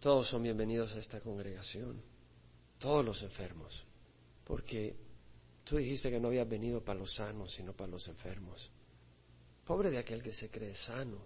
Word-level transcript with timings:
Todos 0.00 0.28
son 0.28 0.42
bienvenidos 0.42 0.90
a 0.92 0.98
esta 0.98 1.20
congregación, 1.20 2.00
todos 2.78 3.04
los 3.04 3.22
enfermos, 3.22 3.84
porque 4.44 4.96
tú 5.62 5.76
dijiste 5.76 6.10
que 6.10 6.18
no 6.18 6.28
habías 6.28 6.48
venido 6.48 6.82
para 6.82 6.98
los 6.98 7.14
sanos, 7.14 7.52
sino 7.52 7.74
para 7.74 7.90
los 7.90 8.08
enfermos. 8.08 8.70
Pobre 9.66 9.90
de 9.90 9.98
aquel 9.98 10.22
que 10.22 10.32
se 10.32 10.48
cree 10.48 10.74
sano 10.74 11.18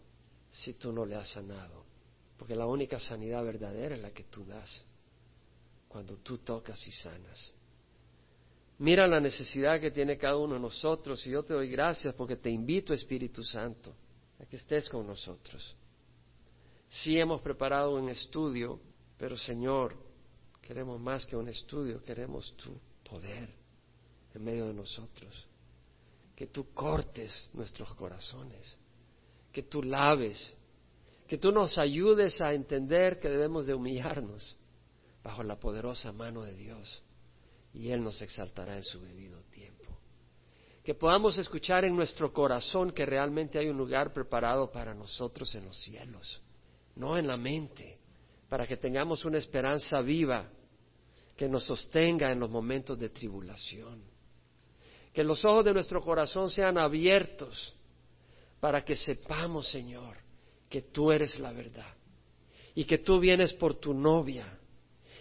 si 0.50 0.74
tú 0.74 0.92
no 0.92 1.06
le 1.06 1.14
has 1.14 1.28
sanado, 1.28 1.84
porque 2.36 2.56
la 2.56 2.66
única 2.66 2.98
sanidad 2.98 3.44
verdadera 3.44 3.94
es 3.94 4.02
la 4.02 4.10
que 4.10 4.24
tú 4.24 4.44
das, 4.44 4.84
cuando 5.86 6.16
tú 6.16 6.38
tocas 6.38 6.84
y 6.88 6.90
sanas. 6.90 7.52
Mira 8.78 9.06
la 9.06 9.20
necesidad 9.20 9.80
que 9.80 9.92
tiene 9.92 10.18
cada 10.18 10.36
uno 10.36 10.54
de 10.54 10.60
nosotros 10.60 11.24
y 11.28 11.30
yo 11.30 11.44
te 11.44 11.54
doy 11.54 11.68
gracias 11.68 12.12
porque 12.16 12.34
te 12.34 12.50
invito, 12.50 12.92
Espíritu 12.92 13.44
Santo, 13.44 13.94
a 14.40 14.46
que 14.46 14.56
estés 14.56 14.88
con 14.88 15.06
nosotros. 15.06 15.76
Sí 16.88 17.18
hemos 17.18 17.40
preparado 17.40 17.94
un 17.94 18.08
estudio, 18.08 18.80
pero 19.18 19.36
Señor, 19.36 19.96
queremos 20.60 21.00
más 21.00 21.26
que 21.26 21.36
un 21.36 21.48
estudio, 21.48 22.02
queremos 22.02 22.54
tu 22.56 22.78
poder 23.08 23.48
en 24.34 24.44
medio 24.44 24.66
de 24.66 24.74
nosotros. 24.74 25.46
Que 26.34 26.46
tú 26.46 26.72
cortes 26.72 27.50
nuestros 27.52 27.94
corazones, 27.94 28.76
que 29.52 29.62
tú 29.62 29.82
laves, 29.82 30.54
que 31.28 31.38
tú 31.38 31.52
nos 31.52 31.78
ayudes 31.78 32.40
a 32.40 32.52
entender 32.52 33.20
que 33.20 33.28
debemos 33.28 33.66
de 33.66 33.74
humillarnos 33.74 34.56
bajo 35.22 35.42
la 35.42 35.58
poderosa 35.58 36.12
mano 36.12 36.42
de 36.42 36.54
Dios 36.54 37.02
y 37.72 37.90
Él 37.90 38.02
nos 38.04 38.20
exaltará 38.20 38.76
en 38.76 38.84
su 38.84 39.00
debido 39.00 39.40
tiempo. 39.44 39.84
Que 40.82 40.94
podamos 40.94 41.38
escuchar 41.38 41.84
en 41.84 41.96
nuestro 41.96 42.32
corazón 42.32 42.92
que 42.92 43.06
realmente 43.06 43.58
hay 43.58 43.68
un 43.68 43.78
lugar 43.78 44.12
preparado 44.12 44.70
para 44.70 44.94
nosotros 44.94 45.54
en 45.54 45.64
los 45.64 45.78
cielos 45.78 46.43
no 46.96 47.16
en 47.16 47.26
la 47.26 47.36
mente, 47.36 47.98
para 48.48 48.66
que 48.66 48.76
tengamos 48.76 49.24
una 49.24 49.38
esperanza 49.38 50.00
viva 50.00 50.48
que 51.36 51.48
nos 51.48 51.64
sostenga 51.64 52.30
en 52.30 52.40
los 52.40 52.50
momentos 52.50 52.98
de 52.98 53.08
tribulación. 53.08 54.02
Que 55.12 55.24
los 55.24 55.44
ojos 55.44 55.64
de 55.64 55.72
nuestro 55.72 56.00
corazón 56.00 56.50
sean 56.50 56.78
abiertos 56.78 57.74
para 58.60 58.84
que 58.84 58.96
sepamos, 58.96 59.68
Señor, 59.68 60.16
que 60.68 60.82
tú 60.82 61.10
eres 61.12 61.38
la 61.38 61.52
verdad 61.52 61.94
y 62.74 62.84
que 62.84 62.98
tú 62.98 63.20
vienes 63.20 63.52
por 63.54 63.74
tu 63.74 63.94
novia 63.94 64.58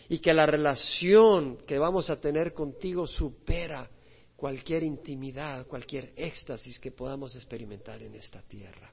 y 0.09 0.19
que 0.19 0.33
la 0.33 0.45
relación 0.45 1.57
que 1.65 1.77
vamos 1.77 2.09
a 2.09 2.19
tener 2.19 2.53
contigo 2.53 3.07
supera 3.07 3.89
cualquier 4.35 4.83
intimidad, 4.83 5.65
cualquier 5.67 6.13
éxtasis 6.15 6.79
que 6.79 6.91
podamos 6.91 7.35
experimentar 7.35 8.01
en 8.01 8.15
esta 8.15 8.41
tierra 8.41 8.91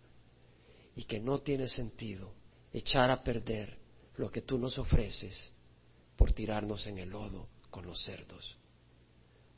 y 0.95 1.05
que 1.05 1.21
no 1.21 1.39
tiene 1.39 1.69
sentido 1.69 2.40
echar 2.73 3.11
a 3.11 3.23
perder 3.23 3.77
lo 4.17 4.31
que 4.31 4.43
tú 4.43 4.59
nos 4.59 4.79
ofreces 4.79 5.51
por 6.17 6.33
tirarnos 6.33 6.87
en 6.87 6.99
el 6.99 7.11
lodo 7.11 7.49
con 7.71 7.87
los 7.87 8.03
cerdos. 8.05 8.57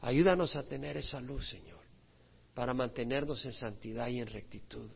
Ayúdanos 0.00 0.56
a 0.56 0.62
tener 0.64 0.96
esa 0.96 1.20
luz, 1.20 1.48
Señor, 1.48 1.80
para 2.55 2.74
mantenernos 2.74 3.44
en 3.44 3.52
santidad 3.52 4.08
y 4.08 4.20
en 4.20 4.27
rectitud, 4.27 4.90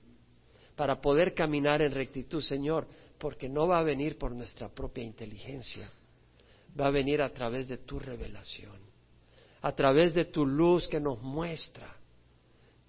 para 0.74 1.00
poder 1.00 1.34
caminar 1.34 1.82
en 1.82 1.92
rectitud, 1.92 2.42
Señor, 2.42 2.86
porque 3.18 3.48
no 3.48 3.66
va 3.66 3.78
a 3.78 3.84
venir 3.84 4.18
por 4.18 4.32
nuestra 4.32 4.68
propia 4.68 5.04
inteligencia, 5.04 5.90
va 6.78 6.88
a 6.88 6.90
venir 6.90 7.22
a 7.22 7.32
través 7.32 7.66
de 7.68 7.78
tu 7.78 7.98
revelación, 7.98 8.78
a 9.62 9.72
través 9.72 10.14
de 10.14 10.26
tu 10.26 10.44
luz 10.44 10.86
que 10.86 11.00
nos 11.00 11.20
muestra 11.22 11.96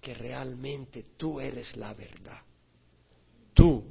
que 0.00 0.14
realmente 0.14 1.04
tú 1.16 1.40
eres 1.40 1.76
la 1.76 1.94
verdad. 1.94 2.42
Tú 3.54 3.84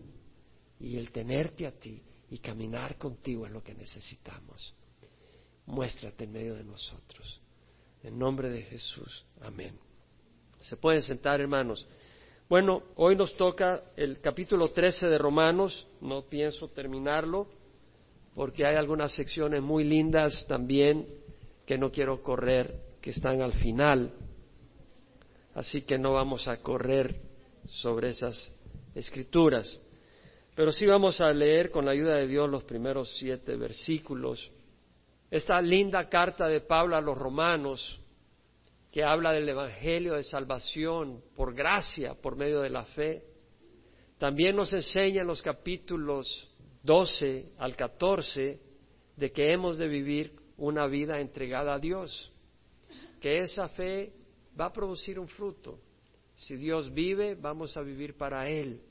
y 0.79 0.97
el 0.97 1.11
tenerte 1.11 1.65
a 1.65 1.71
ti 1.71 2.01
y 2.29 2.39
caminar 2.39 2.97
contigo 2.97 3.45
es 3.45 3.51
lo 3.51 3.63
que 3.63 3.73
necesitamos. 3.73 4.73
Muéstrate 5.65 6.23
en 6.25 6.31
medio 6.31 6.55
de 6.55 6.63
nosotros. 6.63 7.41
En 8.03 8.17
nombre 8.17 8.49
de 8.49 8.61
Jesús. 8.63 9.25
Amén. 9.41 9.77
Se 10.61 10.77
pueden 10.77 11.01
sentar, 11.01 11.41
hermanos. 11.41 11.85
Bueno, 12.49 12.83
hoy 12.95 13.15
nos 13.15 13.35
toca 13.35 13.83
el 13.97 14.21
capítulo 14.21 14.71
13 14.71 15.07
de 15.07 15.17
Romanos. 15.17 15.87
No 15.99 16.23
pienso 16.23 16.69
terminarlo 16.69 17.47
porque 18.35 18.65
hay 18.65 18.75
algunas 18.75 19.11
secciones 19.13 19.61
muy 19.61 19.83
lindas 19.83 20.45
también 20.47 21.07
que 21.65 21.77
no 21.77 21.91
quiero 21.91 22.21
correr, 22.21 22.81
que 23.01 23.09
están 23.09 23.41
al 23.41 23.53
final. 23.53 24.13
Así 25.53 25.81
que 25.81 25.97
no 25.97 26.13
vamos 26.13 26.47
a 26.47 26.57
correr 26.57 27.19
sobre 27.67 28.09
esas 28.09 28.53
escrituras. 28.95 29.79
Pero 30.57 30.71
sí 30.71 30.87
vamos 30.87 31.21
a 31.21 31.31
leer 31.31 31.69
con 31.69 31.85
la 31.85 31.91
ayuda 31.91 32.15
de 32.15 32.25
Dios 32.25 32.49
los 32.49 32.63
primeros 32.63 33.15
siete 33.15 33.55
versículos. 33.55 34.51
Esta 35.29 35.61
linda 35.61 36.09
carta 36.09 36.47
de 36.47 36.61
Pablo 36.61 36.95
a 36.95 37.01
los 37.01 37.15
romanos, 37.15 38.01
que 38.91 39.03
habla 39.03 39.33
del 39.33 39.47
Evangelio 39.47 40.15
de 40.15 40.23
salvación 40.23 41.21
por 41.35 41.53
gracia, 41.53 42.15
por 42.15 42.35
medio 42.35 42.61
de 42.61 42.71
la 42.71 42.85
fe, 42.85 43.23
también 44.17 44.55
nos 44.55 44.73
enseña 44.73 45.21
en 45.21 45.27
los 45.27 45.43
capítulos 45.43 46.49
12 46.81 47.51
al 47.59 47.75
14 47.75 48.59
de 49.15 49.31
que 49.31 49.53
hemos 49.53 49.77
de 49.77 49.87
vivir 49.87 50.33
una 50.57 50.87
vida 50.87 51.19
entregada 51.19 51.75
a 51.75 51.79
Dios, 51.79 52.33
que 53.21 53.41
esa 53.41 53.69
fe 53.69 54.11
va 54.59 54.65
a 54.65 54.73
producir 54.73 55.19
un 55.19 55.27
fruto. 55.27 55.77
Si 56.33 56.55
Dios 56.55 56.91
vive, 56.91 57.35
vamos 57.35 57.77
a 57.77 57.81
vivir 57.81 58.17
para 58.17 58.49
Él. 58.49 58.81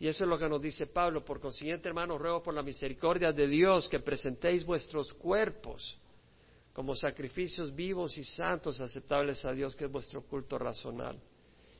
Y 0.00 0.06
eso 0.06 0.24
es 0.24 0.30
lo 0.30 0.38
que 0.38 0.48
nos 0.48 0.62
dice 0.62 0.86
Pablo. 0.86 1.24
Por 1.24 1.40
consiguiente, 1.40 1.88
hermanos, 1.88 2.20
ruego 2.20 2.42
por 2.42 2.54
la 2.54 2.62
misericordia 2.62 3.32
de 3.32 3.48
Dios 3.48 3.88
que 3.88 4.00
presentéis 4.00 4.64
vuestros 4.64 5.12
cuerpos 5.14 5.98
como 6.72 6.94
sacrificios 6.94 7.74
vivos 7.74 8.16
y 8.18 8.22
santos 8.22 8.80
aceptables 8.80 9.44
a 9.44 9.52
Dios, 9.52 9.74
que 9.74 9.86
es 9.86 9.90
vuestro 9.90 10.22
culto 10.22 10.56
razonal. 10.58 11.18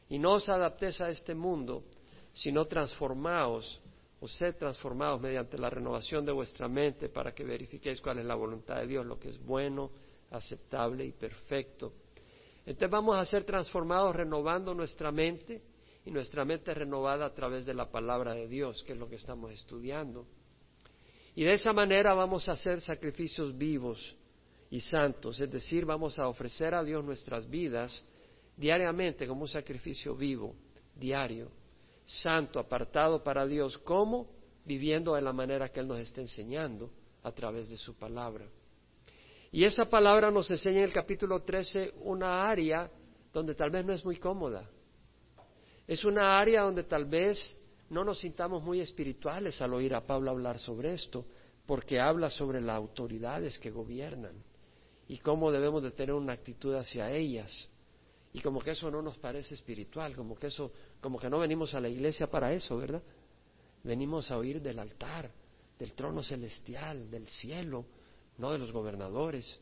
Y 0.08 0.18
no 0.18 0.32
os 0.32 0.48
adaptéis 0.48 1.00
a 1.00 1.08
este 1.08 1.36
mundo, 1.36 1.84
sino 2.32 2.64
transformaos, 2.64 3.80
o 4.20 4.26
sed 4.26 4.56
transformados 4.56 5.20
mediante 5.20 5.56
la 5.56 5.70
renovación 5.70 6.24
de 6.24 6.32
vuestra 6.32 6.66
mente 6.66 7.08
para 7.08 7.32
que 7.32 7.44
verifiquéis 7.44 8.00
cuál 8.00 8.18
es 8.18 8.24
la 8.24 8.34
voluntad 8.34 8.80
de 8.80 8.88
Dios, 8.88 9.06
lo 9.06 9.20
que 9.20 9.28
es 9.28 9.38
bueno, 9.38 9.92
aceptable 10.32 11.04
y 11.04 11.12
perfecto. 11.12 11.92
Entonces 12.66 12.90
vamos 12.90 13.16
a 13.16 13.24
ser 13.24 13.44
transformados 13.44 14.16
renovando 14.16 14.74
nuestra 14.74 15.12
mente 15.12 15.62
y 16.08 16.10
nuestra 16.10 16.42
mente 16.46 16.72
renovada 16.72 17.26
a 17.26 17.34
través 17.34 17.66
de 17.66 17.74
la 17.74 17.90
palabra 17.90 18.32
de 18.32 18.48
Dios, 18.48 18.82
que 18.82 18.92
es 18.94 18.98
lo 18.98 19.10
que 19.10 19.16
estamos 19.16 19.52
estudiando. 19.52 20.26
Y 21.34 21.44
de 21.44 21.52
esa 21.52 21.74
manera 21.74 22.14
vamos 22.14 22.48
a 22.48 22.52
hacer 22.52 22.80
sacrificios 22.80 23.56
vivos 23.56 24.16
y 24.70 24.80
santos, 24.80 25.38
es 25.38 25.50
decir, 25.50 25.84
vamos 25.84 26.18
a 26.18 26.26
ofrecer 26.28 26.74
a 26.74 26.82
Dios 26.82 27.04
nuestras 27.04 27.48
vidas 27.48 28.02
diariamente 28.56 29.26
como 29.26 29.42
un 29.42 29.48
sacrificio 29.48 30.16
vivo, 30.16 30.54
diario, 30.96 31.50
santo, 32.06 32.58
apartado 32.58 33.22
para 33.22 33.46
Dios, 33.46 33.76
como 33.76 34.30
viviendo 34.64 35.14
de 35.14 35.20
la 35.20 35.34
manera 35.34 35.68
que 35.68 35.80
Él 35.80 35.88
nos 35.88 35.98
está 35.98 36.22
enseñando 36.22 36.90
a 37.22 37.32
través 37.32 37.68
de 37.68 37.76
su 37.76 37.98
palabra. 37.98 38.46
Y 39.52 39.62
esa 39.62 39.84
palabra 39.84 40.30
nos 40.30 40.50
enseña 40.50 40.78
en 40.78 40.84
el 40.84 40.92
capítulo 40.92 41.42
13 41.42 41.92
una 42.00 42.48
área 42.48 42.90
donde 43.30 43.54
tal 43.54 43.70
vez 43.70 43.84
no 43.84 43.92
es 43.92 44.02
muy 44.06 44.16
cómoda, 44.16 44.68
es 45.88 46.04
una 46.04 46.38
área 46.38 46.62
donde 46.62 46.84
tal 46.84 47.06
vez 47.06 47.56
no 47.88 48.04
nos 48.04 48.18
sintamos 48.18 48.62
muy 48.62 48.80
espirituales 48.80 49.60
al 49.62 49.72
oír 49.72 49.94
a 49.94 50.06
Pablo 50.06 50.30
hablar 50.30 50.58
sobre 50.58 50.92
esto, 50.92 51.24
porque 51.64 51.98
habla 51.98 52.28
sobre 52.28 52.60
las 52.60 52.76
autoridades 52.76 53.58
que 53.58 53.70
gobiernan 53.70 54.34
y 55.08 55.16
cómo 55.18 55.50
debemos 55.50 55.82
de 55.82 55.90
tener 55.90 56.14
una 56.14 56.34
actitud 56.34 56.74
hacia 56.74 57.10
ellas. 57.10 57.70
Y 58.34 58.40
como 58.40 58.60
que 58.60 58.72
eso 58.72 58.90
no 58.90 59.00
nos 59.00 59.16
parece 59.16 59.54
espiritual, 59.54 60.14
como 60.14 60.36
que 60.36 60.48
eso, 60.48 60.70
como 61.00 61.18
que 61.18 61.30
no 61.30 61.38
venimos 61.38 61.72
a 61.72 61.80
la 61.80 61.88
iglesia 61.88 62.30
para 62.30 62.52
eso, 62.52 62.76
¿verdad? 62.76 63.02
Venimos 63.82 64.30
a 64.30 64.36
oír 64.36 64.60
del 64.60 64.78
altar, 64.78 65.30
del 65.78 65.94
trono 65.94 66.22
celestial, 66.22 67.10
del 67.10 67.26
cielo, 67.28 67.86
no 68.36 68.52
de 68.52 68.58
los 68.58 68.72
gobernadores. 68.72 69.58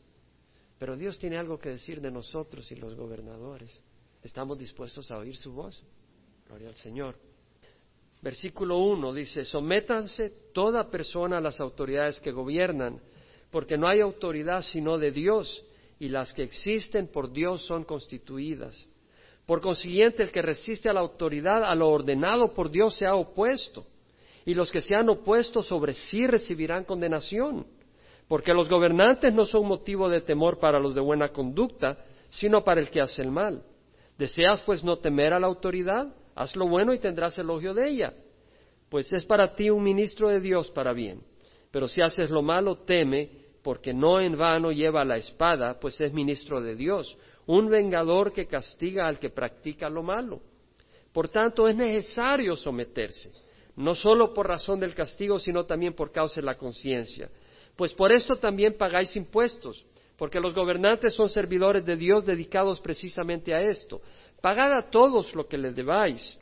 Pero 0.77 0.97
Dios 0.97 1.17
tiene 1.17 1.37
algo 1.37 1.57
que 1.57 1.69
decir 1.69 2.01
de 2.01 2.11
nosotros 2.11 2.69
y 2.73 2.75
los 2.75 2.95
gobernadores. 2.95 3.81
¿Estamos 4.21 4.57
dispuestos 4.57 5.09
a 5.09 5.17
oír 5.17 5.37
su 5.37 5.53
voz? 5.53 5.81
Gloria 6.47 6.69
al 6.69 6.75
Señor. 6.75 7.15
Versículo 8.21 8.77
1 8.77 9.13
dice, 9.13 9.43
sométanse 9.43 10.31
toda 10.53 10.89
persona 10.89 11.37
a 11.37 11.41
las 11.41 11.59
autoridades 11.59 12.19
que 12.19 12.31
gobiernan, 12.31 13.01
porque 13.51 13.77
no 13.77 13.87
hay 13.87 13.99
autoridad 13.99 14.61
sino 14.61 14.97
de 14.97 15.11
Dios, 15.11 15.63
y 15.99 16.09
las 16.09 16.33
que 16.33 16.43
existen 16.43 17.07
por 17.07 17.31
Dios 17.31 17.65
son 17.65 17.83
constituidas. 17.83 18.87
Por 19.45 19.61
consiguiente, 19.61 20.23
el 20.23 20.31
que 20.31 20.41
resiste 20.41 20.89
a 20.89 20.93
la 20.93 21.01
autoridad, 21.01 21.63
a 21.63 21.75
lo 21.75 21.89
ordenado 21.89 22.53
por 22.53 22.71
Dios, 22.71 22.95
se 22.95 23.05
ha 23.05 23.15
opuesto, 23.15 23.85
y 24.45 24.53
los 24.53 24.71
que 24.71 24.81
se 24.81 24.95
han 24.95 25.09
opuesto 25.09 25.61
sobre 25.61 25.93
sí 25.93 26.27
recibirán 26.27 26.85
condenación, 26.85 27.67
porque 28.27 28.53
los 28.53 28.69
gobernantes 28.69 29.33
no 29.33 29.45
son 29.45 29.67
motivo 29.67 30.07
de 30.09 30.21
temor 30.21 30.59
para 30.59 30.79
los 30.79 30.95
de 30.95 31.01
buena 31.01 31.29
conducta, 31.29 31.97
sino 32.29 32.63
para 32.63 32.79
el 32.79 32.89
que 32.89 33.01
hace 33.01 33.21
el 33.21 33.31
mal. 33.31 33.63
¿Deseas 34.17 34.61
pues 34.63 34.83
no 34.83 34.97
temer 34.97 35.33
a 35.33 35.39
la 35.39 35.47
autoridad? 35.47 36.07
Haz 36.37 36.55
lo 36.55 36.67
bueno 36.67 36.93
y 36.93 36.99
tendrás 36.99 37.35
elogio 37.39 37.73
de 37.73 37.89
ella, 37.89 38.13
pues 38.89 39.11
es 39.11 39.25
para 39.25 39.55
ti 39.55 39.71
un 39.71 39.83
ministro 39.83 40.29
de 40.29 40.39
Dios 40.39 40.69
para 40.69 40.93
bien. 40.93 41.23
Pero 41.71 41.87
si 41.87 41.99
haces 41.99 42.29
lo 42.29 42.43
malo, 42.43 42.77
teme, 42.85 43.27
porque 43.63 43.91
no 43.91 44.21
en 44.21 44.37
vano 44.37 44.71
lleva 44.71 45.03
la 45.03 45.17
espada, 45.17 45.79
pues 45.79 45.99
es 45.99 46.13
ministro 46.13 46.61
de 46.61 46.75
Dios, 46.75 47.17
un 47.47 47.69
vengador 47.69 48.31
que 48.33 48.45
castiga 48.45 49.07
al 49.07 49.17
que 49.17 49.31
practica 49.31 49.89
lo 49.89 50.03
malo. 50.03 50.39
Por 51.11 51.27
tanto, 51.27 51.67
es 51.67 51.75
necesario 51.75 52.55
someterse, 52.55 53.31
no 53.75 53.95
solo 53.95 54.31
por 54.31 54.47
razón 54.47 54.79
del 54.79 54.93
castigo, 54.93 55.39
sino 55.39 55.65
también 55.65 55.95
por 55.95 56.11
causa 56.11 56.39
de 56.39 56.45
la 56.45 56.55
conciencia. 56.55 57.31
Pues 57.75 57.95
por 57.95 58.11
esto 58.11 58.35
también 58.35 58.77
pagáis 58.77 59.15
impuestos, 59.15 59.83
porque 60.17 60.39
los 60.39 60.53
gobernantes 60.53 61.15
son 61.15 61.29
servidores 61.29 61.83
de 61.83 61.95
Dios 61.95 62.25
dedicados 62.25 62.79
precisamente 62.79 63.53
a 63.53 63.61
esto. 63.61 64.01
Pagad 64.41 64.73
a 64.73 64.89
todos 64.89 65.33
lo 65.35 65.47
que 65.47 65.57
les 65.57 65.75
debáis. 65.75 66.39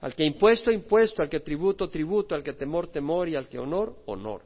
Al 0.00 0.14
que 0.14 0.24
impuesto, 0.24 0.70
impuesto, 0.70 1.22
al 1.22 1.28
que 1.28 1.40
tributo, 1.40 1.88
tributo, 1.88 2.34
al 2.34 2.44
que 2.44 2.52
temor, 2.52 2.88
temor 2.88 3.28
y 3.28 3.36
al 3.36 3.48
que 3.48 3.58
honor, 3.58 3.96
honor. 4.06 4.42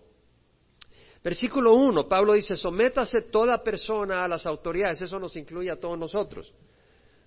Versículo 1.22 1.74
1, 1.74 2.08
Pablo 2.08 2.32
dice, 2.32 2.56
sométase 2.56 3.22
toda 3.30 3.62
persona 3.62 4.24
a 4.24 4.28
las 4.28 4.44
autoridades, 4.46 5.02
eso 5.02 5.20
nos 5.20 5.36
incluye 5.36 5.70
a 5.70 5.76
todos 5.76 5.96
nosotros. 5.96 6.52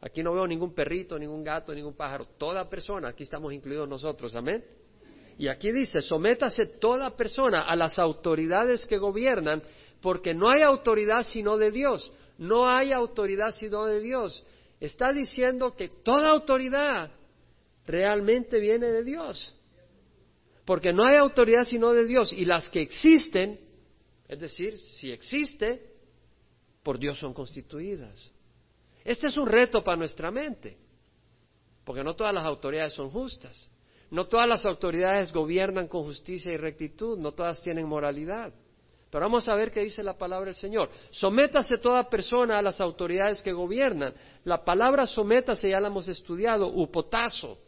Aquí 0.02 0.22
no 0.22 0.34
veo 0.34 0.46
ningún 0.46 0.74
perrito, 0.74 1.18
ningún 1.18 1.44
gato, 1.44 1.74
ningún 1.74 1.94
pájaro, 1.94 2.26
toda 2.38 2.70
persona, 2.70 3.10
aquí 3.10 3.24
estamos 3.24 3.54
incluidos 3.54 3.88
nosotros, 3.88 4.36
amén. 4.36 4.64
Y 5.38 5.48
aquí 5.48 5.72
dice, 5.72 6.02
sométase 6.02 6.66
toda 6.66 7.16
persona 7.16 7.64
a 7.64 7.76
las 7.76 7.98
autoridades 7.98 8.86
que 8.86 8.98
gobiernan, 8.98 9.64
porque 10.02 10.34
no 10.34 10.50
hay 10.50 10.62
autoridad 10.62 11.24
sino 11.24 11.58
de 11.58 11.72
Dios, 11.72 12.12
no 12.38 12.68
hay 12.68 12.92
autoridad 12.92 13.52
sino 13.52 13.86
de 13.86 14.02
Dios. 14.02 14.44
Está 14.80 15.14
diciendo 15.14 15.76
que 15.76 15.90
toda 15.90 16.30
autoridad 16.32 17.12
realmente 17.86 18.60
viene 18.60 18.88
de 18.88 19.04
Dios, 19.04 19.56
porque 20.66 20.94
no 20.94 21.04
hay 21.06 21.18
autoridad 21.18 21.66
sino 21.66 21.94
de 21.94 22.06
Dios, 22.06 22.34
y 22.34 22.46
las 22.46 22.70
que 22.70 22.82
existen 22.82 23.60
es 24.28 24.40
decir, 24.40 24.78
si 24.78 25.12
existe, 25.12 25.94
por 26.84 26.98
Dios 26.98 27.20
son 27.20 27.34
constituidas. 27.34 28.32
Este 29.04 29.28
es 29.28 29.38
un 29.38 29.48
reto 29.48 29.84
para 29.84 29.98
nuestra 29.98 30.32
mente, 30.32 30.78
porque 31.84 32.04
no 32.04 32.16
todas 32.16 32.34
las 32.34 32.44
autoridades 32.44 32.94
son 32.94 33.12
justas, 33.12 33.70
no 34.10 34.28
todas 34.28 34.48
las 34.48 34.66
autoridades 34.66 35.32
gobiernan 35.32 35.88
con 35.88 36.04
justicia 36.04 36.52
y 36.52 36.58
rectitud, 36.58 37.18
no 37.20 37.34
todas 37.34 37.62
tienen 37.62 37.88
moralidad. 37.88 38.54
Pero 39.16 39.28
vamos 39.28 39.48
a 39.48 39.56
ver 39.56 39.72
qué 39.72 39.80
dice 39.80 40.04
la 40.04 40.18
palabra 40.18 40.48
del 40.48 40.56
Señor. 40.56 40.90
Sométase 41.10 41.78
toda 41.78 42.10
persona 42.10 42.60
a 42.60 42.62
las 42.62 42.82
autoridades 42.82 43.42
que 43.42 43.54
gobiernan. 43.54 44.14
La 44.44 44.66
palabra 44.66 45.08
sométase 45.08 45.70
ya 45.70 45.80
la 45.80 45.88
hemos 45.88 46.10
estudiado, 46.10 46.68
upotazo. 46.68 47.60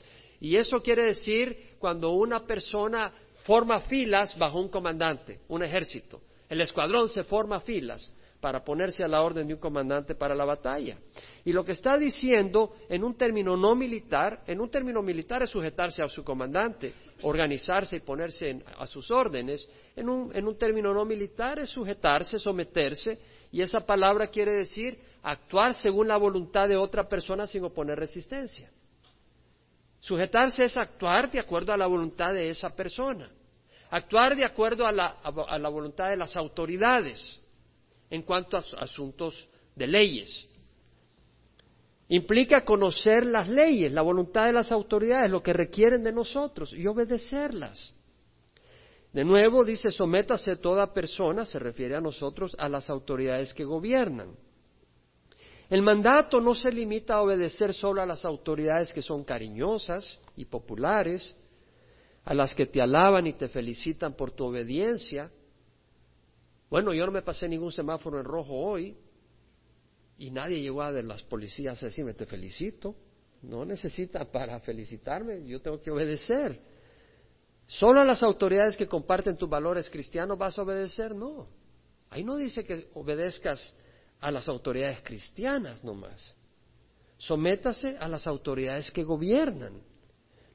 Y 0.42 0.58
eso 0.58 0.82
quiere 0.82 1.06
decir 1.06 1.78
cuando 1.80 2.10
una 2.10 2.46
persona 2.46 3.14
forma 3.46 3.80
filas 3.80 4.38
bajo 4.38 4.60
un 4.60 4.68
comandante, 4.68 5.40
un 5.48 5.64
ejército. 5.64 6.20
El 6.50 6.60
escuadrón 6.60 7.08
se 7.08 7.24
forma 7.24 7.62
filas 7.62 8.14
para 8.42 8.62
ponerse 8.66 9.06
a 9.06 9.08
la 9.08 9.22
orden 9.22 9.48
de 9.48 9.54
un 9.54 9.60
comandante 9.62 10.16
para 10.16 10.36
la 10.36 10.44
batalla. 10.44 10.98
Y 11.46 11.54
lo 11.54 11.64
que 11.64 11.72
está 11.72 11.98
diciendo 11.98 12.74
en 12.90 13.06
un 13.06 13.16
término 13.16 13.56
no 13.56 13.74
militar, 13.74 14.44
en 14.48 14.60
un 14.60 14.70
término 14.70 15.02
militar 15.02 15.44
es 15.44 15.50
sujetarse 15.50 16.04
a 16.04 16.10
su 16.10 16.26
comandante, 16.26 16.94
organizarse 17.22 17.98
y 17.98 18.00
ponerse 18.00 18.64
a 18.78 18.86
sus 18.88 19.10
órdenes. 19.12 19.68
En 19.96 20.10
un, 20.10 20.36
en 20.36 20.48
un 20.48 20.58
término 20.58 20.94
no 20.94 21.06
militar 21.06 21.60
es 21.60 21.70
sujetarse, 21.70 22.40
someterse, 22.40 23.20
y 23.52 23.62
esa 23.62 23.80
palabra 23.80 24.28
quiere 24.28 24.54
decir 24.54 25.00
actuar 25.24 25.74
según 25.74 26.08
la 26.08 26.18
voluntad 26.18 26.68
de 26.68 26.78
otra 26.78 27.08
persona 27.08 27.48
sin 27.48 27.64
oponer 27.64 27.98
resistencia. 27.98 28.70
Sujetarse 30.00 30.66
es 30.66 30.78
actuar 30.78 31.32
de 31.32 31.40
acuerdo 31.40 31.74
a 31.74 31.78
la 31.78 31.88
voluntad 31.88 32.34
de 32.34 32.50
esa 32.50 32.70
persona. 32.70 33.30
Actuar 33.90 34.36
de 34.36 34.46
acuerdo 34.46 34.86
a 34.86 34.92
la, 34.92 35.70
voluntad 35.70 36.10
de 36.10 36.18
las 36.18 36.36
autoridades 36.36 37.42
en 38.10 38.22
cuanto 38.22 38.58
a 38.58 38.64
asuntos 38.80 39.48
de 39.76 39.88
leyes. 39.88 40.48
Implica 42.10 42.64
conocer 42.64 43.26
las 43.26 43.50
leyes, 43.50 43.92
la 43.92 44.02
voluntad 44.02 44.46
de 44.46 44.54
las 44.54 44.72
autoridades, 44.72 45.30
lo 45.30 45.44
que 45.44 45.52
requieren 45.52 46.04
de 46.04 46.14
nosotros 46.14 46.72
y 46.72 46.88
obedecerlas. 46.88 47.94
De 49.12 49.26
nuevo 49.26 49.66
dice, 49.66 49.92
sométase 49.92 50.56
toda 50.58 50.94
persona, 50.94 51.46
se 51.46 51.60
refiere 51.60 51.96
a 51.96 52.02
nosotros, 52.02 52.56
a 52.58 52.70
las 52.70 52.90
autoridades 52.90 53.54
que 53.54 53.66
gobiernan. 53.66 54.36
El 55.70 55.82
mandato 55.82 56.40
no 56.40 56.56
se 56.56 56.72
limita 56.72 57.16
a 57.16 57.22
obedecer 57.22 57.74
solo 57.74 58.02
a 58.02 58.06
las 58.06 58.24
autoridades 58.24 58.94
que 58.94 59.02
son 59.02 59.26
cariñosas 59.26 60.22
y 60.38 60.46
populares, 60.46 61.36
a 62.24 62.34
las 62.34 62.56
que 62.56 62.68
te 62.68 62.82
alaban 62.82 63.28
y 63.28 63.34
te 63.34 63.50
felicitan 63.50 64.14
por 64.14 64.32
tu 64.32 64.46
obediencia. 64.46 65.30
Bueno, 66.70 66.94
yo 66.94 67.06
no 67.06 67.12
me 67.12 67.22
pasé 67.22 67.50
ningún 67.50 67.74
semáforo 67.74 68.18
en 68.20 68.26
rojo 68.26 68.54
hoy 68.54 68.96
y 70.18 70.32
nadie 70.32 70.62
llegó 70.62 70.82
a 70.82 70.92
de 70.92 71.04
las 71.04 71.24
policías 71.24 71.82
a 71.84 71.88
decirme 71.88 72.14
te 72.14 72.26
felicito. 72.26 72.96
No 73.44 73.66
necesita 73.66 74.26
para 74.26 74.60
felicitarme, 74.60 75.46
yo 75.48 75.62
tengo 75.62 75.80
que 75.80 75.92
obedecer. 75.92 76.60
Solo 77.68 78.02
a 78.02 78.06
las 78.06 78.24
autoridades 78.24 78.76
que 78.76 78.88
comparten 78.88 79.38
tus 79.38 79.50
valores 79.50 79.90
cristianos 79.90 80.38
vas 80.38 80.58
a 80.58 80.64
obedecer, 80.64 81.14
no. 81.14 81.48
Ahí 82.10 82.24
no 82.24 82.36
dice 82.38 82.64
que 82.64 82.90
obedezcas 82.94 83.76
a 84.20 84.32
las 84.32 84.48
autoridades 84.48 85.02
cristianas 85.02 85.84
nomás. 85.84 86.34
Sométase 87.18 87.98
a 88.00 88.08
las 88.08 88.26
autoridades 88.26 88.90
que 88.92 89.04
gobiernan. 89.04 89.82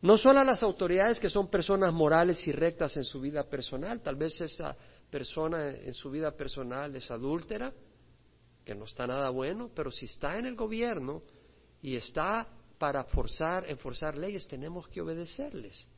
No 0.01 0.19
solo 0.19 0.41
a 0.41 0.45
las 0.45 0.63
autoridades 0.63 1.21
que 1.21 1.31
son 1.31 1.49
personas 1.49 1.93
morales 1.93 2.45
y 2.49 2.53
rectas 2.53 2.97
en 2.97 3.05
su 3.05 3.21
vida 3.21 3.45
personal, 3.45 4.01
tal 4.01 4.17
vez 4.17 4.41
esa 4.41 4.77
persona 5.11 5.71
en 5.71 5.95
su 5.95 6.11
vida 6.11 6.33
personal 6.33 6.97
es 6.97 7.09
adúltera, 7.11 7.73
que 8.65 8.75
no 8.75 8.85
está 8.85 9.07
nada 9.07 9.31
bueno, 9.31 9.71
pero 9.75 9.91
si 9.91 10.07
está 10.07 10.39
en 10.39 10.47
el 10.47 10.57
gobierno 10.57 11.23
y 11.81 11.97
está 11.97 12.47
para 12.79 13.05
forzar, 13.05 13.69
enforzar 13.69 14.17
leyes, 14.17 14.47
tenemos 14.47 14.89
que 14.89 15.01
obedecerles. 15.01 15.89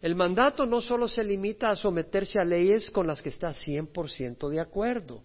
El 0.00 0.14
mandato 0.14 0.66
no 0.66 0.80
solo 0.80 1.08
se 1.08 1.24
limita 1.24 1.70
a 1.70 1.76
someterse 1.76 2.38
a 2.38 2.44
leyes 2.44 2.90
con 2.90 3.06
las 3.06 3.22
que 3.22 3.30
está 3.30 3.48
100% 3.48 4.48
de 4.48 4.60
acuerdo, 4.60 5.22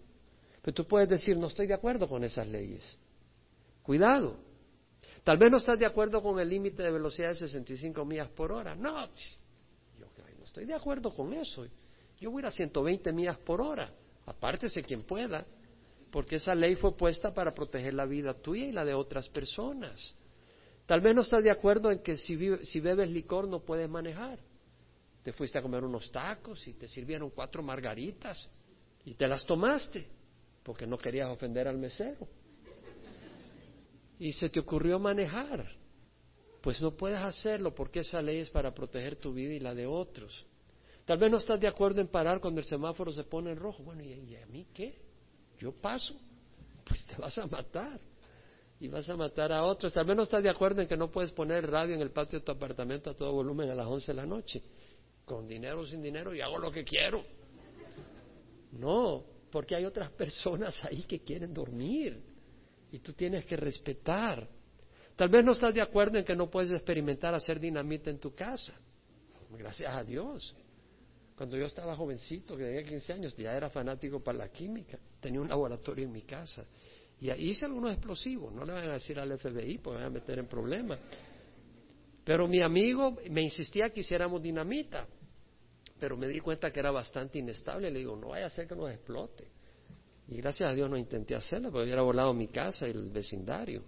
pero 0.62 0.74
tú 0.74 0.88
puedes 0.88 1.10
decir, 1.10 1.38
no 1.38 1.48
estoy 1.48 1.68
de 1.68 1.74
acuerdo 1.74 2.08
con 2.08 2.24
esas 2.24 2.48
leyes. 2.48 2.98
Cuidado, 3.84 4.38
Tal 5.24 5.38
vez 5.38 5.52
no 5.52 5.58
estás 5.58 5.78
de 5.78 5.86
acuerdo 5.86 6.22
con 6.22 6.40
el 6.40 6.50
límite 6.50 6.82
de 6.82 6.92
velocidad 6.92 7.30
de 7.30 7.36
65 7.36 8.04
millas 8.06 8.30
por 8.30 8.52
hora. 8.52 8.74
No, 8.76 9.06
yo 9.08 10.08
no 10.38 10.44
estoy 10.44 10.66
de 10.66 10.74
acuerdo 10.74 11.14
con 11.14 11.34
eso. 11.34 11.66
Yo 12.20 12.32
voy 12.32 12.44
a 12.44 12.52
120 12.52 13.12
millas 13.14 13.38
por 13.38 13.62
hora. 13.62 13.94
Apártese 14.26 14.82
quien 14.82 15.04
pueda, 15.04 15.46
porque 16.12 16.36
esa 16.36 16.54
ley 16.54 16.76
fue 16.76 16.96
puesta 16.96 17.34
para 17.34 17.54
proteger 17.54 17.94
la 17.94 18.06
vida 18.06 18.34
tuya 18.34 18.66
y 18.66 18.72
la 18.72 18.86
de 18.86 18.94
otras 18.94 19.30
personas. 19.30 20.14
Tal 20.86 21.02
vez 21.02 21.16
no 21.16 21.22
estás 21.22 21.44
de 21.44 21.52
acuerdo 21.52 21.92
en 21.92 22.00
que 22.00 22.18
si, 22.18 22.38
si 22.64 22.80
bebes 22.80 23.10
licor 23.10 23.48
no 23.48 23.62
puedes 23.62 23.90
manejar. 23.90 24.40
Te 25.24 25.32
fuiste 25.32 25.58
a 25.58 25.62
comer 25.62 25.84
unos 25.84 26.12
tacos 26.12 26.68
y 26.68 26.74
te 26.74 26.88
sirvieron 26.88 27.30
cuatro 27.30 27.64
margaritas 27.64 28.50
y 29.06 29.14
te 29.14 29.28
las 29.28 29.46
tomaste 29.46 30.08
porque 30.64 30.86
no 30.86 30.98
querías 30.98 31.30
ofender 31.30 31.68
al 31.68 31.78
mesero 31.78 32.28
y 34.22 34.34
se 34.34 34.50
te 34.50 34.60
ocurrió 34.60 35.00
manejar. 35.00 35.66
Pues 36.62 36.80
no 36.80 36.92
puedes 36.92 37.20
hacerlo 37.20 37.74
porque 37.74 38.02
esa 38.02 38.22
ley 38.22 38.38
es 38.38 38.52
para 38.52 38.72
proteger 38.72 39.18
tu 39.18 39.34
vida 39.34 39.52
y 39.54 39.60
la 39.60 39.74
de 39.74 39.88
otros. 39.88 40.46
Tal 41.06 41.18
vez 41.18 41.32
no 41.32 41.38
estás 41.38 41.60
de 41.60 41.68
acuerdo 41.68 42.02
en 42.02 42.08
parar 42.08 42.40
cuando 42.40 42.62
el 42.62 42.68
semáforo 42.68 43.12
se 43.12 43.24
pone 43.24 43.50
en 43.50 43.58
rojo. 43.58 43.82
Bueno, 43.82 44.04
¿y, 44.04 44.36
a 44.36 44.46
mí 44.46 44.68
qué? 44.76 44.96
Yo 45.62 45.72
paso. 45.72 46.16
Pues 46.84 47.06
te 47.06 47.16
vas 47.16 47.38
a 47.38 47.46
matar. 47.46 48.00
Y 48.80 48.88
vas 48.88 49.08
a 49.10 49.16
matar 49.16 49.52
a 49.52 49.64
otros. 49.64 49.94
Tal 49.94 50.06
vez 50.06 50.18
no 50.18 50.24
estás 50.24 50.42
de 50.42 50.50
acuerdo 50.50 50.82
en 50.82 50.88
que 50.88 50.98
no 50.98 51.12
puedes 51.12 51.32
poner 51.32 51.70
radio 51.70 51.94
en 51.94 52.02
el 52.02 52.10
patio 52.10 52.40
de 52.40 52.46
tu 52.46 52.52
apartamento 52.52 53.12
a 53.12 53.14
todo 53.14 53.32
volumen 53.32 53.70
a 53.70 53.76
las 53.76 53.86
11 53.86 54.12
de 54.12 54.16
la 54.16 54.26
noche. 54.26 54.64
Con 55.24 55.48
dinero 55.48 55.82
o 55.82 55.86
sin 55.86 56.02
dinero 56.02 56.34
y 56.34 56.42
hago 56.42 56.58
lo 56.58 56.72
que 56.72 56.84
quiero. 56.84 57.24
No, 58.72 59.24
porque 59.52 59.76
hay 59.76 59.86
otras 59.86 60.10
personas 60.12 60.84
ahí 60.84 61.04
que 61.04 61.20
quieren 61.20 61.54
dormir 61.54 62.20
y 62.92 62.98
tú 63.00 63.14
tienes 63.14 63.46
que 63.46 63.56
respetar. 63.56 64.48
Tal 65.16 65.30
vez 65.30 65.46
no 65.46 65.52
estás 65.52 65.76
de 65.76 65.82
acuerdo 65.82 66.18
en 66.18 66.26
que 66.26 66.36
no 66.36 66.50
puedes 66.50 66.72
experimentar 66.72 67.36
hacer 67.36 67.60
dinamita 67.60 68.10
en 68.10 68.18
tu 68.18 68.34
casa. 68.34 68.74
Gracias 69.52 69.96
a 69.96 70.04
Dios. 70.04 70.56
Cuando 71.36 71.56
yo 71.56 71.66
estaba 71.66 71.96
jovencito, 71.96 72.58
que 72.58 72.64
tenía 72.64 72.84
15 72.84 73.14
años, 73.14 73.36
ya 73.36 73.56
era 73.56 73.70
fanático 73.70 74.24
para 74.24 74.40
la 74.40 74.50
química. 74.50 74.98
Tenía 75.22 75.40
un 75.40 75.48
laboratorio 75.48 76.06
en 76.06 76.12
mi 76.12 76.24
casa. 76.24 76.66
Y 77.22 77.32
hice 77.32 77.66
algunos 77.66 77.94
explosivos. 77.94 78.54
No 78.54 78.66
le 78.66 78.74
van 78.74 78.90
a 78.90 78.94
decir 78.94 79.20
al 79.20 79.38
FBI, 79.38 79.80
me 79.86 79.92
van 79.92 80.04
a 80.04 80.10
meter 80.10 80.40
en 80.40 80.48
problemas. 80.48 81.00
Pero 82.24 82.48
mi 82.48 82.62
amigo 82.62 83.18
me 83.30 83.42
insistía 83.42 83.90
que 83.92 84.02
hiciéramos 84.02 84.42
dinamita. 84.42 85.08
Pero 86.00 86.18
me 86.18 86.28
di 86.28 86.40
cuenta 86.40 86.72
que 86.72 86.80
era 86.80 86.92
bastante 86.92 87.40
inestable. 87.40 87.92
Le 87.92 88.00
digo, 88.00 88.16
no 88.16 88.30
vaya 88.30 88.48
a 88.48 88.50
ser 88.50 88.68
que 88.68 88.76
nos 88.76 88.92
explote. 88.92 89.48
Y 90.28 90.38
gracias 90.38 90.70
a 90.70 90.74
Dios 90.74 90.90
no 90.90 90.98
intenté 90.98 91.36
hacerlo, 91.36 91.72
porque 91.72 91.86
hubiera 91.86 92.02
volado 92.02 92.34
mi 92.34 92.48
casa 92.48 92.88
y 92.88 92.92
el 92.92 93.10
vecindario. 93.10 93.84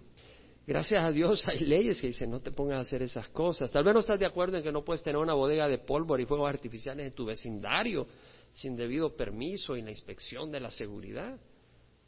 Gracias 0.66 1.04
a 1.04 1.10
Dios 1.10 1.46
hay 1.46 1.58
leyes 1.60 2.00
que 2.00 2.06
dicen 2.06 2.30
no 2.30 2.40
te 2.40 2.50
pongas 2.50 2.78
a 2.78 2.80
hacer 2.80 3.02
esas 3.02 3.28
cosas. 3.28 3.70
Tal 3.70 3.84
vez 3.84 3.92
no 3.92 4.00
estás 4.00 4.18
de 4.18 4.26
acuerdo 4.26 4.56
en 4.56 4.62
que 4.62 4.72
no 4.72 4.84
puedes 4.84 5.02
tener 5.02 5.18
una 5.18 5.34
bodega 5.34 5.68
de 5.68 5.78
pólvora 5.78 6.22
y 6.22 6.26
fuegos 6.26 6.48
artificiales 6.48 7.06
en 7.06 7.12
tu 7.12 7.26
vecindario, 7.26 8.06
sin 8.54 8.76
debido 8.76 9.14
permiso 9.14 9.76
y 9.76 9.82
la 9.82 9.90
inspección 9.90 10.50
de 10.50 10.60
la 10.60 10.70
seguridad, 10.70 11.38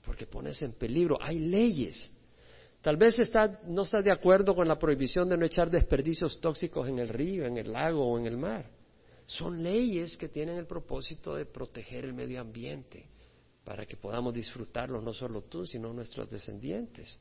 porque 0.05 0.27
pones 0.27 0.63
en 0.63 0.73
peligro. 0.73 1.19
Hay 1.21 1.41
leyes. 1.41 2.13
Tal 2.81 2.97
vez 2.97 3.17
no 3.67 3.83
estás 3.83 4.05
de 4.05 4.13
acuerdo 4.13 4.55
con 4.55 4.69
la 4.69 4.79
prohibición 4.79 5.29
de 5.29 5.37
no 5.37 5.45
echar 5.45 5.69
desperdicios 5.69 6.41
tóxicos 6.41 6.89
en 6.89 7.01
el 7.01 7.09
río, 7.09 7.45
en 7.45 7.57
el 7.57 7.73
lago 7.73 8.07
o 8.07 8.19
en 8.19 8.27
el 8.27 8.39
mar. 8.39 8.71
Son 9.27 9.61
leyes 9.61 10.17
que 10.17 10.29
tienen 10.29 10.57
el 10.57 10.67
propósito 10.67 11.35
de 11.35 11.47
proteger 11.47 12.05
el 12.05 12.15
medio 12.15 12.41
ambiente 12.41 13.09
para 13.65 13.85
que 13.85 13.97
podamos 13.97 14.33
disfrutarlo 14.33 15.03
no 15.03 15.13
solo 15.13 15.43
tú, 15.43 15.67
sino 15.67 15.93
nuestros 15.93 16.31
descendientes. 16.31 17.19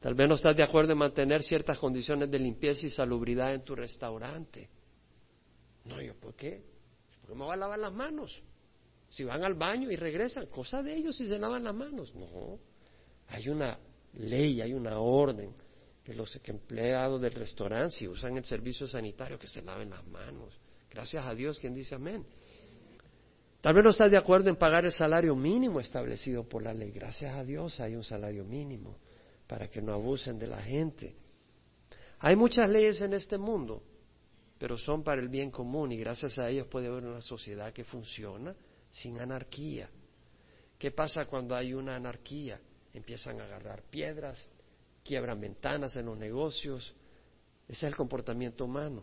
Tal 0.00 0.14
vez 0.16 0.28
no 0.28 0.34
estás 0.34 0.56
de 0.56 0.64
acuerdo 0.64 0.90
en 0.90 0.98
mantener 0.98 1.44
ciertas 1.44 1.78
condiciones 1.78 2.28
de 2.28 2.40
limpieza 2.40 2.84
y 2.86 2.90
salubridad 2.90 3.54
en 3.54 3.62
tu 3.62 3.76
restaurante. 3.76 4.68
No, 5.84 6.02
yo, 6.02 6.16
¿por 6.16 6.34
qué? 6.34 6.71
Me 7.28 7.44
voy 7.44 7.52
a 7.52 7.56
lavar 7.56 7.78
las 7.78 7.92
manos. 7.92 8.42
Si 9.08 9.24
van 9.24 9.44
al 9.44 9.54
baño 9.54 9.90
y 9.90 9.96
regresan, 9.96 10.46
cosa 10.46 10.82
de 10.82 10.94
ellos 10.94 11.16
si 11.16 11.26
se 11.26 11.38
lavan 11.38 11.64
las 11.64 11.74
manos. 11.74 12.14
No, 12.14 12.58
hay 13.28 13.48
una 13.48 13.78
ley, 14.14 14.60
hay 14.60 14.72
una 14.72 14.98
orden 14.98 15.54
que 16.02 16.14
los 16.14 16.38
empleados 16.44 17.20
del 17.20 17.32
restaurante, 17.32 17.96
si 17.96 18.08
usan 18.08 18.36
el 18.36 18.44
servicio 18.44 18.86
sanitario, 18.86 19.38
que 19.38 19.46
se 19.46 19.62
laven 19.62 19.90
las 19.90 20.04
manos. 20.06 20.58
Gracias 20.90 21.24
a 21.24 21.34
Dios, 21.34 21.58
quien 21.58 21.74
dice 21.74 21.94
amén. 21.94 22.26
Tal 23.60 23.74
vez 23.74 23.84
no 23.84 23.90
estás 23.90 24.10
de 24.10 24.18
acuerdo 24.18 24.50
en 24.50 24.56
pagar 24.56 24.84
el 24.84 24.92
salario 24.92 25.36
mínimo 25.36 25.78
establecido 25.78 26.42
por 26.48 26.64
la 26.64 26.74
ley. 26.74 26.90
Gracias 26.90 27.32
a 27.32 27.44
Dios 27.44 27.78
hay 27.80 27.94
un 27.94 28.02
salario 28.02 28.44
mínimo 28.44 28.98
para 29.46 29.68
que 29.68 29.80
no 29.80 29.92
abusen 29.92 30.38
de 30.38 30.48
la 30.48 30.60
gente. 30.60 31.14
Hay 32.18 32.34
muchas 32.34 32.68
leyes 32.68 33.00
en 33.00 33.14
este 33.14 33.38
mundo, 33.38 33.82
pero 34.62 34.78
son 34.78 35.02
para 35.02 35.20
el 35.20 35.28
bien 35.28 35.50
común 35.50 35.90
y 35.90 35.96
gracias 35.96 36.38
a 36.38 36.48
ellos 36.48 36.68
puede 36.68 36.86
haber 36.86 37.02
una 37.02 37.20
sociedad 37.20 37.72
que 37.72 37.82
funciona 37.82 38.54
sin 38.92 39.18
anarquía. 39.20 39.90
¿Qué 40.78 40.92
pasa 40.92 41.24
cuando 41.24 41.56
hay 41.56 41.74
una 41.74 41.96
anarquía? 41.96 42.60
Empiezan 42.94 43.40
a 43.40 43.44
agarrar 43.44 43.82
piedras, 43.82 44.48
quiebran 45.02 45.40
ventanas 45.40 45.96
en 45.96 46.06
los 46.06 46.16
negocios. 46.16 46.94
Ese 47.64 47.86
es 47.86 47.92
el 47.92 47.96
comportamiento 47.96 48.64
humano. 48.64 49.02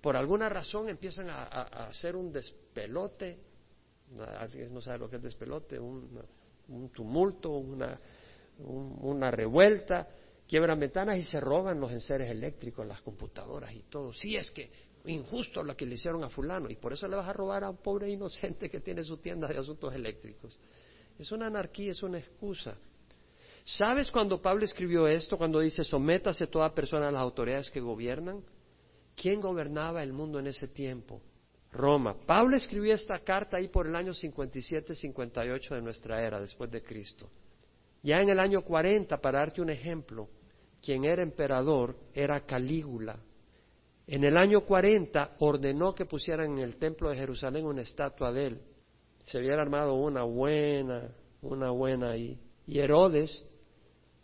Por 0.00 0.16
alguna 0.16 0.48
razón 0.48 0.88
empiezan 0.88 1.30
a, 1.30 1.44
hacer 1.86 2.16
un 2.16 2.32
despelote 2.32 3.38
alguien 4.40 4.74
no 4.74 4.80
sabe 4.80 4.98
lo 4.98 5.08
que 5.08 5.16
es 5.16 5.22
despelote, 5.22 5.78
un, 5.78 6.90
tumulto, 6.92 7.50
una 8.58 9.30
revuelta, 9.30 10.08
quiebran 10.48 10.78
ventanas 10.78 11.18
y 11.18 11.24
se 11.24 11.40
roban 11.40 11.80
los 11.80 11.90
enseres 11.90 12.30
eléctricos, 12.30 12.86
las 12.86 13.00
computadoras 13.02 13.72
y 13.72 13.82
todo. 13.82 14.12
Sí, 14.12 14.36
es 14.36 14.50
que 14.50 14.70
injusto 15.06 15.62
lo 15.62 15.76
que 15.76 15.86
le 15.86 15.94
hicieron 15.94 16.24
a 16.24 16.30
fulano 16.30 16.70
y 16.70 16.76
por 16.76 16.92
eso 16.92 17.06
le 17.06 17.16
vas 17.16 17.28
a 17.28 17.32
robar 17.32 17.64
a 17.64 17.70
un 17.70 17.76
pobre 17.76 18.10
inocente 18.10 18.70
que 18.70 18.80
tiene 18.80 19.04
su 19.04 19.18
tienda 19.18 19.48
de 19.48 19.58
asuntos 19.58 19.94
eléctricos. 19.94 20.58
Es 21.18 21.30
una 21.32 21.46
anarquía, 21.46 21.92
es 21.92 22.02
una 22.02 22.18
excusa. 22.18 22.76
¿Sabes 23.64 24.10
cuando 24.10 24.42
Pablo 24.42 24.64
escribió 24.64 25.06
esto, 25.06 25.38
cuando 25.38 25.60
dice 25.60 25.84
sométase 25.84 26.46
toda 26.46 26.74
persona 26.74 27.08
a 27.08 27.12
las 27.12 27.22
autoridades 27.22 27.70
que 27.70 27.80
gobiernan? 27.80 28.42
¿Quién 29.16 29.40
gobernaba 29.40 30.02
el 30.02 30.12
mundo 30.12 30.38
en 30.38 30.48
ese 30.48 30.68
tiempo? 30.68 31.22
Roma. 31.72 32.16
Pablo 32.26 32.56
escribió 32.56 32.94
esta 32.94 33.18
carta 33.20 33.56
ahí 33.56 33.68
por 33.68 33.86
el 33.86 33.96
año 33.96 34.12
57-58 34.12 35.70
de 35.70 35.82
nuestra 35.82 36.22
era, 36.22 36.40
después 36.40 36.70
de 36.70 36.82
Cristo. 36.82 37.28
Ya 38.02 38.20
en 38.20 38.28
el 38.28 38.38
año 38.38 38.62
40, 38.62 39.16
para 39.18 39.38
darte 39.38 39.60
un 39.60 39.70
ejemplo, 39.70 40.28
quien 40.84 41.04
era 41.04 41.22
emperador 41.22 41.96
era 42.12 42.44
Calígula. 42.44 43.18
En 44.06 44.24
el 44.24 44.36
año 44.36 44.62
40 44.62 45.36
ordenó 45.38 45.94
que 45.94 46.04
pusieran 46.04 46.52
en 46.52 46.58
el 46.58 46.76
templo 46.76 47.08
de 47.08 47.16
Jerusalén 47.16 47.64
una 47.64 47.82
estatua 47.82 48.32
de 48.32 48.46
él. 48.46 48.60
Se 49.22 49.38
hubiera 49.38 49.62
armado 49.62 49.94
una 49.94 50.24
buena, 50.24 51.10
una 51.40 51.70
buena 51.70 52.10
ahí. 52.10 52.38
Y 52.66 52.78
Herodes 52.78 53.46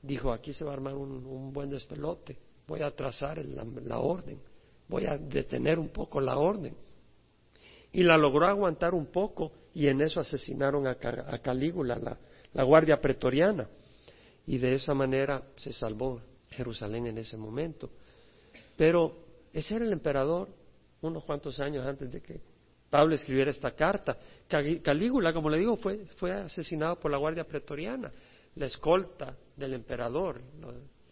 dijo, 0.02 0.32
aquí 0.32 0.52
se 0.52 0.64
va 0.64 0.72
a 0.72 0.74
armar 0.74 0.94
un, 0.94 1.52
buen 1.52 1.70
despelote, 1.70 2.38
voy 2.66 2.82
a 2.82 2.90
trazar 2.94 3.44
la 3.44 3.98
orden, 3.98 4.40
voy 4.88 5.06
a 5.06 5.16
detener 5.16 5.78
un 5.78 5.88
poco 5.88 6.20
la 6.20 6.38
orden 6.38 6.74
y 7.92 8.02
la 8.02 8.16
logró 8.16 8.46
aguantar 8.46 8.94
un 8.94 9.06
poco 9.06 9.52
y 9.74 9.88
en 9.88 10.00
eso 10.00 10.20
asesinaron 10.20 10.86
a, 10.86 10.96
Calígula, 10.96 12.18
la, 12.52 12.62
guardia 12.62 13.00
pretoriana. 13.00 13.68
Y 14.46 14.58
de 14.58 14.74
esa 14.74 14.94
manera 14.94 15.42
se 15.54 15.72
salvó 15.72 16.20
Jerusalén 16.50 17.06
en 17.06 17.18
ese 17.18 17.36
momento. 17.36 17.90
Pero 18.76 19.16
ese 19.52 19.76
era 19.76 19.84
el 19.84 19.92
emperador 19.92 20.48
unos 21.02 21.24
cuantos 21.24 21.58
años 21.60 21.86
antes 21.86 22.10
de 22.10 22.20
que 22.20 22.40
Pablo 22.90 23.14
escribiera 23.14 23.50
esta 23.50 23.70
carta. 23.72 24.18
Calígula, 24.48 25.32
como 25.32 25.48
le 25.48 25.58
digo, 25.58 25.76
fue, 25.76 26.06
fue 26.16 26.32
asesinado 26.32 26.98
por 26.98 27.10
la 27.10 27.18
guardia 27.18 27.44
pretoriana, 27.44 28.12
la 28.56 28.66
escolta 28.66 29.36
del 29.56 29.74
emperador. 29.74 30.40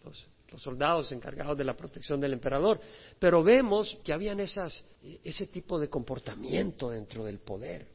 Los, 0.03 0.27
soldados 0.57 1.11
encargados 1.11 1.55
de 1.55 1.63
la 1.63 1.75
protección 1.75 2.19
del 2.19 2.33
emperador. 2.33 2.79
Pero 3.19 3.43
vemos 3.43 3.99
que 4.03 4.11
habían 4.11 4.39
esas, 4.39 4.83
ese 5.23 5.45
tipo 5.45 5.79
de 5.79 5.89
comportamiento 5.89 6.89
dentro 6.89 7.23
del 7.23 7.37
poder, 7.37 7.87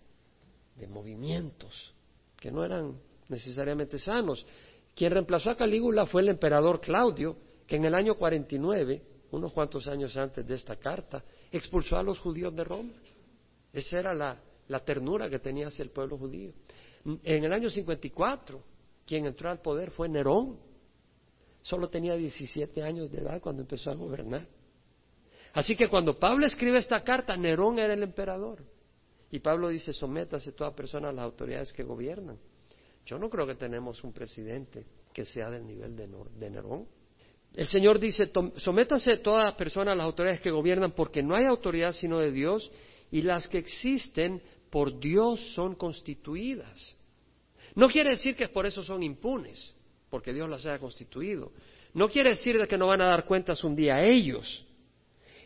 de 0.77 0.87
movimientos, 0.87 1.93
que 2.37 2.53
no 2.53 2.65
eran 2.65 2.97
necesariamente 3.29 3.99
sanos. 3.99 4.47
Quien 4.95 5.13
reemplazó 5.13 5.51
a 5.51 5.57
Calígula 5.57 6.07
fue 6.07 6.23
el 6.23 6.29
emperador 6.29 6.81
Claudio, 6.81 7.37
que 7.67 7.77
en 7.77 7.85
el 7.85 7.95
año 7.95 8.15
49, 8.15 9.03
unos 9.33 9.53
cuantos 9.53 9.87
años 9.89 10.17
antes 10.17 10.47
de 10.47 10.55
esta 10.55 10.77
carta, 10.77 11.25
expulsó 11.51 11.97
a 11.97 12.03
los 12.03 12.19
judíos 12.19 12.55
de 12.55 12.65
Roma. 12.65 12.93
Esa 13.73 13.99
era 13.99 14.15
la, 14.15 14.81
ternura 14.85 15.29
que 15.29 15.39
tenía 15.39 15.69
hacia 15.69 15.83
el 15.83 15.91
pueblo 15.91 16.17
judío. 16.17 16.53
En 17.23 17.45
el 17.45 17.53
año 17.53 17.71
54, 17.71 18.63
quien 19.05 19.27
entró 19.27 19.51
al 19.51 19.61
poder 19.61 19.91
fue 19.91 20.09
Nerón, 20.09 20.59
Solo 21.65 21.89
tenía 21.89 22.15
17 22.15 22.83
años 22.83 23.11
de 23.11 23.23
edad 23.23 23.41
cuando 23.41 23.63
empezó 23.63 23.91
a 23.91 23.95
gobernar. 23.95 24.47
Así 25.55 25.75
que 25.75 25.89
cuando 25.89 26.19
Pablo 26.19 26.45
escribe 26.45 26.77
esta 26.77 27.03
carta, 27.03 27.35
Nerón 27.39 27.79
era 27.79 27.95
el 27.95 28.03
emperador. 28.03 28.63
Y 29.31 29.39
Pablo 29.39 29.69
dice, 29.69 29.95
sométase 29.95 30.53
toda 30.53 30.77
persona 30.77 31.09
a 31.09 31.13
las 31.13 31.25
autoridades 31.25 31.73
que 31.73 31.83
gobiernan. 31.83 32.39
Yo 33.07 33.19
no 33.19 33.29
creo 33.29 33.47
que 33.47 33.55
tenemos 33.55 34.03
un 34.03 34.13
presidente 34.13 34.87
que 35.13 35.25
sea 35.25 35.51
del 35.51 35.67
nivel 35.67 35.95
de, 35.95 36.51
Nerón. 36.51 36.87
El 37.55 37.67
Señor 37.67 38.01
dice, 38.01 38.31
sométase 38.57 39.19
toda 39.19 39.57
persona 39.57 39.93
a 39.93 39.95
las 39.95 40.05
autoridades 40.05 40.41
que 40.41 40.51
gobiernan 40.51 40.93
porque 40.93 41.23
no 41.23 41.37
hay 41.37 41.45
autoridad 41.45 41.93
sino 41.93 42.19
de 42.19 42.33
Dios 42.33 42.71
y 43.11 43.23
las 43.23 43.47
que 43.47 43.59
existen 43.59 44.43
por 44.71 44.99
Dios 44.99 45.55
son 45.55 45.75
constituidas. 45.75 46.97
No 47.75 47.89
quiere 47.89 48.11
decir 48.11 48.35
que 48.35 48.49
por 48.49 48.67
eso 48.67 48.83
son 48.83 49.03
impunes 49.03 49.75
porque 50.11 50.33
Dios 50.33 50.49
las 50.49 50.65
haya 50.67 50.79
constituido. 50.79 51.53
No 51.93 52.09
quiere 52.09 52.31
decir 52.31 52.59
de 52.59 52.67
que 52.67 52.79
no 52.79 52.89
van 52.89 53.03
a 53.03 53.07
dar 53.07 53.25
cuentas 53.25 53.63
un 53.63 53.77
día 53.77 53.97
a 53.97 54.05
ellos. 54.05 54.65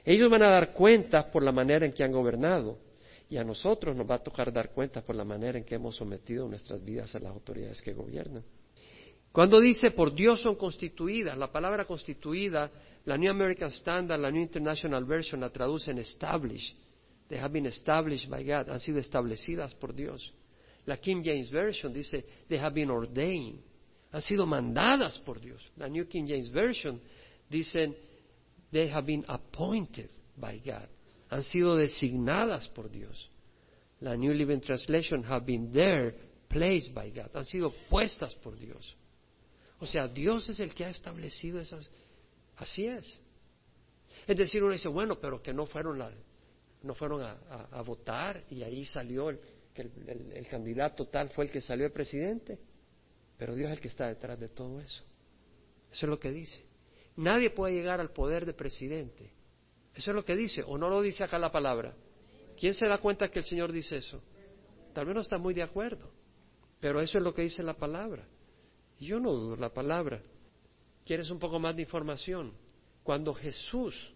Ellos 0.05 0.31
van 0.31 0.43
a 0.43 0.51
dar 0.51 0.73
cuentas 0.73 1.27
por 1.27 1.43
la 1.43 1.53
manera 1.53 1.85
en 1.85 1.93
que 1.93 2.05
han 2.05 2.13
gobernado 2.13 2.79
y 3.29 3.37
a 3.37 3.45
nosotros 3.45 3.95
nos 3.95 4.09
va 4.09 4.17
a 4.17 4.23
tocar 4.23 4.53
dar 4.53 4.73
cuentas 4.73 5.03
por 5.05 5.15
la 5.15 5.25
manera 5.25 5.59
en 5.59 5.65
que 5.65 5.75
hemos 5.75 5.97
sometido 5.97 6.49
nuestras 6.49 6.83
vidas 6.85 7.15
a 7.15 7.19
las 7.19 7.33
autoridades 7.33 7.83
que 7.83 7.93
gobiernan. 7.93 8.43
Cuando 9.31 9.61
dice 9.61 9.91
por 9.91 10.15
Dios 10.15 10.41
son 10.41 10.57
constituidas, 10.57 11.37
la 11.37 11.53
palabra 11.53 11.85
constituida, 11.85 12.71
la 13.05 13.17
New 13.17 13.31
American 13.31 13.71
Standard, 13.71 14.21
la 14.21 14.31
New 14.31 14.43
International 14.43 15.05
Version 15.05 15.41
la 15.41 15.51
traduce 15.51 15.91
en 15.91 15.99
establish. 15.99 16.75
They 17.29 17.39
have 17.39 17.53
been 17.53 17.67
established 17.67 18.31
by 18.31 18.43
God, 18.43 18.71
han 18.71 18.81
sido 18.81 18.99
establecidas 18.99 19.75
por 19.75 19.95
Dios. 19.95 20.33
La 20.87 20.97
King 20.97 21.23
James 21.23 21.51
Version 21.51 21.93
dice 21.93 22.25
they 22.49 22.59
have 22.59 22.75
been 22.75 22.91
ordained 22.91 23.61
han 24.11 24.23
sido 24.23 24.47
mandadas 24.47 25.19
por 25.19 25.41
Dios. 25.41 25.63
La 25.77 25.89
New 25.89 26.07
King 26.09 26.27
James 26.27 26.51
Version 26.51 27.01
dicen, 27.49 27.95
they 28.71 28.89
have 28.89 29.07
been 29.07 29.25
appointed 29.29 30.11
by 30.37 30.59
God. 30.59 30.89
Han 31.31 31.43
sido 31.45 31.77
designadas 31.77 32.69
por 32.69 32.91
Dios. 32.91 33.31
La 34.01 34.17
New 34.17 34.33
Living 34.33 34.61
Translation 34.61 35.25
have 35.25 35.45
been 35.45 35.73
there, 35.73 36.15
placed 36.49 36.95
by 36.95 37.11
God. 37.11 37.31
Han 37.35 37.45
sido 37.45 37.73
puestas 37.89 38.35
por 38.37 38.59
Dios. 38.59 38.97
O 39.81 39.87
sea, 39.87 40.09
Dios 40.09 40.49
es 40.49 40.61
el 40.61 40.75
que 40.75 40.85
ha 40.85 40.91
establecido 40.91 41.61
esas. 41.61 41.89
Así 42.57 42.87
es. 42.87 43.21
Es 44.27 44.37
decir, 44.37 44.63
uno 44.63 44.73
dice, 44.73 44.89
bueno, 44.89 45.19
pero 45.21 45.43
que 45.43 45.53
no 45.53 45.67
fueron, 45.67 45.99
la, 45.99 46.11
no 46.83 46.95
fueron 46.95 47.23
a, 47.23 47.83
votar 47.83 48.45
y 48.51 48.63
ahí 48.63 48.85
salió 48.85 49.31
el, 49.31 49.41
que 49.75 49.83
el 49.83 50.47
candidato 50.49 51.07
tal 51.07 51.31
fue 51.31 51.47
el 51.47 51.51
que 51.51 51.61
salió 51.61 51.87
el 51.87 51.93
presidente. 51.93 52.59
Pero 53.37 53.55
Dios 53.55 53.71
es 53.71 53.77
el 53.77 53.81
que 53.81 53.89
está 53.89 54.09
detrás 54.09 54.39
de 54.39 54.49
todo 54.49 54.81
eso. 54.81 55.05
Eso 55.91 56.07
es 56.07 56.11
lo 56.11 56.19
que 56.19 56.31
dice. 56.31 56.65
Nadie 57.17 57.51
puede 57.51 57.75
llegar 57.75 58.01
al 58.01 58.11
poder 58.11 58.45
de 58.45 58.53
presidente. 58.53 59.33
Eso 59.99 60.13
es 60.13 60.15
lo 60.15 60.25
que 60.25 60.37
dice, 60.37 60.63
o 60.65 60.79
no 60.79 60.89
lo 60.89 61.03
dice 61.03 61.25
acá 61.25 61.41
la 61.41 61.51
palabra. 61.51 61.93
¿Quién 62.57 62.73
se 62.73 62.87
da 62.87 62.99
cuenta 62.99 63.29
que 63.33 63.41
el 63.41 63.45
Señor 63.45 63.73
dice 63.73 63.97
eso? 63.97 64.23
Tal 64.95 65.07
vez 65.07 65.15
no 65.17 65.23
está 65.23 65.39
muy 65.39 65.55
de 65.55 65.65
acuerdo, 65.65 66.13
pero 66.79 67.01
eso 67.01 67.19
es 67.19 67.25
lo 67.25 67.35
que 67.35 67.43
dice 67.43 67.65
la 67.65 67.75
palabra. 67.75 68.25
Yo 69.01 69.19
no 69.19 69.33
dudo 69.33 69.57
la 69.57 69.75
palabra. 69.75 70.23
¿Quieres 71.05 71.29
un 71.33 71.41
poco 71.41 71.59
más 71.59 71.75
de 71.75 71.83
información? 71.83 72.53
Cuando 73.03 73.35
Jesús 73.35 74.15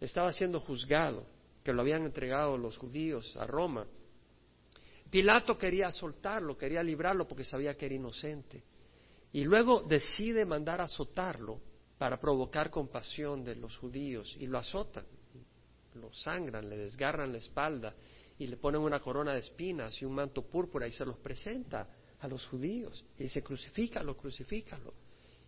estaba 0.00 0.32
siendo 0.32 0.60
juzgado, 0.60 1.26
que 1.62 1.74
lo 1.74 1.82
habían 1.82 2.06
entregado 2.06 2.56
los 2.56 2.78
judíos 2.78 3.36
a 3.36 3.46
Roma, 3.46 3.86
Pilato 5.10 5.58
quería 5.58 5.92
soltarlo, 5.92 6.56
quería 6.56 6.82
librarlo 6.82 7.28
porque 7.28 7.44
sabía 7.44 7.76
que 7.76 7.84
era 7.84 7.96
inocente. 7.96 8.64
Y 9.30 9.44
luego 9.44 9.82
decide 9.82 10.46
mandar 10.46 10.80
a 10.80 10.84
azotarlo 10.84 11.60
para 11.98 12.18
provocar 12.18 12.70
compasión 12.70 13.44
de 13.44 13.56
los 13.56 13.76
judíos 13.76 14.34
y 14.38 14.46
lo 14.46 14.56
azotan, 14.56 15.04
lo 15.98 16.12
sangran, 16.12 16.68
le 16.68 16.76
desgarran 16.76 17.32
la 17.32 17.38
espalda 17.38 17.94
y 18.38 18.46
le 18.46 18.56
ponen 18.56 18.80
una 18.80 19.00
corona 19.00 19.32
de 19.32 19.40
espinas 19.40 20.00
y 20.00 20.04
un 20.04 20.14
manto 20.14 20.42
púrpura 20.42 20.86
y 20.86 20.92
se 20.92 21.04
los 21.04 21.18
presenta 21.18 21.88
a 22.20 22.28
los 22.28 22.46
judíos. 22.46 23.04
Y 23.18 23.24
dice, 23.24 23.42
crucifícalo, 23.42 24.16
crucifícalo. 24.16 24.94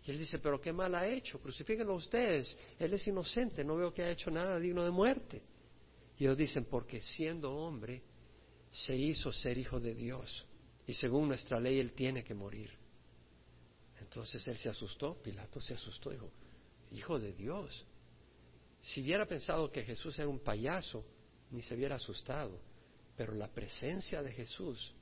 Y 0.05 0.11
él 0.11 0.19
dice, 0.19 0.39
pero 0.39 0.59
qué 0.59 0.73
mal 0.73 0.95
ha 0.95 1.07
hecho, 1.07 1.39
crucifíquenlo 1.39 1.95
ustedes, 1.95 2.57
él 2.79 2.93
es 2.93 3.07
inocente, 3.07 3.63
no 3.63 3.75
veo 3.75 3.93
que 3.93 4.01
haya 4.01 4.11
hecho 4.11 4.31
nada 4.31 4.59
digno 4.59 4.83
de 4.83 4.91
muerte. 4.91 5.41
Y 6.17 6.25
ellos 6.25 6.37
dicen, 6.37 6.65
porque 6.65 7.01
siendo 7.01 7.51
hombre 7.51 8.01
se 8.71 8.95
hizo 8.95 9.31
ser 9.31 9.57
hijo 9.57 9.79
de 9.79 9.93
Dios 9.93 10.45
y 10.87 10.93
según 10.93 11.27
nuestra 11.27 11.59
ley 11.59 11.79
él 11.79 11.93
tiene 11.93 12.23
que 12.23 12.33
morir. 12.33 12.71
Entonces 13.99 14.45
él 14.47 14.57
se 14.57 14.69
asustó, 14.69 15.15
Pilato 15.21 15.61
se 15.61 15.73
asustó, 15.73 16.09
dijo, 16.09 16.31
hijo 16.91 17.19
de 17.19 17.33
Dios. 17.33 17.85
Si 18.81 19.01
hubiera 19.01 19.25
pensado 19.25 19.71
que 19.71 19.83
Jesús 19.83 20.17
era 20.17 20.27
un 20.27 20.39
payaso, 20.39 21.05
ni 21.51 21.61
se 21.61 21.75
hubiera 21.75 21.95
asustado, 21.95 22.59
pero 23.15 23.33
la 23.33 23.47
presencia 23.47 24.23
de 24.23 24.31
Jesús 24.31 24.93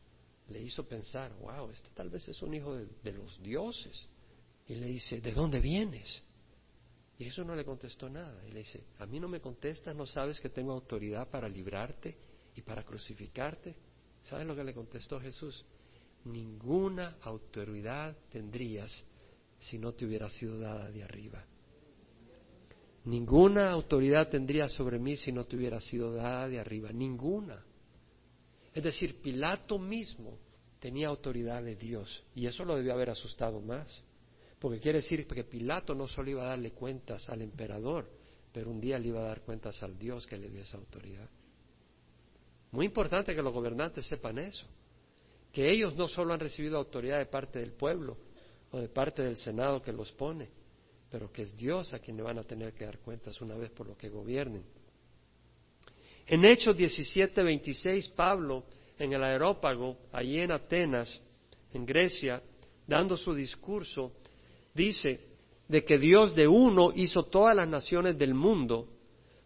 le 0.50 0.62
hizo 0.62 0.88
pensar, 0.88 1.34
wow, 1.40 1.70
este 1.70 1.90
tal 1.94 2.10
vez 2.10 2.28
es 2.28 2.42
un 2.42 2.54
hijo 2.54 2.76
de, 2.76 3.12
los 3.14 3.42
dioses. 3.42 4.08
Y 4.68 4.76
le 4.76 4.88
dice, 4.88 5.22
¿de 5.22 5.32
dónde 5.32 5.60
vienes? 5.60 6.24
Y 7.18 7.26
Jesús 7.26 7.46
no 7.46 7.56
le 7.56 7.64
contestó 7.64 8.10
nada. 8.10 8.46
Y 8.48 8.52
le 8.52 8.60
dice, 8.60 8.84
a 8.98 9.06
mí 9.06 9.20
no 9.20 9.28
me 9.28 9.40
contestas, 9.40 9.96
no 9.96 10.06
sabes 10.06 10.40
que 10.40 10.50
tengo 10.50 10.74
autoridad 10.74 11.30
para 11.30 11.48
librarte 11.48 12.18
y 12.56 12.62
para 12.62 12.84
crucificarte. 12.84 13.76
¿Sabes 14.24 14.46
lo 14.46 14.56
que 14.56 14.64
le 14.64 14.74
contestó 14.74 15.20
Jesús? 15.20 15.66
Ninguna 16.26 17.18
autoridad 17.22 18.16
tendrías 18.32 19.04
si 19.60 19.78
no 19.78 19.94
te 19.94 20.06
hubiera 20.06 20.30
sido 20.30 20.60
dada 20.60 20.90
de 20.92 21.04
arriba. 21.04 21.46
Ninguna 23.10 23.72
autoridad 23.72 24.30
tendrías 24.30 24.72
sobre 24.74 25.00
mí 25.00 25.18
si 25.18 25.32
no 25.32 25.44
te 25.46 25.56
hubiera 25.56 25.82
sido 25.82 26.14
dada 26.14 26.48
de 26.48 26.60
arriba. 26.60 26.92
Ninguna. 26.92 27.66
Es 28.72 28.84
decir, 28.84 29.20
Pilato 29.20 29.80
mismo 29.80 30.38
tenía 30.80 31.08
autoridad 31.08 31.64
de 31.64 31.76
Dios 31.76 32.24
y 32.36 32.46
eso 32.46 32.64
lo 32.64 32.76
debió 32.76 32.94
haber 32.94 33.10
asustado 33.10 33.62
más. 33.62 34.06
Porque 34.60 34.80
quiere 34.80 35.00
decir 35.00 35.26
que 35.26 35.44
Pilato 35.44 35.96
no 35.96 36.08
solo 36.08 36.30
iba 36.30 36.44
a 36.44 36.50
darle 36.50 36.70
cuentas 36.72 37.28
al 37.30 37.42
emperador, 37.42 38.08
pero 38.54 38.70
un 38.70 38.80
día 38.80 39.00
le 39.00 39.08
iba 39.08 39.22
a 39.22 39.28
dar 39.28 39.42
cuentas 39.42 39.82
al 39.82 39.98
Dios 39.98 40.28
que 40.28 40.38
le 40.38 40.48
dio 40.48 40.62
esa 40.62 40.78
autoridad. 40.78 41.28
Muy 42.72 42.86
importante 42.86 43.34
que 43.34 43.42
los 43.42 43.54
gobernantes 43.54 44.06
sepan 44.06 44.38
eso, 44.38 44.68
que 45.52 45.68
ellos 45.72 45.96
no 45.96 46.08
solo 46.08 46.32
han 46.32 46.40
recibido 46.40 46.78
autoridad 46.78 47.18
de 47.18 47.26
parte 47.26 47.58
del 47.58 47.72
pueblo 47.72 48.18
o 48.70 48.78
de 48.78 48.88
parte 48.88 49.24
del 49.24 49.38
Senado 49.38 49.82
que 49.82 49.92
los 49.92 50.12
pone, 50.12 50.59
pero 51.10 51.32
que 51.32 51.44
es 51.44 51.56
Dios 51.56 51.94
a 51.94 52.00
quien 52.00 52.18
le 52.18 52.24
van 52.24 52.38
a 52.38 52.44
tener 52.44 52.74
que 52.74 52.86
dar 52.86 53.00
cuentas 53.00 53.42
una 53.42 53.56
vez 53.56 53.72
por 53.72 53.88
lo 53.88 53.98
que 53.98 54.10
gobiernen. 54.10 54.64
En 56.28 56.46
Hechos 56.46 56.78
17, 56.78 57.42
26, 57.42 58.10
Pablo, 58.10 58.64
en 59.00 59.14
el 59.14 59.24
aerópago, 59.24 59.98
allí 60.12 60.40
en 60.40 60.52
Atenas, 60.52 61.22
en 61.74 61.86
Grecia, 61.86 62.42
dando 62.86 63.18
su 63.18 63.34
discurso, 63.34 64.14
dice 64.74 65.20
de 65.68 65.84
que 65.84 65.98
Dios 65.98 66.36
de 66.36 66.48
uno 66.48 66.92
hizo 66.96 67.24
todas 67.24 67.56
las 67.56 67.68
naciones 67.68 68.18
del 68.18 68.34
mundo 68.34 68.88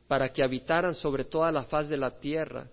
para 0.08 0.32
que 0.32 0.44
habitaran 0.44 0.94
sobre 0.94 1.26
toda 1.26 1.52
la 1.52 1.64
faz 1.64 1.88
de 1.88 1.98
la 1.98 2.20
tierra, 2.20 2.70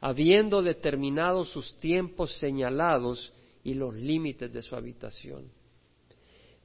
habiendo 0.00 0.62
determinado 0.62 1.44
sus 1.44 1.76
tiempos 1.78 2.36
señalados 2.38 3.32
y 3.62 3.74
los 3.74 3.94
límites 3.94 4.52
de 4.52 4.62
su 4.62 4.76
habitación. 4.76 5.50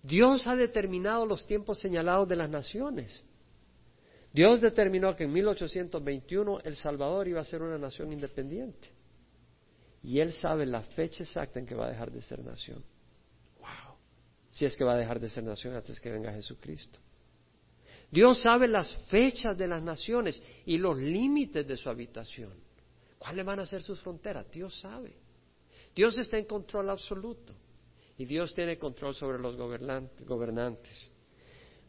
Dios 0.02 0.48
ha 0.48 0.56
determinado 0.56 1.26
los 1.26 1.46
tiempos 1.46 1.80
señalados 1.80 2.28
de 2.28 2.36
las 2.36 2.50
naciones. 2.50 3.24
Dios 4.32 4.62
determinó 4.62 5.16
que 5.16 5.24
en 5.24 5.34
1821 5.34 6.60
El 6.64 6.76
Salvador 6.76 7.28
iba 7.28 7.42
a 7.42 7.46
ser 7.46 7.62
una 7.62 7.78
nación 7.78 8.14
independiente. 8.14 8.90
Y 10.04 10.20
Él 10.20 10.32
sabe 10.32 10.66
la 10.66 10.82
fecha 10.82 11.24
exacta 11.24 11.60
en 11.60 11.66
que 11.66 11.76
va 11.76 11.88
a 11.88 11.90
dejar 11.90 12.12
de 12.12 12.22
ser 12.22 12.44
nación. 12.44 12.84
Wow. 13.60 13.98
Si 14.52 14.66
es 14.66 14.78
que 14.78 14.84
va 14.84 14.94
a 14.94 14.98
dejar 14.98 15.20
de 15.20 15.30
ser 15.30 15.44
nación 15.44 15.76
antes 15.76 16.00
que 16.00 16.12
venga 16.12 16.32
Jesucristo. 16.32 17.00
Dios 18.12 18.42
sabe 18.42 18.68
las 18.68 18.96
fechas 19.08 19.58
de 19.58 19.68
las 19.68 19.84
naciones 19.84 20.42
y 20.66 20.78
los 20.78 20.98
límites 20.98 21.68
de 21.68 21.78
su 21.78 21.90
habitación. 21.90 22.54
¿Cuáles 23.18 23.46
van 23.46 23.60
a 23.60 23.66
ser 23.66 23.84
sus 23.84 24.00
fronteras? 24.00 24.50
Dios 24.50 24.80
sabe. 24.80 25.16
Dios 25.94 26.18
está 26.18 26.38
en 26.38 26.46
control 26.46 26.90
absoluto. 26.90 27.54
Y 28.20 28.26
Dios 28.26 28.54
tiene 28.54 28.78
control 28.78 29.16
sobre 29.16 29.40
los 29.40 29.56
gobernantes. 29.56 31.12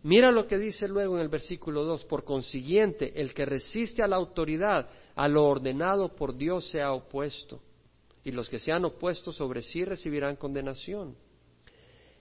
Mira 0.04 0.30
lo 0.30 0.46
que 0.46 0.58
dice 0.58 0.86
luego 0.86 1.16
en 1.16 1.22
el 1.22 1.28
versículo 1.28 1.82
2. 1.82 2.04
Por 2.04 2.22
consiguiente, 2.22 3.20
el 3.20 3.34
que 3.34 3.44
resiste 3.44 4.00
a 4.00 4.06
la 4.06 4.14
autoridad, 4.14 4.88
a 5.16 5.26
lo 5.26 5.44
ordenado 5.44 6.14
por 6.14 6.36
Dios, 6.36 6.70
se 6.70 6.80
ha 6.80 6.92
opuesto. 6.92 7.60
Y 8.22 8.30
los 8.30 8.48
que 8.48 8.60
se 8.60 8.70
han 8.70 8.84
opuesto 8.84 9.32
sobre 9.32 9.60
sí 9.60 9.84
recibirán 9.84 10.36
condenación. 10.36 11.16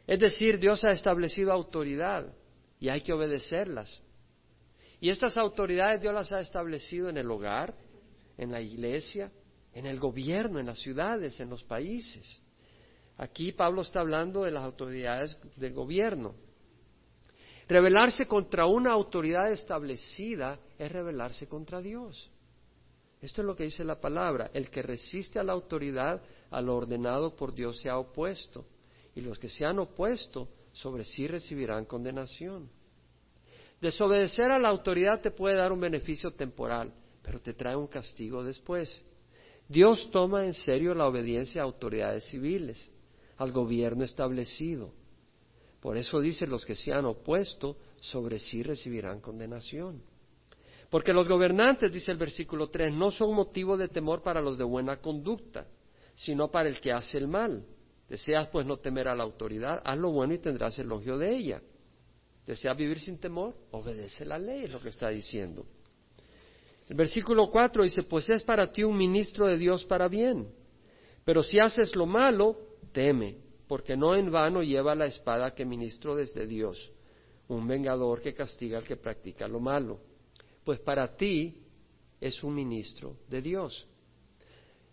Es 0.07 0.19
decir, 0.19 0.57
Dios 0.57 0.83
ha 0.85 0.89
establecido 0.89 1.53
autoridad 1.53 2.33
y 2.79 2.89
hay 2.89 3.01
que 3.01 3.13
obedecerlas. 3.13 4.01
Y 4.99 5.11
estas 5.11 5.37
autoridades 5.37 6.01
Dios 6.01 6.15
las 6.15 6.31
ha 6.31 6.39
establecido 6.39 7.09
en 7.09 7.17
el 7.17 7.29
hogar, 7.29 7.75
en 8.39 8.51
la 8.51 8.59
iglesia, 8.59 9.31
en 9.71 9.85
el 9.85 9.99
gobierno, 9.99 10.57
en 10.57 10.65
las 10.65 10.79
ciudades, 10.79 11.39
en 11.39 11.51
los 11.51 11.63
países. 11.63 12.41
Aquí 13.19 13.51
Pablo 13.51 13.81
está 13.81 13.99
hablando 13.99 14.43
de 14.43 14.51
las 14.51 14.63
autoridades 14.63 15.37
del 15.57 15.73
gobierno. 15.73 16.35
Rebelarse 17.67 18.25
contra 18.25 18.65
una 18.65 18.93
autoridad 18.93 19.51
establecida 19.51 20.57
es 20.77 20.89
rebelarse 20.89 21.45
contra 21.45 21.81
Dios. 21.81 22.31
Esto 23.21 23.41
es 23.41 23.45
lo 23.45 23.57
que 23.57 23.65
dice 23.65 23.83
la 23.83 23.99
palabra. 23.99 24.49
El 24.53 24.69
que 24.69 24.81
resiste 24.81 25.37
a 25.37 25.43
la 25.43 25.51
autoridad, 25.51 26.21
a 26.49 26.61
lo 26.61 26.77
ordenado 26.77 27.35
por 27.35 27.53
Dios, 27.53 27.81
se 27.81 27.89
ha 27.89 27.97
opuesto. 27.97 28.65
Y 29.13 29.19
los 29.19 29.37
que 29.37 29.49
se 29.49 29.65
han 29.65 29.79
opuesto 29.79 30.47
sobre 30.71 31.03
sí 31.03 31.27
recibirán 31.27 31.83
condenación. 31.83 32.69
Desobedecer 33.81 34.49
a 34.49 34.59
la 34.59 34.69
autoridad 34.69 35.19
te 35.19 35.31
puede 35.31 35.57
dar 35.57 35.73
un 35.73 35.81
beneficio 35.81 36.31
temporal, 36.31 36.93
pero 37.21 37.41
te 37.41 37.53
trae 37.53 37.75
un 37.75 37.87
castigo 37.87 38.45
después. 38.45 39.03
Dios 39.67 40.09
toma 40.09 40.45
en 40.45 40.53
serio 40.53 40.95
la 40.95 41.05
obediencia 41.05 41.61
a 41.61 41.65
autoridades 41.65 42.23
civiles 42.23 42.89
al 43.39 43.51
gobierno 43.51 44.03
establecido. 44.03 44.93
Por 45.79 45.97
eso 45.97 46.19
dice, 46.19 46.45
los 46.45 46.65
que 46.65 46.75
se 46.75 46.91
han 46.91 47.05
opuesto 47.05 47.77
sobre 48.01 48.37
sí 48.37 48.61
recibirán 48.63 49.21
condenación. 49.21 50.03
Porque 50.89 51.13
los 51.13 51.27
gobernantes, 51.27 51.91
dice 51.91 52.11
el 52.11 52.17
versículo 52.17 52.69
3, 52.69 52.93
no 52.93 53.11
son 53.11 53.33
motivo 53.33 53.77
de 53.77 53.87
temor 53.87 54.21
para 54.21 54.41
los 54.41 54.57
de 54.57 54.65
buena 54.65 54.97
conducta, 54.97 55.67
sino 56.15 56.51
para 56.51 56.67
el 56.67 56.81
que 56.81 56.91
hace 56.91 57.17
el 57.17 57.29
mal. 57.29 57.65
Deseas 58.09 58.47
pues 58.49 58.65
no 58.65 58.77
temer 58.77 59.07
a 59.07 59.15
la 59.15 59.23
autoridad, 59.23 59.81
haz 59.85 59.97
lo 59.97 60.11
bueno 60.11 60.33
y 60.33 60.39
tendrás 60.39 60.77
elogio 60.77 61.17
de 61.17 61.33
ella. 61.33 61.61
Deseas 62.45 62.75
vivir 62.75 62.99
sin 62.99 63.19
temor, 63.19 63.55
obedece 63.71 64.25
la 64.25 64.37
ley, 64.37 64.65
es 64.65 64.71
lo 64.71 64.81
que 64.81 64.89
está 64.89 65.09
diciendo. 65.09 65.65
El 66.89 66.97
versículo 66.97 67.49
4 67.49 67.83
dice, 67.83 68.03
pues 68.03 68.29
es 68.29 68.43
para 68.43 68.69
ti 68.69 68.83
un 68.83 68.97
ministro 68.97 69.45
de 69.45 69.57
Dios 69.57 69.85
para 69.85 70.09
bien. 70.09 70.49
Pero 71.23 71.43
si 71.43 71.59
haces 71.59 71.95
lo 71.95 72.07
malo, 72.07 72.68
teme, 72.91 73.37
porque 73.67 73.95
no 73.95 74.15
en 74.15 74.31
vano 74.31 74.63
lleva 74.63 74.95
la 74.95 75.05
espada 75.05 75.53
que 75.53 75.65
ministró 75.65 76.15
desde 76.15 76.47
Dios, 76.47 76.91
un 77.47 77.67
vengador 77.67 78.21
que 78.21 78.33
castiga 78.33 78.77
al 78.77 78.83
que 78.83 78.97
practica 78.97 79.47
lo 79.47 79.59
malo. 79.59 79.99
Pues 80.63 80.79
para 80.79 81.15
ti 81.15 81.63
es 82.19 82.43
un 82.43 82.55
ministro 82.55 83.17
de 83.27 83.41
Dios. 83.41 83.87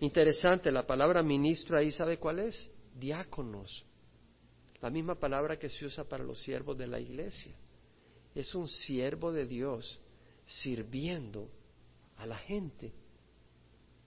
Interesante, 0.00 0.70
la 0.70 0.86
palabra 0.86 1.22
ministro 1.22 1.78
ahí, 1.78 1.90
¿sabe 1.90 2.18
cuál 2.18 2.40
es? 2.40 2.70
Diáconos. 2.94 3.84
La 4.80 4.90
misma 4.90 5.14
palabra 5.14 5.58
que 5.58 5.70
se 5.70 5.86
usa 5.86 6.04
para 6.04 6.22
los 6.22 6.42
siervos 6.42 6.76
de 6.76 6.86
la 6.86 7.00
iglesia. 7.00 7.54
Es 8.34 8.54
un 8.54 8.68
siervo 8.68 9.32
de 9.32 9.46
Dios 9.46 9.98
sirviendo 10.44 11.48
a 12.16 12.26
la 12.26 12.36
gente. 12.36 12.92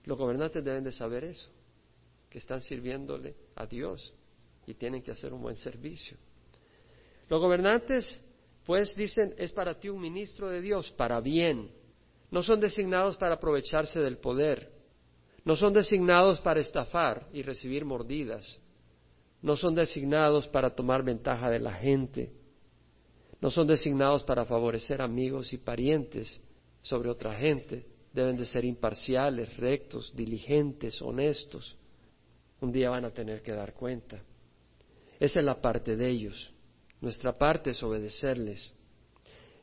Los 0.04 0.16
gobernantes 0.16 0.64
deben 0.64 0.84
de 0.84 0.92
saber 0.92 1.24
eso 1.24 1.50
que 2.28 2.38
están 2.38 2.62
sirviéndole 2.62 3.34
a 3.60 3.66
Dios 3.66 4.14
y 4.66 4.74
tienen 4.74 5.02
que 5.02 5.10
hacer 5.10 5.32
un 5.32 5.42
buen 5.42 5.56
servicio. 5.56 6.16
Los 7.28 7.40
gobernantes, 7.40 8.20
pues, 8.64 8.94
dicen, 8.96 9.34
es 9.38 9.52
para 9.52 9.78
ti 9.78 9.88
un 9.88 10.00
ministro 10.00 10.48
de 10.48 10.60
Dios, 10.60 10.90
para 10.92 11.20
bien. 11.20 11.70
No 12.30 12.42
son 12.42 12.60
designados 12.60 13.16
para 13.16 13.34
aprovecharse 13.34 14.00
del 14.00 14.18
poder. 14.18 14.72
No 15.44 15.56
son 15.56 15.72
designados 15.72 16.40
para 16.40 16.60
estafar 16.60 17.28
y 17.32 17.42
recibir 17.42 17.84
mordidas. 17.84 18.58
No 19.42 19.56
son 19.56 19.74
designados 19.74 20.46
para 20.48 20.74
tomar 20.74 21.02
ventaja 21.02 21.48
de 21.50 21.58
la 21.58 21.72
gente. 21.72 22.32
No 23.40 23.50
son 23.50 23.66
designados 23.66 24.22
para 24.24 24.44
favorecer 24.44 25.00
amigos 25.00 25.52
y 25.52 25.58
parientes 25.58 26.40
sobre 26.82 27.08
otra 27.08 27.34
gente. 27.34 27.86
Deben 28.12 28.36
de 28.36 28.44
ser 28.44 28.64
imparciales, 28.64 29.56
rectos, 29.56 30.14
diligentes, 30.14 31.00
honestos 31.00 31.76
Un 32.60 32.72
día 32.72 32.90
van 32.90 33.04
a 33.04 33.10
tener 33.10 33.42
que 33.42 33.52
dar 33.52 33.72
cuenta. 33.72 34.22
Esa 35.18 35.40
es 35.40 35.44
la 35.44 35.60
parte 35.60 35.96
de 35.96 36.08
ellos. 36.08 36.52
Nuestra 37.00 37.36
parte 37.36 37.70
es 37.70 37.82
obedecerles. 37.82 38.74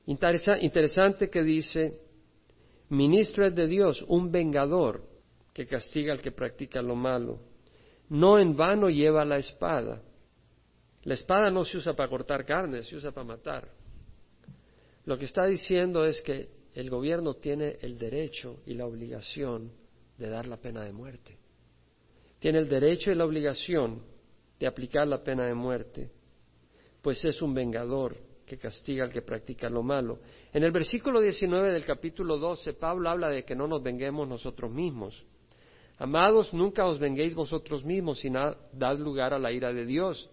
interesante 0.06 1.30
que 1.30 1.44
dice, 1.44 2.00
ministro 2.90 3.46
es 3.46 3.54
de 3.54 3.68
Dios, 3.68 4.04
un 4.08 4.32
vengador 4.32 5.04
que 5.54 5.68
castiga 5.68 6.14
al 6.14 6.22
que 6.22 6.32
practica 6.32 6.82
lo 6.82 6.96
malo. 6.96 7.40
No 8.10 8.40
en 8.40 8.56
vano 8.56 8.90
lleva 8.90 9.26
la 9.26 9.38
espada. 9.38 10.02
La 11.04 11.14
espada 11.14 11.52
no 11.52 11.66
se 11.66 11.78
usa 11.78 11.94
para 11.94 12.10
cortar 12.10 12.46
carne, 12.46 12.84
se 12.84 12.96
usa 12.96 13.12
para 13.12 13.26
matar. 13.26 13.70
Lo 15.06 15.18
que 15.18 15.26
está 15.26 15.46
diciendo 15.46 16.06
es 16.06 16.22
que 16.22 16.50
el 16.74 16.90
gobierno 16.90 17.34
tiene 17.36 17.78
el 17.82 17.98
derecho 17.98 18.62
y 18.66 18.74
la 18.74 18.86
obligación 18.86 19.72
de 20.18 20.30
dar 20.30 20.48
la 20.48 20.58
pena 20.58 20.84
de 20.84 20.92
muerte. 20.92 21.38
Tiene 22.40 22.60
el 22.60 22.70
derecho 22.70 23.12
y 23.12 23.16
la 23.16 23.26
obligación 23.26 24.02
de 24.60 24.68
aplicar 24.68 25.08
la 25.08 25.24
pena 25.24 25.46
de 25.46 25.54
muerte, 25.54 26.12
pues 27.02 27.24
es 27.26 27.42
un 27.42 27.54
vengador 27.54 28.18
que 28.46 28.58
castiga 28.58 29.04
al 29.04 29.12
que 29.12 29.22
practica 29.22 29.70
lo 29.70 29.84
malo. 29.84 30.20
En 30.54 30.64
el 30.64 30.72
versículo 30.72 31.20
19 31.20 31.72
del 31.72 31.84
capítulo 31.84 32.38
12, 32.38 32.74
Pablo 32.74 33.10
habla 33.10 33.30
de 33.30 33.44
que 33.44 33.56
no 33.56 33.68
nos 33.68 33.84
venguemos 33.84 34.28
nosotros 34.28 34.72
mismos. 34.72 35.26
Amados, 35.98 36.54
nunca 36.54 36.86
os 36.86 37.00
venguéis 37.00 37.34
vosotros 37.34 37.84
mismos, 37.84 38.20
sino 38.20 38.56
dad 38.72 38.98
lugar 38.98 39.34
a 39.34 39.40
la 39.40 39.52
ira 39.52 39.74
de 39.74 39.86
Dios, 39.86 40.30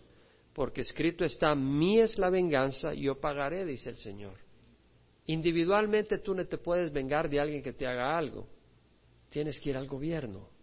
porque 0.52 0.82
escrito 0.82 1.24
está, 1.24 1.54
mí 1.54 2.00
es 2.00 2.18
la 2.18 2.30
venganza, 2.30 2.92
yo 2.94 3.18
pagaré, 3.18 3.64
dice 3.64 3.90
el 3.90 3.96
Señor. 3.96 4.36
Individualmente 5.26 6.18
tú 6.18 6.34
no 6.34 6.46
te 6.46 6.58
puedes 6.58 6.92
vengar 6.92 7.30
de 7.30 7.40
alguien 7.40 7.62
que 7.62 7.72
te 7.72 7.86
haga 7.86 8.16
algo. 8.16 8.46
Tienes 9.30 9.58
que 9.58 9.70
ir 9.70 9.76
al 9.76 9.88
gobierno 9.88 10.53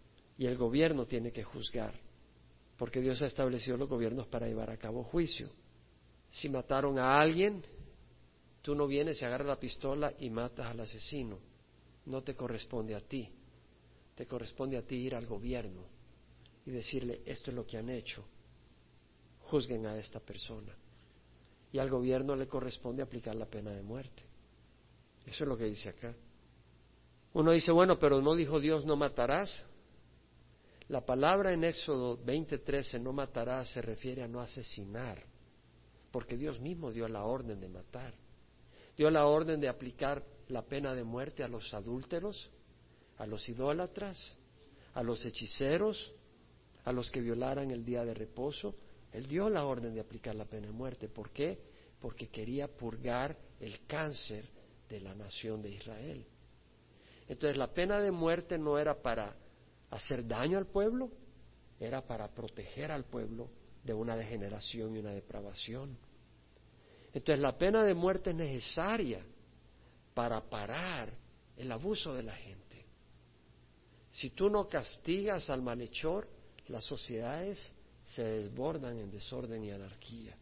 y 0.42 0.46
el 0.46 0.56
gobierno 0.56 1.06
tiene 1.06 1.30
que 1.30 1.44
juzgar, 1.44 1.94
porque 2.76 3.00
Dios 3.00 3.22
ha 3.22 3.26
establecido 3.26 3.76
los 3.76 3.88
gobiernos 3.88 4.26
para 4.26 4.48
llevar 4.48 4.70
a 4.70 4.76
cabo 4.76 5.04
juicio. 5.04 5.48
Si 6.32 6.48
mataron 6.48 6.98
a 6.98 7.20
alguien, 7.20 7.62
tú 8.60 8.74
no 8.74 8.88
vienes 8.88 9.22
y 9.22 9.24
agarras 9.24 9.46
la 9.46 9.60
pistola 9.60 10.12
y 10.18 10.30
matas 10.30 10.66
al 10.66 10.80
asesino. 10.80 11.38
No 12.06 12.24
te 12.24 12.34
corresponde 12.34 12.96
a 12.96 13.00
ti. 13.00 13.30
Te 14.16 14.26
corresponde 14.26 14.76
a 14.76 14.82
ti 14.82 14.96
ir 14.96 15.14
al 15.14 15.26
gobierno 15.26 15.84
y 16.66 16.72
decirle, 16.72 17.22
esto 17.24 17.52
es 17.52 17.56
lo 17.56 17.64
que 17.64 17.76
han 17.76 17.88
hecho. 17.88 18.24
Juzguen 19.42 19.86
a 19.86 19.96
esta 19.96 20.18
persona. 20.18 20.74
Y 21.70 21.78
al 21.78 21.88
gobierno 21.88 22.34
le 22.34 22.48
corresponde 22.48 23.00
aplicar 23.00 23.36
la 23.36 23.46
pena 23.46 23.70
de 23.70 23.82
muerte. 23.82 24.24
Eso 25.24 25.44
es 25.44 25.48
lo 25.48 25.56
que 25.56 25.66
dice 25.66 25.90
acá. 25.90 26.12
Uno 27.32 27.52
dice, 27.52 27.70
bueno, 27.70 27.96
pero 27.96 28.20
no 28.20 28.34
dijo 28.34 28.58
Dios 28.58 28.84
no 28.84 28.96
matarás. 28.96 29.66
La 30.88 31.04
palabra 31.04 31.52
en 31.52 31.64
Éxodo 31.64 32.18
20:13, 32.18 33.00
no 33.00 33.12
matarás, 33.12 33.68
se 33.72 33.82
refiere 33.82 34.22
a 34.22 34.28
no 34.28 34.40
asesinar, 34.40 35.22
porque 36.10 36.36
Dios 36.36 36.60
mismo 36.60 36.90
dio 36.90 37.08
la 37.08 37.24
orden 37.24 37.60
de 37.60 37.68
matar. 37.68 38.14
Dio 38.96 39.10
la 39.10 39.26
orden 39.26 39.60
de 39.60 39.68
aplicar 39.68 40.24
la 40.48 40.62
pena 40.62 40.94
de 40.94 41.04
muerte 41.04 41.42
a 41.42 41.48
los 41.48 41.72
adúlteros, 41.72 42.50
a 43.18 43.26
los 43.26 43.48
idólatras, 43.48 44.36
a 44.94 45.02
los 45.02 45.24
hechiceros, 45.24 46.12
a 46.84 46.92
los 46.92 47.10
que 47.10 47.20
violaran 47.20 47.70
el 47.70 47.84
día 47.84 48.04
de 48.04 48.14
reposo. 48.14 48.74
Él 49.12 49.26
dio 49.26 49.48
la 49.48 49.64
orden 49.64 49.94
de 49.94 50.00
aplicar 50.00 50.34
la 50.34 50.44
pena 50.44 50.66
de 50.66 50.72
muerte. 50.72 51.08
¿Por 51.08 51.30
qué? 51.30 51.58
Porque 52.00 52.28
quería 52.28 52.68
purgar 52.68 53.36
el 53.60 53.86
cáncer 53.86 54.48
de 54.88 55.00
la 55.00 55.14
nación 55.14 55.62
de 55.62 55.70
Israel. 55.70 56.26
Entonces 57.28 57.56
la 57.56 57.72
pena 57.72 58.00
de 58.00 58.10
muerte 58.10 58.58
no 58.58 58.78
era 58.78 59.00
para 59.00 59.34
hacer 59.92 60.26
daño 60.26 60.58
al 60.58 60.66
pueblo, 60.66 61.10
era 61.78 62.00
para 62.00 62.28
proteger 62.28 62.90
al 62.90 63.04
pueblo 63.04 63.50
de 63.84 63.92
una 63.92 64.16
degeneración 64.16 64.96
y 64.96 64.98
una 64.98 65.12
depravación. 65.12 65.96
Entonces 67.12 67.40
la 67.40 67.56
pena 67.58 67.84
de 67.84 67.94
muerte 67.94 68.30
es 68.30 68.36
necesaria 68.36 69.24
para 70.14 70.40
parar 70.40 71.12
el 71.56 71.70
abuso 71.70 72.14
de 72.14 72.22
la 72.22 72.34
gente. 72.34 72.86
Si 74.10 74.30
tú 74.30 74.48
no 74.48 74.66
castigas 74.66 75.50
al 75.50 75.60
malhechor, 75.60 76.26
las 76.68 76.84
sociedades 76.84 77.72
se 78.06 78.22
desbordan 78.22 78.98
en 78.98 79.10
desorden 79.10 79.62
y 79.62 79.72
anarquía. 79.72 80.36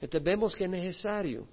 Entonces 0.00 0.22
vemos 0.22 0.54
que 0.54 0.64
es 0.64 0.70
necesario 0.70 1.48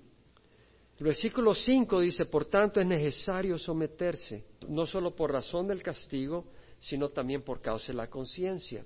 el 0.98 1.06
versículo 1.06 1.54
5 1.54 2.00
dice, 2.00 2.26
por 2.26 2.46
tanto 2.46 2.80
es 2.80 2.88
necesario 2.88 3.58
someterse, 3.58 4.46
no 4.68 4.86
solo 4.86 5.14
por 5.14 5.32
razón 5.32 5.68
del 5.68 5.84
castigo, 5.84 6.46
sino 6.80 7.10
también 7.10 7.42
por 7.42 7.62
causa 7.62 7.88
de 7.88 7.96
la 7.96 8.10
conciencia. 8.10 8.86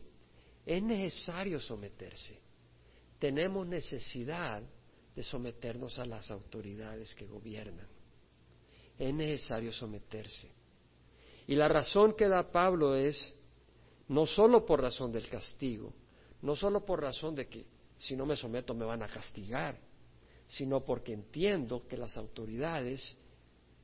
Es 0.65 0.81
necesario 0.81 1.59
someterse. 1.59 2.39
Tenemos 3.19 3.67
necesidad 3.67 4.63
de 5.15 5.23
someternos 5.23 5.99
a 5.99 6.05
las 6.05 6.31
autoridades 6.31 7.13
que 7.13 7.27
gobiernan. 7.27 7.87
Es 8.97 9.13
necesario 9.13 9.71
someterse. 9.71 10.49
Y 11.45 11.55
la 11.55 11.67
razón 11.67 12.13
que 12.15 12.27
da 12.27 12.51
Pablo 12.51 12.95
es 12.95 13.35
no 14.07 14.25
solo 14.25 14.65
por 14.65 14.81
razón 14.81 15.11
del 15.11 15.27
castigo, 15.29 15.93
no 16.41 16.55
solo 16.55 16.83
por 16.85 17.01
razón 17.01 17.35
de 17.35 17.47
que 17.47 17.65
si 17.97 18.15
no 18.15 18.25
me 18.25 18.35
someto 18.35 18.73
me 18.73 18.85
van 18.85 19.03
a 19.03 19.07
castigar, 19.07 19.77
sino 20.49 20.83
porque 20.83 21.13
entiendo 21.13 21.87
que 21.87 21.95
las 21.95 22.17
autoridades 22.17 23.15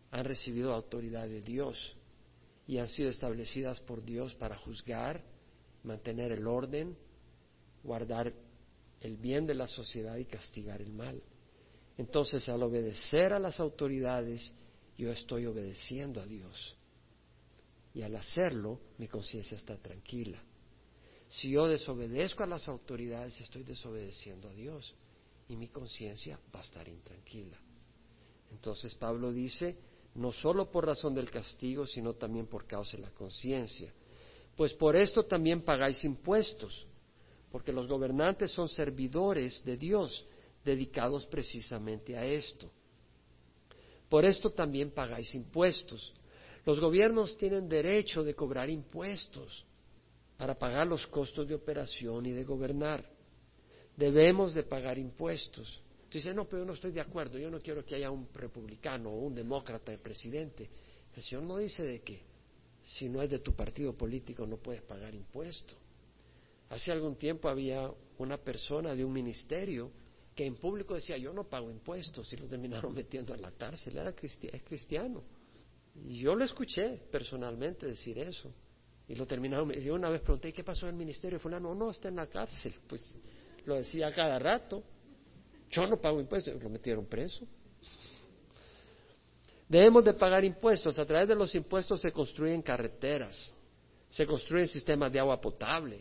han 0.10 0.25
recibido 0.25 0.73
autoridad 0.73 1.28
de 1.28 1.41
Dios 1.41 1.95
y 2.67 2.80
han 2.80 2.88
sido 2.88 3.10
establecidas 3.10 3.80
por 3.82 4.04
Dios 4.04 4.34
para 4.34 4.58
juzgar, 4.58 5.23
mantener 5.84 6.32
el 6.32 6.47
orden, 6.47 6.97
guardar 7.84 8.34
el 8.99 9.15
bien 9.17 9.45
de 9.45 9.54
la 9.54 9.67
sociedad 9.67 10.17
y 10.17 10.25
castigar 10.25 10.82
el 10.82 10.91
mal. 10.91 11.21
Entonces, 11.99 12.49
al 12.49 12.63
obedecer 12.63 13.32
a 13.32 13.39
las 13.39 13.60
autoridades, 13.60 14.51
yo 14.97 15.12
estoy 15.12 15.45
obedeciendo 15.45 16.19
a 16.19 16.25
Dios. 16.25 16.75
Y 17.93 18.01
al 18.01 18.15
hacerlo, 18.15 18.80
mi 18.97 19.08
conciencia 19.08 19.56
está 19.56 19.78
tranquila. 19.78 20.43
Si 21.28 21.51
yo 21.51 21.67
desobedezco 21.67 22.43
a 22.43 22.47
las 22.47 22.67
autoridades, 22.67 23.39
estoy 23.39 23.63
desobedeciendo 23.63 24.49
a 24.49 24.54
Dios 24.54 24.95
y 25.47 25.55
mi 25.55 25.67
conciencia 25.67 26.39
va 26.53 26.60
a 26.60 26.63
estar 26.63 26.88
intranquila. 26.88 27.58
Entonces 28.51 28.95
Pablo 28.95 29.31
dice, 29.31 29.77
no 30.15 30.31
solo 30.31 30.71
por 30.71 30.86
razón 30.86 31.13
del 31.13 31.29
castigo, 31.29 31.86
sino 31.86 32.13
también 32.13 32.47
por 32.47 32.65
causa 32.65 32.97
de 32.97 33.03
la 33.03 33.12
conciencia. 33.12 33.93
Pues 34.55 34.73
por 34.73 34.95
esto 34.95 35.25
también 35.25 35.62
pagáis 35.62 36.03
impuestos, 36.03 36.88
porque 37.51 37.73
los 37.73 37.88
gobernantes 37.88 38.51
son 38.51 38.69
servidores 38.69 39.63
de 39.63 39.77
Dios, 39.77 40.25
dedicados 40.63 41.25
precisamente 41.27 42.17
a 42.17 42.25
esto. 42.25 42.71
Por 44.10 44.25
esto 44.25 44.51
también 44.51 44.91
pagáis 44.91 45.34
impuestos. 45.36 46.13
Los 46.65 46.79
gobiernos 46.79 47.38
tienen 47.38 47.67
derecho 47.67 48.23
de 48.23 48.34
cobrar 48.34 48.69
impuestos 48.69 49.65
para 50.38 50.58
pagar 50.58 50.88
los 50.88 51.05
costos 51.08 51.47
de 51.47 51.55
operación 51.55 52.25
y 52.25 52.31
de 52.31 52.43
gobernar 52.43 53.14
debemos 53.97 54.53
de 54.53 54.63
pagar 54.63 54.97
impuestos. 54.97 55.81
Tú 56.10 56.17
dices, 56.17 56.36
no, 56.36 56.45
pero 56.45 56.62
yo 56.62 56.65
no 56.65 56.73
estoy 56.73 56.91
de 56.91 57.01
acuerdo, 57.01 57.38
yo 57.38 57.49
no 57.49 57.60
quiero 57.60 57.84
que 57.84 57.95
haya 57.95 58.12
un 58.12 58.27
republicano 58.34 59.10
o 59.10 59.19
un 59.19 59.36
demócrata 59.36 59.91
de 59.91 59.97
presidente. 59.97 60.69
El 61.15 61.23
Señor 61.23 61.43
no 61.43 61.58
dice 61.58 61.84
de 61.84 62.01
que 62.01 62.21
si 62.84 63.10
no 63.10 63.21
es 63.21 63.29
de 63.29 63.39
tu 63.39 63.53
partido 63.53 63.93
político 63.93 64.45
no 64.45 64.58
puedes 64.58 64.81
pagar 64.84 65.13
impuestos. 65.15 65.77
Hace 66.69 66.91
algún 66.91 67.15
tiempo 67.15 67.49
había 67.49 67.91
una 68.17 68.38
persona 68.38 68.95
de 68.95 69.03
un 69.03 69.13
ministerio 69.13 69.91
que 70.36 70.45
en 70.45 70.55
público 70.55 70.95
decía, 70.95 71.17
yo 71.17 71.34
no 71.34 71.45
pago 71.45 71.71
impuestos, 71.71 72.31
y 72.34 72.38
lo 72.38 72.47
terminaron 72.47 72.93
metiendo 72.93 73.34
en 73.34 73.41
la 73.41 73.51
cárcel, 73.51 73.97
era 73.97 74.10
es 74.10 74.63
cristiano. 74.63 75.23
Y 76.08 76.19
yo 76.19 76.36
lo 76.36 76.43
escuché 76.43 76.99
personalmente 77.10 77.86
decir 77.86 78.19
eso. 78.19 78.51
Y 79.08 79.15
lo 79.15 79.25
terminaron, 79.25 79.71
yo 79.71 79.93
una 79.93 80.10
vez 80.10 80.21
pregunté, 80.21 80.51
¿qué 80.51 80.63
pasó 80.63 80.88
en 80.88 80.93
el 80.93 80.97
ministerio? 80.97 81.39
Fulano, 81.39 81.73
no, 81.73 81.86
no, 81.86 81.91
está 81.91 82.10
en 82.10 82.17
la 82.17 82.27
cárcel. 82.27 82.73
Pues 82.88 83.15
lo 83.65 83.75
decía 83.75 84.12
cada 84.13 84.39
rato. 84.39 84.84
Yo 85.69 85.88
no 85.88 85.99
pago 85.99 86.19
impuestos, 86.19 86.62
lo 86.62 86.69
metieron 86.69 87.06
preso. 87.06 87.45
Debemos 89.67 90.06
de 90.06 90.13
pagar 90.13 90.43
impuestos. 90.43 90.97
A 90.99 91.06
través 91.06 91.28
de 91.28 91.36
los 91.36 91.54
impuestos 91.56 92.01
se 92.01 92.12
construyen 92.12 92.62
carreteras, 92.62 93.51
se 94.10 94.25
construyen 94.25 94.67
sistemas 94.67 95.12
de 95.12 95.19
agua 95.19 95.41
potable, 95.41 95.99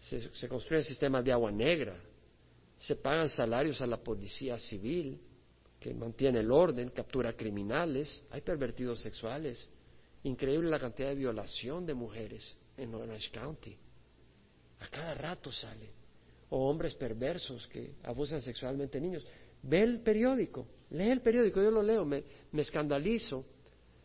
se, 0.00 0.34
se 0.34 0.48
construyen 0.48 0.84
sistemas 0.84 1.24
de 1.24 1.32
agua 1.32 1.50
negra, 1.50 1.96
se 2.76 2.96
pagan 2.96 3.28
salarios 3.28 3.80
a 3.80 3.86
la 3.86 3.96
policía 3.96 4.58
civil 4.58 5.20
que 5.80 5.94
mantiene 5.94 6.40
el 6.40 6.50
orden, 6.50 6.90
captura 6.90 7.34
criminales, 7.34 8.24
hay 8.30 8.40
pervertidos 8.40 9.00
sexuales. 9.00 9.68
Increíble 10.24 10.68
la 10.68 10.80
cantidad 10.80 11.08
de 11.10 11.14
violación 11.14 11.86
de 11.86 11.94
mujeres 11.94 12.56
en 12.76 12.92
Orange 12.94 13.30
County. 13.30 13.76
A 14.80 14.88
cada 14.88 15.14
rato 15.14 15.52
sale 15.52 16.05
o 16.56 16.70
hombres 16.70 16.94
perversos 16.94 17.66
que 17.68 17.96
abusan 18.02 18.40
sexualmente 18.40 18.98
de 18.98 19.06
niños. 19.06 19.26
Ve 19.62 19.82
el 19.82 20.00
periódico, 20.00 20.66
lee 20.90 21.10
el 21.10 21.20
periódico, 21.20 21.62
yo 21.62 21.70
lo 21.70 21.82
leo, 21.82 22.04
me, 22.06 22.24
me 22.52 22.62
escandalizo. 22.62 23.44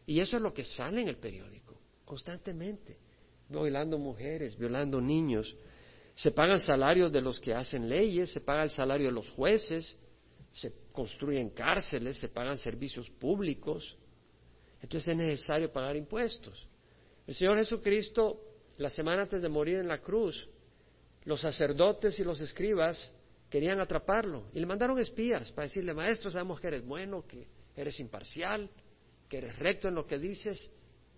Y 0.06 0.20
eso 0.20 0.36
es 0.36 0.42
lo 0.42 0.54
que 0.54 0.66
sale 0.66 1.02
en 1.02 1.08
el 1.08 1.18
periódico, 1.18 1.80
constantemente. 2.04 2.98
violando 3.48 3.98
mujeres, 3.98 4.58
violando 4.58 5.00
niños. 5.00 5.56
Se 6.14 6.32
pagan 6.32 6.60
salarios 6.60 7.10
de 7.12 7.22
los 7.22 7.40
que 7.40 7.54
hacen 7.54 7.88
leyes, 7.88 8.32
se 8.32 8.42
paga 8.42 8.64
el 8.64 8.70
salario 8.70 9.08
de 9.08 9.14
los 9.14 9.30
jueces, 9.30 9.98
se 10.52 10.74
construyen 10.92 11.52
cárceles, 11.52 12.18
se 12.18 12.28
pagan 12.28 12.58
servicios 12.58 13.10
públicos. 13.12 13.98
Entonces 14.82 15.08
es 15.08 15.16
necesario 15.16 15.72
pagar 15.72 15.96
impuestos. 15.96 16.68
El 17.26 17.34
Señor 17.34 17.56
Jesucristo, 17.58 18.42
la 18.78 18.90
semana 18.90 19.22
antes 19.22 19.42
de 19.42 19.48
morir 19.48 19.78
en 19.78 19.88
la 19.88 20.02
cruz, 20.02 20.50
los 21.26 21.42
sacerdotes 21.42 22.20
y 22.20 22.24
los 22.24 22.40
escribas 22.42 23.12
querían 23.50 23.80
atraparlo 23.80 24.46
y 24.54 24.60
le 24.60 24.66
mandaron 24.66 24.98
espías 25.00 25.52
para 25.52 25.68
decirle, 25.68 25.94
maestro, 25.94 26.32
sabemos 26.32 26.60
que 26.60 26.68
eres 26.68 26.86
bueno, 26.86 27.26
que 27.28 27.48
eres 27.76 28.00
imparcial, 28.00 28.70
que 29.28 29.38
eres 29.38 29.58
recto 29.60 29.88
en 29.88 29.96
lo 29.96 30.06
que 30.06 30.18
dices. 30.18 30.70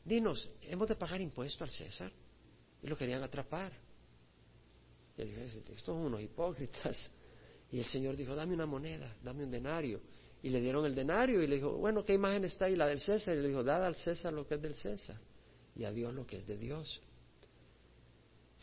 Dinos, 0.04 0.50
¿hemos 0.62 0.88
de 0.88 0.96
pagar 0.96 1.22
impuestos 1.22 1.62
al 1.62 1.70
César? 1.70 2.12
Y 2.82 2.88
lo 2.88 2.98
querían 2.98 3.24
atrapar. 3.24 3.72
Y 5.18 5.22
él 5.22 5.30
dijo, 5.30 5.42
estos 5.42 5.84
son 5.84 5.98
unos 5.98 6.22
hipócritas. 6.22 7.12
Y 7.72 7.80
el 7.80 7.86
Señor 7.86 8.16
dijo, 8.16 8.36
dame 8.36 8.54
una 8.54 8.66
moneda, 8.66 9.16
dame 9.24 9.44
un 9.44 9.52
denario. 9.52 10.02
Y 10.42 10.50
le 10.50 10.60
dieron 10.60 10.86
el 10.86 10.94
denario 10.94 11.42
y 11.42 11.48
le 11.48 11.56
dijo, 11.56 11.72
bueno, 11.78 12.04
¿qué 12.04 12.14
imagen 12.14 12.44
está 12.44 12.66
ahí? 12.66 12.76
La 12.76 12.88
del 12.88 13.00
César. 13.00 13.36
Y 13.36 13.42
le 13.42 13.48
dijo, 13.48 13.64
dad 13.64 13.86
al 13.86 13.96
César 13.96 14.34
lo 14.34 14.46
que 14.46 14.56
es 14.56 14.62
del 14.62 14.76
César 14.76 15.18
y 15.76 15.86
a 15.86 15.92
Dios 15.92 16.14
lo 16.14 16.26
que 16.26 16.38
es 16.38 16.48
de 16.48 16.58
Dios. 16.58 17.02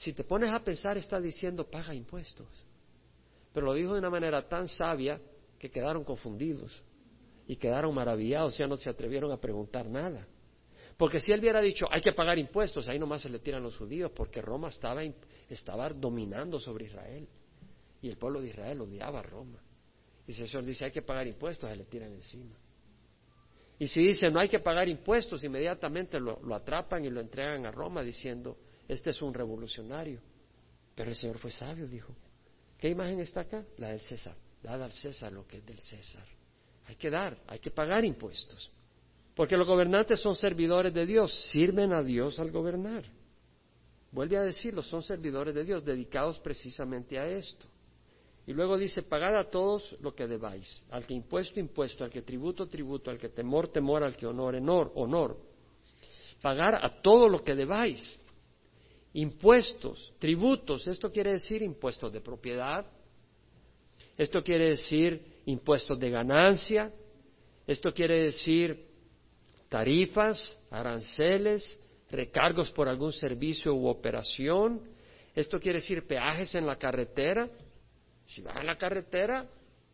Si 0.01 0.15
te 0.15 0.25
pones 0.25 0.51
a 0.51 0.65
pensar, 0.65 0.97
está 0.97 1.21
diciendo, 1.21 1.69
paga 1.69 1.95
impuestos. 1.95 2.49
Pero 3.53 3.67
lo 3.67 3.75
dijo 3.75 3.93
de 3.93 3.99
una 3.99 4.09
manera 4.09 4.49
tan 4.49 4.67
sabia 4.67 5.21
que 5.59 5.71
quedaron 5.71 6.05
confundidos 6.05 6.83
y 7.47 7.57
quedaron 7.57 7.95
maravillados, 7.95 8.57
ya 8.57 8.67
no 8.67 8.79
se 8.79 8.89
atrevieron 8.89 9.31
a 9.31 9.37
preguntar 9.37 9.85
nada. 9.91 10.27
Porque 10.97 11.21
si 11.21 11.33
él 11.33 11.41
hubiera 11.41 11.61
dicho, 11.61 11.87
hay 11.91 12.01
que 12.01 12.13
pagar 12.13 12.39
impuestos, 12.39 12.89
ahí 12.89 12.99
nomás 12.99 13.21
se 13.21 13.29
le 13.29 13.41
tiran 13.41 13.63
los 13.63 13.77
judíos, 13.77 14.11
porque 14.17 14.41
Roma 14.41 14.69
estaba, 14.69 15.03
estaba 15.51 15.91
dominando 15.91 16.59
sobre 16.59 16.87
Israel. 16.87 17.29
Y 18.01 18.09
el 18.09 18.17
pueblo 18.17 18.41
de 18.41 18.49
Israel 18.49 18.81
odiaba 18.81 19.19
a 19.19 19.23
Roma. 19.23 19.59
Y 20.27 20.33
si 20.33 20.41
el 20.41 20.49
Señor 20.49 20.65
dice, 20.65 20.87
hay 20.87 20.93
que 20.93 21.03
pagar 21.03 21.27
impuestos, 21.27 21.69
se 21.69 21.77
le 21.77 21.85
tiran 21.85 22.11
encima. 22.15 22.57
Y 23.79 23.87
si 23.87 24.03
dice, 24.03 24.31
no 24.31 24.41
hay 24.41 24.49
que 24.49 24.61
pagar 24.61 24.89
impuestos, 24.89 25.45
inmediatamente 25.45 26.19
lo, 26.19 26.41
lo 26.43 26.55
atrapan 26.55 27.05
y 27.05 27.11
lo 27.11 27.21
entregan 27.21 27.67
a 27.67 27.71
Roma 27.71 28.03
diciendo, 28.03 28.57
este 28.91 29.11
es 29.11 29.23
un 29.23 29.33
revolucionario. 29.33 30.21
Pero 30.97 31.11
el 31.11 31.17
Señor 31.17 31.39
fue 31.39 31.53
sabio, 31.53 31.87
dijo, 31.87 32.13
¿qué 32.77 32.89
imagen 32.89 33.21
está 33.21 33.43
acá? 33.43 33.65
La 33.79 33.89
del 33.89 34.01
César. 34.01 34.35
Dad 34.63 34.83
al 34.83 34.93
César 34.93 35.33
lo 35.33 35.47
que 35.47 35.59
es 35.59 35.67
del 35.67 35.79
César. 35.79 36.27
Hay 36.87 36.97
que 36.97 37.09
dar, 37.09 37.39
hay 37.47 37.61
que 37.61 37.71
pagar 37.71 38.05
impuestos. 38.05 38.69
Porque 39.37 39.57
los 39.57 39.67
gobernantes 39.67 40.21
son 40.21 40.35
servidores 40.35 40.93
de 40.93 41.07
Dios, 41.07 41.33
sirven 41.51 41.93
a 41.93 42.03
Dios 42.03 42.41
al 42.41 42.51
gobernar. 42.51 43.05
Vuelve 44.11 44.37
a 44.37 44.43
decirlo, 44.43 44.83
son 44.83 45.05
servidores 45.05 45.55
de 45.55 45.63
Dios, 45.63 45.85
dedicados 45.85 46.41
precisamente 46.41 47.17
a 47.17 47.29
esto. 47.29 47.67
Y 48.45 48.53
luego 48.53 48.77
dice, 48.77 49.05
pagad 49.05 49.37
a 49.37 49.49
todos 49.49 49.97
lo 50.01 50.17
que 50.17 50.27
debáis, 50.27 50.85
al 50.91 51.07
que 51.07 51.15
impuesto, 51.15 51.61
impuesto, 51.61 52.03
al 52.03 52.11
que 52.11 52.23
tributo, 52.23 52.67
tributo, 52.67 53.09
al 53.13 53.19
que 53.19 53.29
temor, 53.29 53.69
temor, 53.69 54.03
al 54.03 54.17
que 54.17 54.27
honor, 54.27 54.57
honor, 54.57 54.91
honor. 54.97 55.37
Pagar 56.43 56.85
a 56.85 57.01
todo 57.01 57.29
lo 57.29 57.41
que 57.45 57.55
debáis. 57.55 58.19
Impuestos, 59.13 60.13
tributos, 60.19 60.87
esto 60.87 61.11
quiere 61.11 61.33
decir 61.33 61.63
impuestos 61.63 62.13
de 62.13 62.21
propiedad, 62.21 62.87
esto 64.17 64.43
quiere 64.43 64.69
decir 64.69 65.41
impuestos 65.47 65.99
de 65.99 66.11
ganancia, 66.11 66.93
esto 67.67 67.93
quiere 67.93 68.23
decir 68.23 68.87
tarifas, 69.69 70.59
aranceles, 70.71 71.81
recargos 72.11 72.71
por 72.73 72.89
algún 72.89 73.13
servicio 73.13 73.75
u 73.75 73.87
operación. 73.87 74.83
Esto 75.35 75.61
quiere 75.61 75.79
decir 75.79 76.07
peajes 76.07 76.55
en 76.55 76.67
la 76.67 76.77
carretera. 76.77 77.49
Si 78.27 78.43
vas 78.43 78.57
a 78.57 78.65
la 78.65 78.77
carretera, 78.77 79.49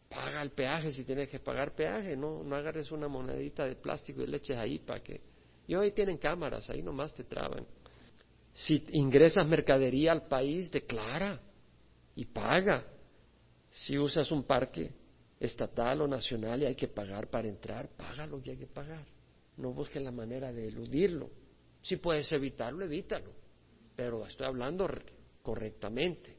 paga 0.09 0.43
el 0.43 0.51
peaje 0.51 0.93
si 0.93 1.05
tienes 1.05 1.29
que 1.29 1.39
pagar 1.39 1.75
peaje. 1.75 2.17
No, 2.17 2.43
no 2.43 2.57
agarres 2.57 2.91
una 2.91 3.09
monedita 3.09 3.65
de 3.67 3.77
plástico 3.77 4.23
y 4.23 4.27
le 4.27 4.39
eches 4.39 4.57
ahí 4.57 4.79
para 4.79 5.03
que. 5.03 5.21
Y 5.69 5.75
hoy 5.75 5.93
tienen 5.93 6.17
cámaras, 6.17 6.69
ahí 6.71 6.83
nomás 6.83 7.15
te 7.15 7.25
traban. 7.25 7.67
Si 8.57 8.87
ingresas 8.93 9.47
mercadería 9.47 10.13
al 10.13 10.29
país, 10.29 10.71
declara 10.71 11.39
y 12.15 12.25
paga. 12.25 12.87
Si 13.71 13.99
usas 13.99 14.33
un 14.33 14.45
parque 14.45 14.91
estatal 15.39 16.01
o 16.01 16.09
nacional 16.09 16.63
y 16.63 16.65
hay 16.65 16.75
que 16.75 16.89
pagar 16.89 17.29
para 17.29 17.49
entrar, 17.49 17.91
paga 17.91 18.27
lo 18.27 18.43
que 18.43 18.53
hay 18.53 18.57
que 18.57 18.67
pagar. 18.67 19.05
No 19.59 19.75
busques 19.75 20.03
la 20.03 20.11
manera 20.11 20.55
de 20.55 20.69
eludirlo. 20.69 21.29
Si 21.83 21.97
puedes 21.97 22.33
evitarlo, 22.33 22.83
evítalo. 22.83 23.31
Pero 23.95 24.27
estoy 24.27 24.47
hablando 24.47 24.89
correctamente. 25.43 26.35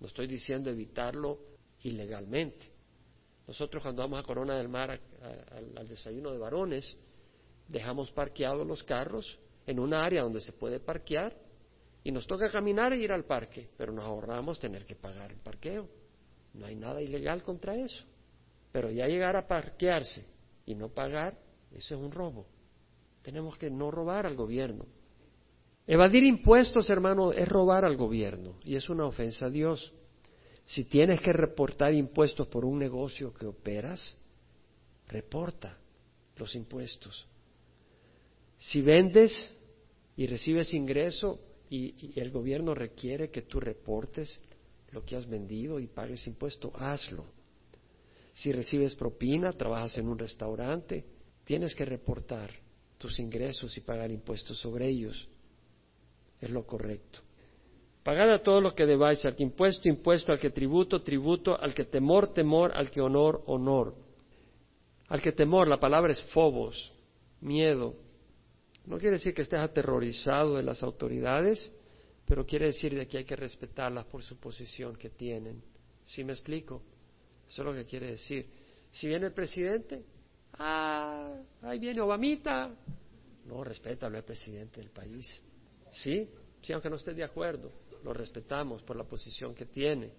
No 0.00 0.08
estoy 0.08 0.26
diciendo 0.26 0.68
evitarlo 0.68 1.38
ilegalmente. 1.82 2.66
Nosotros 3.46 3.82
cuando 3.82 4.02
vamos 4.02 4.20
a 4.20 4.22
Corona 4.22 4.58
del 4.58 4.68
Mar 4.68 5.00
al 5.76 5.88
desayuno 5.88 6.30
de 6.30 6.38
varones, 6.38 6.94
dejamos 7.68 8.10
parqueados 8.12 8.66
los 8.66 8.82
carros 8.82 9.38
en 9.66 9.78
un 9.78 9.94
área 9.94 10.22
donde 10.22 10.40
se 10.40 10.52
puede 10.52 10.80
parquear 10.80 11.36
y 12.04 12.10
nos 12.10 12.26
toca 12.26 12.50
caminar 12.50 12.92
e 12.92 12.98
ir 12.98 13.12
al 13.12 13.24
parque, 13.24 13.68
pero 13.76 13.92
nos 13.92 14.04
ahorramos 14.04 14.58
tener 14.58 14.84
que 14.84 14.96
pagar 14.96 15.30
el 15.30 15.38
parqueo. 15.38 15.88
No 16.54 16.66
hay 16.66 16.74
nada 16.74 17.00
ilegal 17.00 17.42
contra 17.42 17.76
eso. 17.76 18.04
Pero 18.72 18.90
ya 18.90 19.06
llegar 19.06 19.36
a 19.36 19.46
parquearse 19.46 20.26
y 20.66 20.74
no 20.74 20.88
pagar, 20.88 21.38
eso 21.70 21.94
es 21.94 22.00
un 22.00 22.10
robo. 22.10 22.46
Tenemos 23.22 23.56
que 23.56 23.70
no 23.70 23.90
robar 23.90 24.26
al 24.26 24.34
gobierno. 24.34 24.86
Evadir 25.86 26.24
impuestos, 26.24 26.90
hermano, 26.90 27.32
es 27.32 27.48
robar 27.48 27.84
al 27.84 27.96
gobierno 27.96 28.56
y 28.64 28.76
es 28.76 28.88
una 28.88 29.06
ofensa 29.06 29.46
a 29.46 29.50
Dios. 29.50 29.92
Si 30.64 30.84
tienes 30.84 31.20
que 31.20 31.32
reportar 31.32 31.92
impuestos 31.92 32.46
por 32.46 32.64
un 32.64 32.78
negocio 32.78 33.32
que 33.34 33.46
operas, 33.46 34.16
reporta 35.08 35.78
los 36.36 36.54
impuestos. 36.54 37.26
Si 38.62 38.80
vendes 38.80 39.32
y 40.16 40.28
recibes 40.28 40.72
ingreso 40.72 41.40
y, 41.68 42.18
el 42.20 42.30
gobierno 42.30 42.74
requiere 42.74 43.28
que 43.28 43.42
tú 43.42 43.58
reportes 43.58 44.40
lo 44.92 45.04
que 45.04 45.16
has 45.16 45.28
vendido 45.28 45.80
y 45.80 45.88
pagues 45.88 46.28
impuesto, 46.28 46.70
hazlo. 46.76 47.24
Si 48.32 48.52
recibes 48.52 48.94
propina, 48.94 49.50
trabajas 49.52 49.98
en 49.98 50.08
un 50.08 50.16
restaurante, 50.16 51.04
tienes 51.44 51.74
que 51.74 51.84
reportar 51.84 52.50
tus 52.98 53.18
ingresos 53.18 53.76
y 53.76 53.80
pagar 53.80 54.12
impuestos 54.12 54.58
sobre 54.58 54.88
ellos. 54.88 55.26
Es 56.40 56.50
lo 56.50 56.64
correcto. 56.64 57.18
Pagad 58.04 58.32
a 58.32 58.42
todo 58.42 58.60
lo 58.60 58.76
que 58.76 58.86
debáis, 58.86 59.24
al 59.24 59.34
que 59.34 59.42
impuesto, 59.42 59.88
impuesto, 59.88 60.30
al 60.30 60.38
que 60.38 60.50
tributo, 60.50 61.02
tributo, 61.02 61.60
al 61.60 61.74
que 61.74 61.84
temor, 61.84 62.32
temor, 62.32 62.70
al 62.76 62.92
que 62.92 63.00
honor, 63.00 63.42
honor. 63.46 63.96
Al 65.08 65.20
que 65.20 65.32
temor, 65.32 65.66
la 65.66 65.80
palabra 65.80 66.12
es 66.12 66.22
fobos, 66.30 66.92
miedo. 67.40 67.96
No 68.86 68.98
quiere 68.98 69.16
decir 69.16 69.32
que 69.34 69.42
estés 69.42 69.60
aterrorizado 69.60 70.56
de 70.56 70.62
las 70.62 70.82
autoridades, 70.82 71.70
pero 72.26 72.46
quiere 72.46 72.66
decir 72.66 72.94
de 72.94 73.06
que 73.06 73.18
hay 73.18 73.24
que 73.24 73.36
respetarlas 73.36 74.06
por 74.06 74.22
su 74.22 74.38
posición 74.38 74.96
que 74.96 75.10
tienen. 75.10 75.62
¿Sí 76.04 76.24
me 76.24 76.32
explico? 76.32 76.82
Eso 77.48 77.62
es 77.62 77.66
lo 77.66 77.74
que 77.74 77.84
quiere 77.84 78.12
decir. 78.12 78.48
Si 78.90 79.06
viene 79.06 79.26
el 79.26 79.32
presidente, 79.32 80.02
ah, 80.54 81.34
ahí 81.62 81.78
viene 81.78 82.00
Obamita. 82.00 82.70
No, 83.46 83.64
respétalo, 83.64 84.16
el 84.16 84.24
presidente 84.24 84.80
del 84.80 84.90
país. 84.90 85.42
¿Sí? 85.90 86.28
Sí, 86.60 86.72
aunque 86.72 86.90
no 86.90 86.96
esté 86.96 87.12
de 87.12 87.24
acuerdo, 87.24 87.72
lo 88.04 88.12
respetamos 88.12 88.82
por 88.82 88.96
la 88.96 89.04
posición 89.04 89.54
que 89.54 89.66
tiene. 89.66 90.12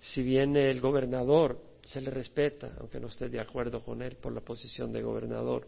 Si 0.00 0.22
viene 0.22 0.70
el 0.70 0.80
gobernador, 0.80 1.60
se 1.82 2.00
le 2.00 2.10
respeta, 2.10 2.74
aunque 2.78 3.00
no 3.00 3.08
esté 3.08 3.28
de 3.28 3.40
acuerdo 3.40 3.82
con 3.82 4.02
él 4.02 4.16
por 4.16 4.32
la 4.32 4.40
posición 4.40 4.92
de 4.92 5.02
gobernador. 5.02 5.66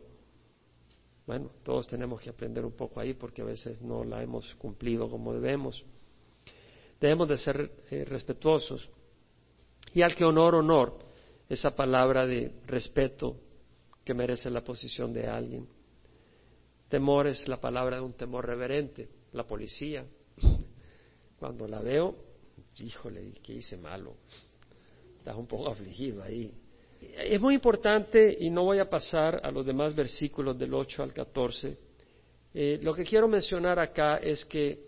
Bueno, 1.26 1.50
todos 1.62 1.86
tenemos 1.86 2.20
que 2.20 2.30
aprender 2.30 2.64
un 2.64 2.72
poco 2.72 3.00
ahí 3.00 3.14
porque 3.14 3.42
a 3.42 3.44
veces 3.44 3.80
no 3.80 4.04
la 4.04 4.22
hemos 4.22 4.54
cumplido 4.56 5.08
como 5.08 5.32
debemos. 5.32 5.84
Debemos 7.00 7.28
de 7.28 7.36
ser 7.36 7.70
eh, 7.90 8.04
respetuosos. 8.04 8.88
Y 9.94 10.02
al 10.02 10.14
que 10.14 10.24
honor, 10.24 10.54
honor, 10.54 10.98
esa 11.48 11.74
palabra 11.76 12.26
de 12.26 12.52
respeto 12.66 13.36
que 14.04 14.14
merece 14.14 14.50
la 14.50 14.64
posición 14.64 15.12
de 15.12 15.26
alguien. 15.26 15.68
Temor 16.88 17.26
es 17.26 17.46
la 17.46 17.60
palabra 17.60 17.96
de 17.96 18.02
un 18.02 18.14
temor 18.14 18.46
reverente. 18.46 19.08
La 19.32 19.46
policía, 19.46 20.04
cuando 21.38 21.68
la 21.68 21.80
veo, 21.80 22.16
híjole, 22.78 23.32
¿qué 23.42 23.54
hice 23.54 23.76
malo? 23.76 24.14
Estás 25.18 25.36
un 25.36 25.46
poco 25.46 25.70
afligido 25.70 26.22
ahí. 26.22 26.52
Es 27.16 27.40
muy 27.40 27.54
importante, 27.54 28.36
y 28.38 28.50
no 28.50 28.64
voy 28.64 28.78
a 28.78 28.88
pasar 28.88 29.40
a 29.42 29.50
los 29.50 29.66
demás 29.66 29.94
versículos 29.94 30.58
del 30.58 30.72
8 30.72 31.02
al 31.02 31.12
14, 31.12 31.76
eh, 32.54 32.78
lo 32.82 32.94
que 32.94 33.04
quiero 33.04 33.26
mencionar 33.28 33.78
acá 33.78 34.18
es 34.18 34.44
que 34.44 34.78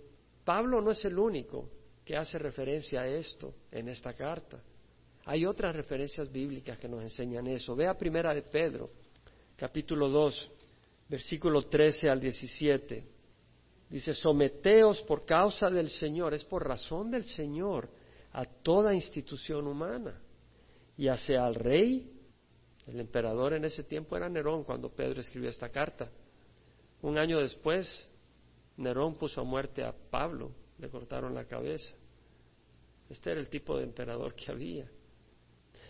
Pablo 0.44 0.80
no 0.80 0.90
es 0.90 1.04
el 1.04 1.18
único 1.18 1.68
que 2.04 2.16
hace 2.16 2.38
referencia 2.38 3.00
a 3.00 3.08
esto 3.08 3.54
en 3.70 3.88
esta 3.88 4.12
carta. 4.12 4.62
Hay 5.24 5.46
otras 5.46 5.74
referencias 5.74 6.30
bíblicas 6.30 6.78
que 6.78 6.88
nos 6.88 7.02
enseñan 7.02 7.46
eso. 7.46 7.74
Vea 7.74 7.96
primera 7.96 8.34
de 8.34 8.42
Pedro, 8.42 8.90
capítulo 9.56 10.08
2, 10.08 10.50
versículo 11.08 11.62
13 11.62 12.10
al 12.10 12.20
17. 12.20 13.04
Dice, 13.88 14.12
someteos 14.12 15.00
por 15.02 15.24
causa 15.24 15.70
del 15.70 15.88
Señor, 15.88 16.34
es 16.34 16.44
por 16.44 16.66
razón 16.66 17.10
del 17.10 17.24
Señor 17.24 17.88
a 18.32 18.44
toda 18.44 18.92
institución 18.92 19.66
humana, 19.66 20.20
ya 20.96 21.16
sea 21.16 21.46
al 21.46 21.54
rey, 21.54 22.10
el 22.86 23.00
emperador 23.00 23.54
en 23.54 23.64
ese 23.64 23.82
tiempo 23.82 24.16
era 24.16 24.28
Nerón 24.28 24.64
cuando 24.64 24.90
Pedro 24.90 25.20
escribió 25.20 25.48
esta 25.48 25.70
carta. 25.70 26.10
Un 27.02 27.18
año 27.18 27.40
después, 27.40 28.08
Nerón 28.76 29.14
puso 29.14 29.40
a 29.40 29.44
muerte 29.44 29.82
a 29.82 29.94
Pablo, 30.10 30.50
le 30.78 30.88
cortaron 30.88 31.34
la 31.34 31.44
cabeza. 31.44 31.94
Este 33.08 33.30
era 33.30 33.40
el 33.40 33.48
tipo 33.48 33.76
de 33.76 33.84
emperador 33.84 34.34
que 34.34 34.50
había. 34.50 34.88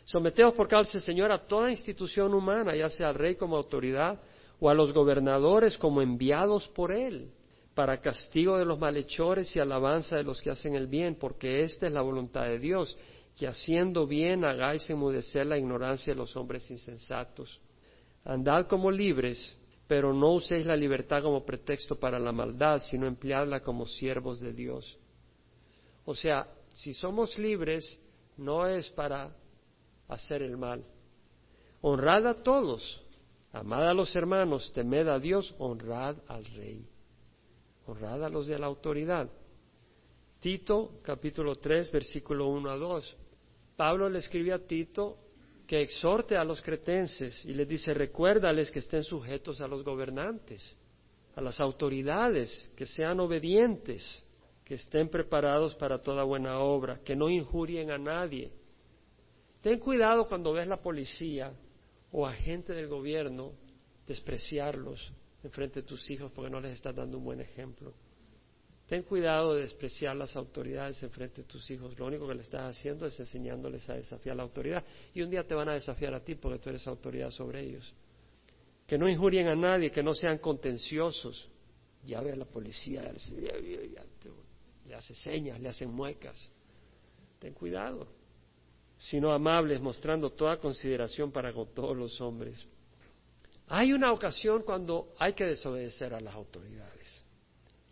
Someteos 0.04 0.52
por 0.54 0.68
causa 0.68 0.92
del 0.92 1.02
Señor 1.02 1.32
a 1.32 1.46
toda 1.46 1.70
institución 1.70 2.34
humana, 2.34 2.76
ya 2.76 2.88
sea 2.88 3.08
al 3.08 3.14
rey 3.14 3.36
como 3.36 3.56
autoridad 3.56 4.20
o 4.60 4.68
a 4.68 4.74
los 4.74 4.92
gobernadores 4.92 5.78
como 5.78 6.02
enviados 6.02 6.68
por 6.68 6.92
él, 6.92 7.30
para 7.74 8.00
castigo 8.00 8.58
de 8.58 8.64
los 8.64 8.78
malhechores 8.78 9.54
y 9.56 9.60
alabanza 9.60 10.16
de 10.16 10.22
los 10.22 10.40
que 10.42 10.50
hacen 10.50 10.74
el 10.74 10.86
bien, 10.86 11.16
porque 11.16 11.62
esta 11.62 11.86
es 11.86 11.92
la 11.92 12.02
voluntad 12.02 12.44
de 12.44 12.58
Dios, 12.58 12.96
que 13.36 13.48
haciendo 13.48 14.06
bien 14.06 14.44
hagáis 14.44 14.88
enmudecer 14.88 15.46
la 15.46 15.58
ignorancia 15.58 16.12
de 16.12 16.18
los 16.18 16.36
hombres 16.36 16.70
insensatos. 16.70 17.60
Andad 18.24 18.66
como 18.68 18.90
libres, 18.90 19.56
pero 19.86 20.12
no 20.12 20.32
uséis 20.34 20.64
la 20.64 20.76
libertad 20.76 21.22
como 21.22 21.44
pretexto 21.44 21.98
para 21.98 22.18
la 22.18 22.32
maldad, 22.32 22.78
sino 22.78 23.06
empleadla 23.06 23.60
como 23.60 23.86
siervos 23.86 24.40
de 24.40 24.52
Dios. 24.52 24.98
O 26.04 26.14
sea, 26.14 26.48
si 26.72 26.92
somos 26.92 27.38
libres, 27.38 27.98
no 28.36 28.66
es 28.66 28.88
para 28.90 29.34
hacer 30.08 30.42
el 30.42 30.56
mal. 30.56 30.84
Honrad 31.80 32.26
a 32.26 32.42
todos, 32.42 33.02
amad 33.52 33.88
a 33.88 33.94
los 33.94 34.14
hermanos, 34.14 34.72
temed 34.72 35.08
a 35.08 35.18
Dios, 35.18 35.54
honrad 35.58 36.16
al 36.28 36.44
rey. 36.46 36.86
Honrad 37.86 38.24
a 38.24 38.28
los 38.28 38.46
de 38.46 38.58
la 38.58 38.66
autoridad. 38.66 39.28
Tito, 40.40 41.00
capítulo 41.02 41.56
3, 41.56 41.90
versículo 41.90 42.48
1 42.48 42.70
a 42.70 42.76
2. 42.76 43.16
Pablo 43.76 44.08
le 44.08 44.18
escribe 44.18 44.52
a 44.52 44.58
Tito 44.58 45.18
que 45.66 45.80
exhorte 45.80 46.36
a 46.36 46.44
los 46.44 46.60
cretenses 46.60 47.44
y 47.44 47.54
les 47.54 47.66
dice, 47.66 47.94
recuérdales 47.94 48.70
que 48.70 48.80
estén 48.80 49.02
sujetos 49.02 49.60
a 49.60 49.66
los 49.66 49.82
gobernantes, 49.82 50.76
a 51.34 51.40
las 51.40 51.60
autoridades, 51.60 52.70
que 52.76 52.86
sean 52.86 53.18
obedientes, 53.20 54.22
que 54.64 54.74
estén 54.74 55.08
preparados 55.08 55.74
para 55.74 56.00
toda 56.00 56.22
buena 56.22 56.58
obra, 56.58 57.00
que 57.02 57.16
no 57.16 57.28
injurien 57.28 57.90
a 57.90 57.98
nadie, 57.98 58.52
Ten 59.64 59.78
cuidado 59.78 60.28
cuando 60.28 60.52
ves 60.52 60.68
la 60.68 60.76
policía 60.76 61.50
o 62.12 62.26
agente 62.26 62.74
del 62.74 62.86
gobierno 62.86 63.52
despreciarlos 64.06 65.10
en 65.42 65.50
frente 65.50 65.80
de 65.80 65.88
tus 65.88 66.10
hijos 66.10 66.30
porque 66.32 66.50
no 66.50 66.60
les 66.60 66.74
estás 66.74 66.94
dando 66.94 67.16
un 67.16 67.24
buen 67.24 67.40
ejemplo. 67.40 67.94
Ten 68.86 69.02
cuidado 69.02 69.54
de 69.54 69.62
despreciar 69.62 70.14
las 70.14 70.36
autoridades 70.36 71.02
en 71.02 71.10
frente 71.10 71.42
de 71.42 71.48
tus 71.48 71.70
hijos. 71.70 71.98
Lo 71.98 72.06
único 72.06 72.28
que 72.28 72.34
le 72.34 72.42
estás 72.42 72.76
haciendo 72.76 73.06
es 73.06 73.18
enseñándoles 73.18 73.88
a 73.88 73.94
desafiar 73.94 74.36
la 74.36 74.42
autoridad. 74.42 74.84
Y 75.14 75.22
un 75.22 75.30
día 75.30 75.46
te 75.46 75.54
van 75.54 75.70
a 75.70 75.74
desafiar 75.74 76.14
a 76.14 76.20
ti 76.20 76.34
porque 76.34 76.58
tú 76.58 76.70
eres 76.70 76.86
autoridad 76.86 77.30
sobre 77.30 77.62
ellos. 77.62 77.92
Que 78.86 78.98
no 78.98 79.08
injurien 79.08 79.48
a 79.48 79.56
nadie, 79.56 79.90
que 79.90 80.02
no 80.02 80.14
sean 80.14 80.38
contenciosos. 80.38 81.48
Ya 82.04 82.20
ve 82.20 82.32
a 82.32 82.36
la 82.36 82.44
policía, 82.44 83.10
le 84.86 84.94
hace 84.94 85.14
señas, 85.14 85.58
le 85.58 85.70
hacen 85.70 85.90
muecas. 85.90 86.50
Ten 87.38 87.54
cuidado 87.54 88.06
sino 88.98 89.32
amables, 89.32 89.80
mostrando 89.80 90.30
toda 90.30 90.56
consideración 90.56 91.30
para 91.30 91.52
con 91.52 91.74
todos 91.74 91.96
los 91.96 92.20
hombres. 92.20 92.66
Hay 93.68 93.92
una 93.92 94.12
ocasión 94.12 94.62
cuando 94.62 95.12
hay 95.18 95.32
que 95.32 95.44
desobedecer 95.44 96.14
a 96.14 96.20
las 96.20 96.34
autoridades. 96.34 97.03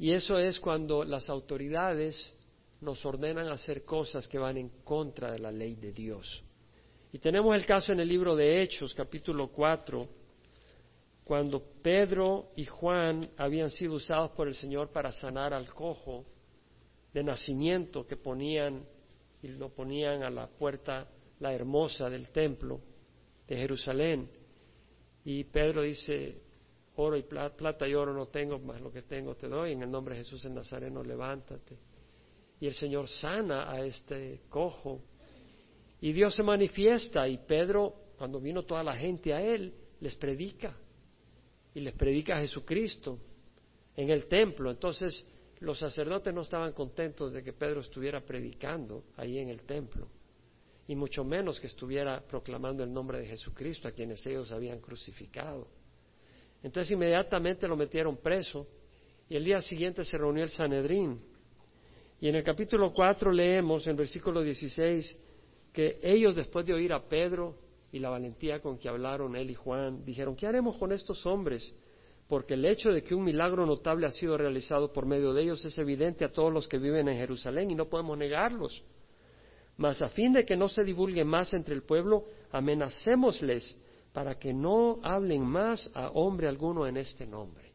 Y 0.02 0.12
eso 0.12 0.36
es 0.36 0.58
cuando 0.58 1.04
las 1.04 1.28
autoridades 1.28 2.34
nos 2.80 3.06
ordenan 3.06 3.46
hacer 3.50 3.84
cosas 3.84 4.26
que 4.26 4.36
van 4.36 4.56
en 4.56 4.68
contra 4.82 5.30
de 5.30 5.38
la 5.38 5.52
ley 5.52 5.76
de 5.76 5.92
Dios. 5.92 6.42
Y 7.12 7.20
tenemos 7.20 7.54
el 7.54 7.64
caso 7.64 7.92
en 7.92 8.00
el 8.00 8.08
libro 8.08 8.34
de 8.34 8.60
Hechos, 8.60 8.94
capítulo 8.94 9.52
4, 9.52 10.08
cuando 11.22 11.62
Pedro 11.80 12.50
y 12.56 12.64
Juan 12.64 13.30
habían 13.36 13.70
sido 13.70 13.94
usados 13.94 14.32
por 14.32 14.48
el 14.48 14.56
Señor 14.56 14.90
para 14.90 15.12
sanar 15.12 15.54
al 15.54 15.72
cojo 15.72 16.24
de 17.14 17.22
nacimiento 17.22 18.04
que 18.04 18.16
ponían 18.16 18.84
y 19.40 19.50
lo 19.50 19.68
ponían 19.68 20.24
a 20.24 20.30
la 20.30 20.48
puerta, 20.48 21.06
la 21.38 21.54
hermosa 21.54 22.10
del 22.10 22.30
templo 22.30 22.80
de 23.46 23.56
Jerusalén. 23.56 24.28
Y 25.24 25.44
Pedro 25.44 25.82
dice, 25.82 26.42
oro 26.96 27.16
y 27.16 27.22
plata, 27.22 27.56
plata 27.56 27.88
y 27.88 27.94
oro 27.94 28.12
no 28.12 28.26
tengo, 28.26 28.58
más 28.58 28.80
lo 28.80 28.92
que 28.92 29.02
tengo 29.02 29.34
te 29.34 29.48
doy, 29.48 29.72
en 29.72 29.82
el 29.82 29.90
nombre 29.90 30.14
de 30.14 30.22
Jesús 30.22 30.44
en 30.44 30.54
Nazareno, 30.54 31.02
levántate. 31.02 31.78
Y 32.60 32.66
el 32.66 32.74
Señor 32.74 33.08
sana 33.08 33.70
a 33.70 33.84
este 33.84 34.42
cojo. 34.48 35.02
Y 36.00 36.12
Dios 36.12 36.34
se 36.34 36.42
manifiesta 36.42 37.26
y 37.28 37.38
Pedro, 37.38 37.94
cuando 38.16 38.40
vino 38.40 38.64
toda 38.64 38.82
la 38.82 38.94
gente 38.94 39.32
a 39.32 39.40
él, 39.40 39.74
les 40.00 40.14
predica. 40.16 40.76
Y 41.74 41.80
les 41.80 41.94
predica 41.94 42.36
a 42.36 42.40
Jesucristo 42.40 43.18
en 43.96 44.10
el 44.10 44.26
templo. 44.26 44.70
Entonces, 44.70 45.24
los 45.62 45.78
sacerdotes 45.78 46.34
no 46.34 46.42
estaban 46.42 46.72
contentos 46.72 47.32
de 47.32 47.42
que 47.42 47.52
Pedro 47.52 47.80
estuviera 47.80 48.20
predicando 48.20 49.04
ahí 49.16 49.38
en 49.38 49.48
el 49.48 49.62
templo, 49.62 50.08
y 50.88 50.96
mucho 50.96 51.22
menos 51.24 51.60
que 51.60 51.68
estuviera 51.68 52.20
proclamando 52.20 52.82
el 52.82 52.92
nombre 52.92 53.20
de 53.20 53.26
Jesucristo 53.26 53.86
a 53.86 53.92
quienes 53.92 54.26
ellos 54.26 54.50
habían 54.50 54.80
crucificado. 54.80 55.68
Entonces 56.62 56.90
inmediatamente 56.92 57.66
lo 57.66 57.76
metieron 57.76 58.16
preso 58.16 58.66
y 59.28 59.36
el 59.36 59.44
día 59.44 59.60
siguiente 59.60 60.04
se 60.04 60.18
reunió 60.18 60.44
el 60.44 60.50
Sanedrín. 60.50 61.20
Y 62.20 62.28
en 62.28 62.36
el 62.36 62.44
capítulo 62.44 62.92
4 62.92 63.32
leemos, 63.32 63.86
en 63.86 63.96
versículo 63.96 64.42
16, 64.42 65.18
que 65.72 65.98
ellos 66.02 66.36
después 66.36 66.64
de 66.64 66.74
oír 66.74 66.92
a 66.92 67.08
Pedro 67.08 67.56
y 67.90 67.98
la 67.98 68.10
valentía 68.10 68.60
con 68.60 68.78
que 68.78 68.88
hablaron 68.88 69.36
él 69.36 69.50
y 69.50 69.54
Juan, 69.54 70.04
dijeron, 70.04 70.36
¿qué 70.36 70.46
haremos 70.46 70.76
con 70.76 70.92
estos 70.92 71.26
hombres? 71.26 71.74
porque 72.32 72.54
el 72.54 72.64
hecho 72.64 72.90
de 72.90 73.02
que 73.02 73.14
un 73.14 73.24
milagro 73.24 73.66
notable 73.66 74.06
ha 74.06 74.10
sido 74.10 74.38
realizado 74.38 74.90
por 74.90 75.04
medio 75.04 75.34
de 75.34 75.42
ellos 75.42 75.62
es 75.66 75.76
evidente 75.76 76.24
a 76.24 76.32
todos 76.32 76.50
los 76.50 76.66
que 76.66 76.78
viven 76.78 77.06
en 77.08 77.18
Jerusalén 77.18 77.70
y 77.70 77.74
no 77.74 77.90
podemos 77.90 78.16
negarlos. 78.16 78.82
Mas 79.76 80.00
a 80.00 80.08
fin 80.08 80.32
de 80.32 80.46
que 80.46 80.56
no 80.56 80.68
se 80.68 80.82
divulgue 80.82 81.26
más 81.26 81.52
entre 81.52 81.74
el 81.74 81.82
pueblo, 81.82 82.24
amenacémosles 82.50 83.76
para 84.12 84.38
que 84.38 84.52
no 84.52 85.00
hablen 85.02 85.44
más 85.44 85.90
a 85.94 86.10
hombre 86.10 86.48
alguno 86.48 86.86
en 86.86 86.96
este 86.96 87.26
nombre. 87.26 87.72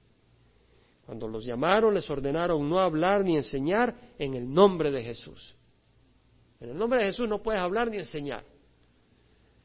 Cuando 1.06 1.28
los 1.28 1.46
llamaron, 1.46 1.94
les 1.94 2.10
ordenaron 2.10 2.70
no 2.70 2.80
hablar 2.80 3.24
ni 3.24 3.38
enseñar 3.38 3.96
en 4.20 4.34
el 4.34 4.52
nombre 4.52 4.92
de 4.92 5.04
Jesús. 5.04 5.56
En 6.60 6.70
el 6.70 6.78
nombre 6.78 7.00
de 7.00 7.06
Jesús 7.06 7.30
no 7.30 7.42
puedes 7.42 7.62
hablar 7.62 7.90
ni 7.90 7.98
enseñar. 7.98 8.44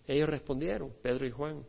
Ellos 0.07 0.29
respondieron, 0.29 0.93
Pedro 1.03 1.27
y 1.27 1.31
Juan, 1.31 1.65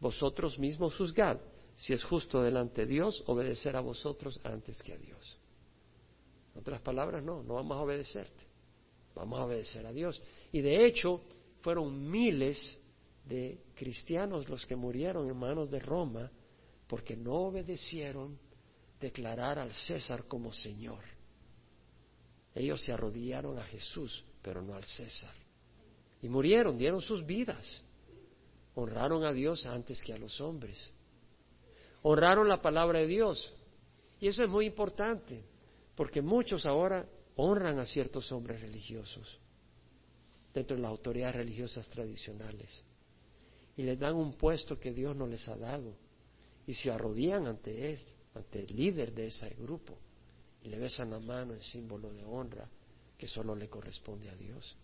vosotros 0.00 0.58
mismos 0.58 0.96
juzgad 0.96 1.38
si 1.78 1.92
es 1.92 2.02
justo 2.02 2.42
delante 2.42 2.82
de 2.82 2.88
Dios, 2.88 3.22
obedecer 3.26 3.76
a 3.76 3.80
vosotros 3.80 4.40
antes 4.42 4.82
que 4.82 4.94
a 4.94 4.98
Dios. 4.98 5.38
En 6.52 6.60
otras 6.60 6.80
palabras, 6.80 7.22
no, 7.22 7.44
no 7.44 7.54
vamos 7.54 7.76
a 7.76 7.82
obedecerte, 7.82 8.42
vamos 9.14 9.38
a 9.38 9.44
obedecer 9.44 9.86
a 9.86 9.92
Dios. 9.92 10.20
Y 10.50 10.60
de 10.60 10.84
hecho, 10.84 11.20
fueron 11.60 12.10
miles 12.10 12.76
de 13.28 13.60
cristianos 13.74 14.48
los 14.48 14.64
que 14.64 14.76
murieron 14.76 15.28
en 15.28 15.36
manos 15.36 15.70
de 15.70 15.78
Roma 15.78 16.30
porque 16.86 17.16
no 17.16 17.34
obedecieron 17.34 18.38
declarar 18.98 19.58
al 19.58 19.72
César 19.72 20.24
como 20.24 20.52
Señor. 20.52 21.04
Ellos 22.54 22.82
se 22.82 22.92
arrodillaron 22.92 23.58
a 23.58 23.62
Jesús, 23.64 24.24
pero 24.42 24.62
no 24.62 24.74
al 24.74 24.84
César. 24.84 25.34
Y 26.22 26.28
murieron, 26.28 26.78
dieron 26.78 27.00
sus 27.00 27.24
vidas. 27.24 27.82
Honraron 28.74 29.24
a 29.24 29.32
Dios 29.32 29.66
antes 29.66 30.02
que 30.02 30.12
a 30.12 30.18
los 30.18 30.40
hombres 30.40 30.92
honraron 32.02 32.48
la 32.48 32.62
palabra 32.62 33.00
de 33.00 33.06
Dios. 33.06 33.52
Y 34.20 34.28
eso 34.28 34.42
es 34.42 34.48
muy 34.48 34.66
importante, 34.66 35.44
porque 35.94 36.22
muchos 36.22 36.66
ahora 36.66 37.06
honran 37.36 37.78
a 37.78 37.86
ciertos 37.86 38.30
hombres 38.32 38.60
religiosos 38.60 39.38
dentro 40.54 40.76
de 40.76 40.82
las 40.82 40.90
autoridades 40.90 41.36
religiosas 41.36 41.88
tradicionales 41.88 42.84
y 43.78 43.84
les 43.84 43.96
dan 43.96 44.16
un 44.16 44.34
puesto 44.34 44.78
que 44.78 44.92
Dios 44.92 45.14
no 45.14 45.28
les 45.28 45.46
ha 45.46 45.56
dado 45.56 45.94
y 46.66 46.74
se 46.74 46.90
arrodillan 46.90 47.46
ante 47.46 47.92
él, 47.92 48.00
ante 48.34 48.64
el 48.64 48.76
líder 48.76 49.14
de 49.14 49.28
ese 49.28 49.48
grupo 49.50 49.96
y 50.64 50.68
le 50.68 50.78
besan 50.78 51.10
la 51.10 51.20
mano 51.20 51.54
en 51.54 51.60
símbolo 51.60 52.12
de 52.12 52.24
honra 52.24 52.68
que 53.16 53.28
solo 53.28 53.54
le 53.54 53.68
corresponde 53.68 54.28
a 54.30 54.34
Dios. 54.34 54.76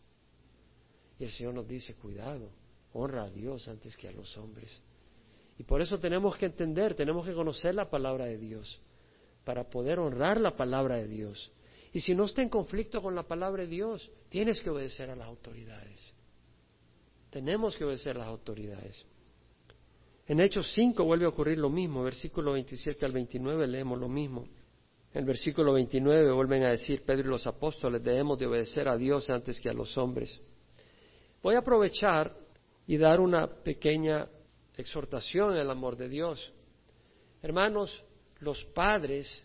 Y 1.18 1.24
el 1.24 1.32
Señor 1.32 1.54
nos 1.54 1.66
dice, 1.66 1.94
cuidado, 1.94 2.50
honra 2.92 3.24
a 3.24 3.30
Dios 3.30 3.66
antes 3.66 3.96
que 3.96 4.06
a 4.06 4.12
los 4.12 4.36
hombres. 4.36 4.80
Y 5.58 5.64
por 5.64 5.80
eso 5.82 5.98
tenemos 5.98 6.36
que 6.36 6.46
entender, 6.46 6.94
tenemos 6.94 7.26
que 7.26 7.34
conocer 7.34 7.74
la 7.74 7.90
palabra 7.90 8.26
de 8.26 8.38
Dios, 8.38 8.80
para 9.44 9.68
poder 9.68 9.98
honrar 9.98 10.40
la 10.40 10.56
palabra 10.56 10.96
de 10.96 11.08
Dios. 11.08 11.50
Y 11.92 11.98
si 11.98 12.14
no 12.14 12.26
está 12.26 12.42
en 12.42 12.48
conflicto 12.48 13.02
con 13.02 13.16
la 13.16 13.24
palabra 13.24 13.64
de 13.64 13.68
Dios, 13.68 14.08
tienes 14.28 14.60
que 14.60 14.70
obedecer 14.70 15.10
a 15.10 15.16
las 15.16 15.26
autoridades. 15.26 16.14
Tenemos 17.34 17.76
que 17.76 17.84
obedecer 17.84 18.14
a 18.14 18.20
las 18.20 18.28
autoridades. 18.28 19.04
En 20.28 20.38
Hechos 20.38 20.72
5 20.72 21.02
vuelve 21.02 21.26
a 21.26 21.30
ocurrir 21.30 21.58
lo 21.58 21.68
mismo, 21.68 22.04
versículo 22.04 22.52
27 22.52 23.04
al 23.04 23.10
29 23.10 23.66
leemos 23.66 23.98
lo 23.98 24.08
mismo. 24.08 24.46
el 25.12 25.24
versículo 25.24 25.72
29 25.72 26.30
vuelven 26.30 26.62
a 26.62 26.70
decir 26.70 27.02
Pedro 27.02 27.26
y 27.26 27.30
los 27.30 27.44
apóstoles, 27.48 28.04
debemos 28.04 28.38
de 28.38 28.46
obedecer 28.46 28.86
a 28.86 28.96
Dios 28.96 29.30
antes 29.30 29.58
que 29.58 29.68
a 29.68 29.72
los 29.72 29.98
hombres. 29.98 30.40
Voy 31.42 31.56
a 31.56 31.58
aprovechar 31.58 32.36
y 32.86 32.98
dar 32.98 33.18
una 33.18 33.48
pequeña 33.48 34.28
exhortación 34.76 35.54
en 35.54 35.58
el 35.58 35.70
amor 35.70 35.96
de 35.96 36.08
Dios. 36.08 36.52
Hermanos, 37.42 38.04
los 38.38 38.64
padres 38.66 39.44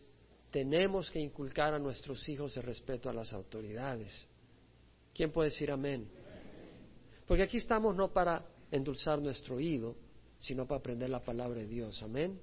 tenemos 0.51 1.09
que 1.09 1.19
inculcar 1.19 1.73
a 1.73 1.79
nuestros 1.79 2.29
hijos 2.29 2.55
el 2.55 2.63
respeto 2.63 3.09
a 3.09 3.13
las 3.13 3.33
autoridades. 3.33 4.27
¿Quién 5.11 5.31
puede 5.31 5.49
decir 5.49 5.71
amén? 5.71 6.18
Porque 7.29 7.43
aquí 7.43 7.57
estamos 7.57 7.95
no 7.95 8.11
para 8.11 8.43
endulzar 8.71 9.21
nuestro 9.21 9.57
oído, 9.57 9.95
sino 10.39 10.65
para 10.65 10.79
aprender 10.79 11.11
la 11.11 11.23
palabra 11.23 11.59
de 11.59 11.67
Dios. 11.67 12.01
Amén. 12.01 12.39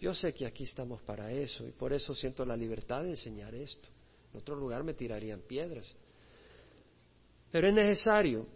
Yo 0.00 0.16
sé 0.16 0.32
que 0.32 0.44
aquí 0.44 0.64
estamos 0.64 1.00
para 1.02 1.30
eso 1.30 1.64
y 1.64 1.70
por 1.70 1.92
eso 1.92 2.12
siento 2.12 2.44
la 2.44 2.56
libertad 2.56 3.04
de 3.04 3.10
enseñar 3.10 3.54
esto. 3.54 3.88
En 4.32 4.40
otro 4.40 4.56
lugar 4.56 4.82
me 4.82 4.94
tirarían 4.94 5.42
piedras. 5.42 5.94
Pero 7.52 7.68
es 7.68 7.74
necesario. 7.74 8.48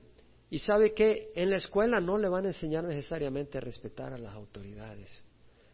Y 0.50 0.58
sabe 0.58 0.92
que 0.92 1.30
en 1.36 1.50
la 1.50 1.58
escuela 1.58 2.00
no 2.00 2.18
le 2.18 2.28
van 2.28 2.46
a 2.46 2.48
enseñar 2.48 2.82
necesariamente 2.82 3.58
a 3.58 3.60
respetar 3.60 4.12
a 4.12 4.18
las 4.18 4.34
autoridades. 4.34 5.22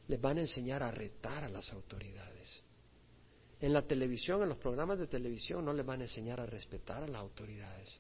Les 0.08 0.20
van 0.20 0.36
a 0.36 0.42
enseñar 0.42 0.82
a 0.82 0.90
retar 0.90 1.42
a 1.42 1.48
las 1.48 1.72
autoridades. 1.72 2.62
En 3.62 3.72
la 3.72 3.80
televisión, 3.80 4.42
en 4.42 4.50
los 4.50 4.58
programas 4.58 4.98
de 4.98 5.06
televisión, 5.06 5.64
no 5.64 5.72
les 5.72 5.86
van 5.86 6.02
a 6.02 6.04
enseñar 6.04 6.38
a 6.38 6.44
respetar 6.44 7.02
a 7.02 7.08
las 7.08 7.22
autoridades. 7.22 7.98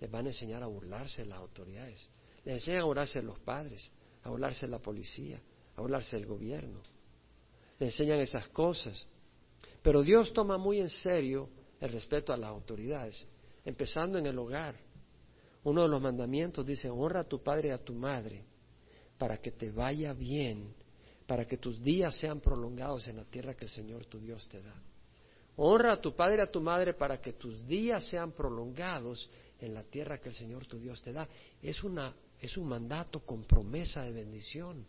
Les 0.00 0.10
van 0.10 0.26
a 0.26 0.30
enseñar 0.30 0.62
a 0.62 0.66
burlarse 0.66 1.24
las 1.24 1.38
autoridades. 1.38 2.08
Les 2.44 2.54
enseñan 2.54 2.82
a 2.82 2.84
burlarse 2.84 3.22
los 3.22 3.38
padres, 3.40 3.90
a 4.22 4.30
burlarse 4.30 4.66
la 4.66 4.78
policía, 4.78 5.40
a 5.76 5.80
burlarse 5.80 6.16
del 6.16 6.26
gobierno. 6.26 6.80
Les 7.78 7.92
enseñan 7.92 8.20
esas 8.20 8.48
cosas. 8.48 9.06
Pero 9.82 10.02
Dios 10.02 10.32
toma 10.32 10.58
muy 10.58 10.80
en 10.80 10.90
serio 10.90 11.48
el 11.80 11.90
respeto 11.90 12.32
a 12.32 12.36
las 12.36 12.50
autoridades, 12.50 13.26
empezando 13.64 14.18
en 14.18 14.26
el 14.26 14.38
hogar. 14.38 14.76
Uno 15.64 15.82
de 15.82 15.88
los 15.88 16.00
mandamientos 16.00 16.64
dice, 16.64 16.88
honra 16.88 17.20
a 17.20 17.24
tu 17.24 17.42
padre 17.42 17.68
y 17.68 17.72
a 17.72 17.78
tu 17.78 17.94
madre 17.94 18.44
para 19.18 19.38
que 19.38 19.52
te 19.52 19.70
vaya 19.70 20.12
bien 20.12 20.74
para 21.26 21.44
que 21.44 21.58
tus 21.58 21.82
días 21.82 22.16
sean 22.16 22.40
prolongados 22.40 23.08
en 23.08 23.16
la 23.16 23.24
tierra 23.24 23.54
que 23.54 23.64
el 23.64 23.70
Señor 23.70 24.06
tu 24.06 24.18
Dios 24.18 24.48
te 24.48 24.62
da. 24.62 24.74
Honra 25.56 25.94
a 25.94 26.00
tu 26.00 26.14
padre 26.14 26.38
y 26.38 26.40
a 26.40 26.50
tu 26.50 26.60
madre 26.60 26.94
para 26.94 27.20
que 27.20 27.32
tus 27.32 27.66
días 27.66 28.06
sean 28.08 28.32
prolongados 28.32 29.28
en 29.60 29.74
la 29.74 29.82
tierra 29.84 30.18
que 30.18 30.30
el 30.30 30.34
Señor 30.34 30.66
tu 30.66 30.78
Dios 30.78 31.02
te 31.02 31.12
da. 31.12 31.28
Es, 31.62 31.82
una, 31.84 32.14
es 32.40 32.56
un 32.56 32.68
mandato 32.68 33.20
con 33.24 33.44
promesa 33.44 34.02
de 34.02 34.12
bendición. 34.12 34.86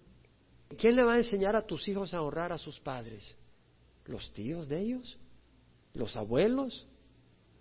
¿Quién 0.78 0.96
le 0.96 1.04
va 1.04 1.14
a 1.14 1.18
enseñar 1.18 1.56
a 1.56 1.66
tus 1.66 1.88
hijos 1.88 2.14
a 2.14 2.22
honrar 2.22 2.52
a 2.52 2.58
sus 2.58 2.80
padres? 2.80 3.36
¿Los 4.06 4.32
tíos 4.34 4.68
de 4.68 4.82
ellos? 4.82 5.18
¿Los 5.94 6.16
abuelos? 6.16 6.88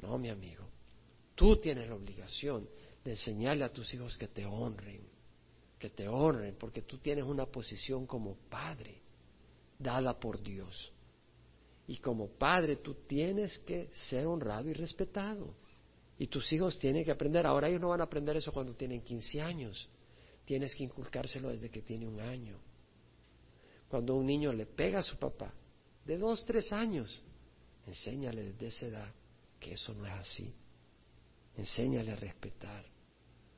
No, 0.01 0.19
mi 0.19 0.29
amigo. 0.29 0.65
Tú 1.35 1.57
tienes 1.57 1.89
la 1.89 1.95
obligación 1.95 2.69
de 3.05 3.13
enseñarle 3.13 3.65
a 3.65 3.73
tus 3.73 3.93
hijos 3.95 4.17
que 4.17 4.29
te 4.29 4.45
honren 4.45 5.17
que 5.79 5.91
te 5.91 6.09
honren, 6.09 6.57
porque 6.57 6.83
tú 6.83 6.99
tienes 6.99 7.25
una 7.25 7.47
posición 7.47 8.07
como 8.07 8.37
padre, 8.49 9.03
dada 9.79 10.19
por 10.19 10.43
Dios. 10.43 10.93
Y 11.87 11.99
como 11.99 12.29
padre 12.29 12.77
tú 12.77 12.95
tienes 13.07 13.59
que 13.61 13.89
ser 13.93 14.27
honrado 14.27 14.69
y 14.69 14.73
respetado. 14.73 15.55
Y 16.19 16.29
tus 16.29 16.53
hijos 16.53 16.79
tienen 16.79 17.05
que 17.05 17.11
aprender. 17.11 17.47
Ahora 17.47 17.69
ellos 17.69 17.81
no 17.81 17.91
van 17.91 18.01
a 18.01 18.05
aprender 18.05 18.37
eso 18.37 18.53
cuando 18.53 18.75
tienen 18.75 19.03
15 19.03 19.41
años. 19.41 19.89
Tienes 20.45 20.75
que 20.75 20.85
inculcárselo 20.85 21.51
desde 21.51 21.71
que 21.71 21.83
tiene 21.83 22.07
un 22.07 22.21
año. 22.21 22.59
Cuando 23.89 24.15
un 24.15 24.27
niño 24.27 24.53
le 24.53 24.67
pega 24.67 25.01
a 25.01 25.03
su 25.03 25.17
papá, 25.17 25.53
de 26.05 26.19
dos, 26.19 26.45
tres 26.45 26.73
años, 26.73 27.23
enséñale 27.87 28.45
desde 28.45 28.67
esa 28.69 28.87
edad 28.87 29.15
que 29.59 29.75
eso 29.75 29.95
no 29.95 30.07
es 30.07 30.13
así. 30.13 30.53
Enséñale 31.57 32.13
a 32.13 32.17
respetar 32.17 32.85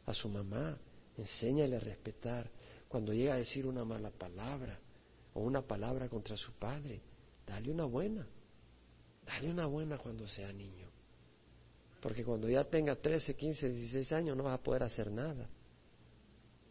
a 0.07 0.15
su 0.15 0.29
mamá, 0.29 0.79
enséñale 1.17 1.77
a 1.77 1.81
respetar. 1.81 2.51
Cuando 2.89 3.13
llega 3.13 3.35
a 3.35 3.39
decir 3.39 3.67
una 3.67 3.85
mala 3.85 4.11
palabra 4.11 4.79
o 5.35 5.41
una 5.41 5.63
palabra 5.63 6.09
contra 6.09 6.37
su 6.37 6.53
padre, 6.53 7.01
dale 7.47 7.71
una 7.71 7.85
buena. 7.85 8.27
Dale 9.27 9.51
una 9.51 9.67
buena 9.67 9.99
cuando 9.99 10.27
sea 10.27 10.51
niño. 10.53 10.89
Porque 12.01 12.24
cuando 12.24 12.49
ya 12.49 12.64
tenga 12.64 12.94
13, 12.94 13.34
15, 13.34 13.68
16 13.70 14.12
años 14.12 14.36
no 14.36 14.44
vas 14.44 14.59
a 14.59 14.62
poder 14.62 14.82
hacer 14.82 15.11
nada. 15.11 15.49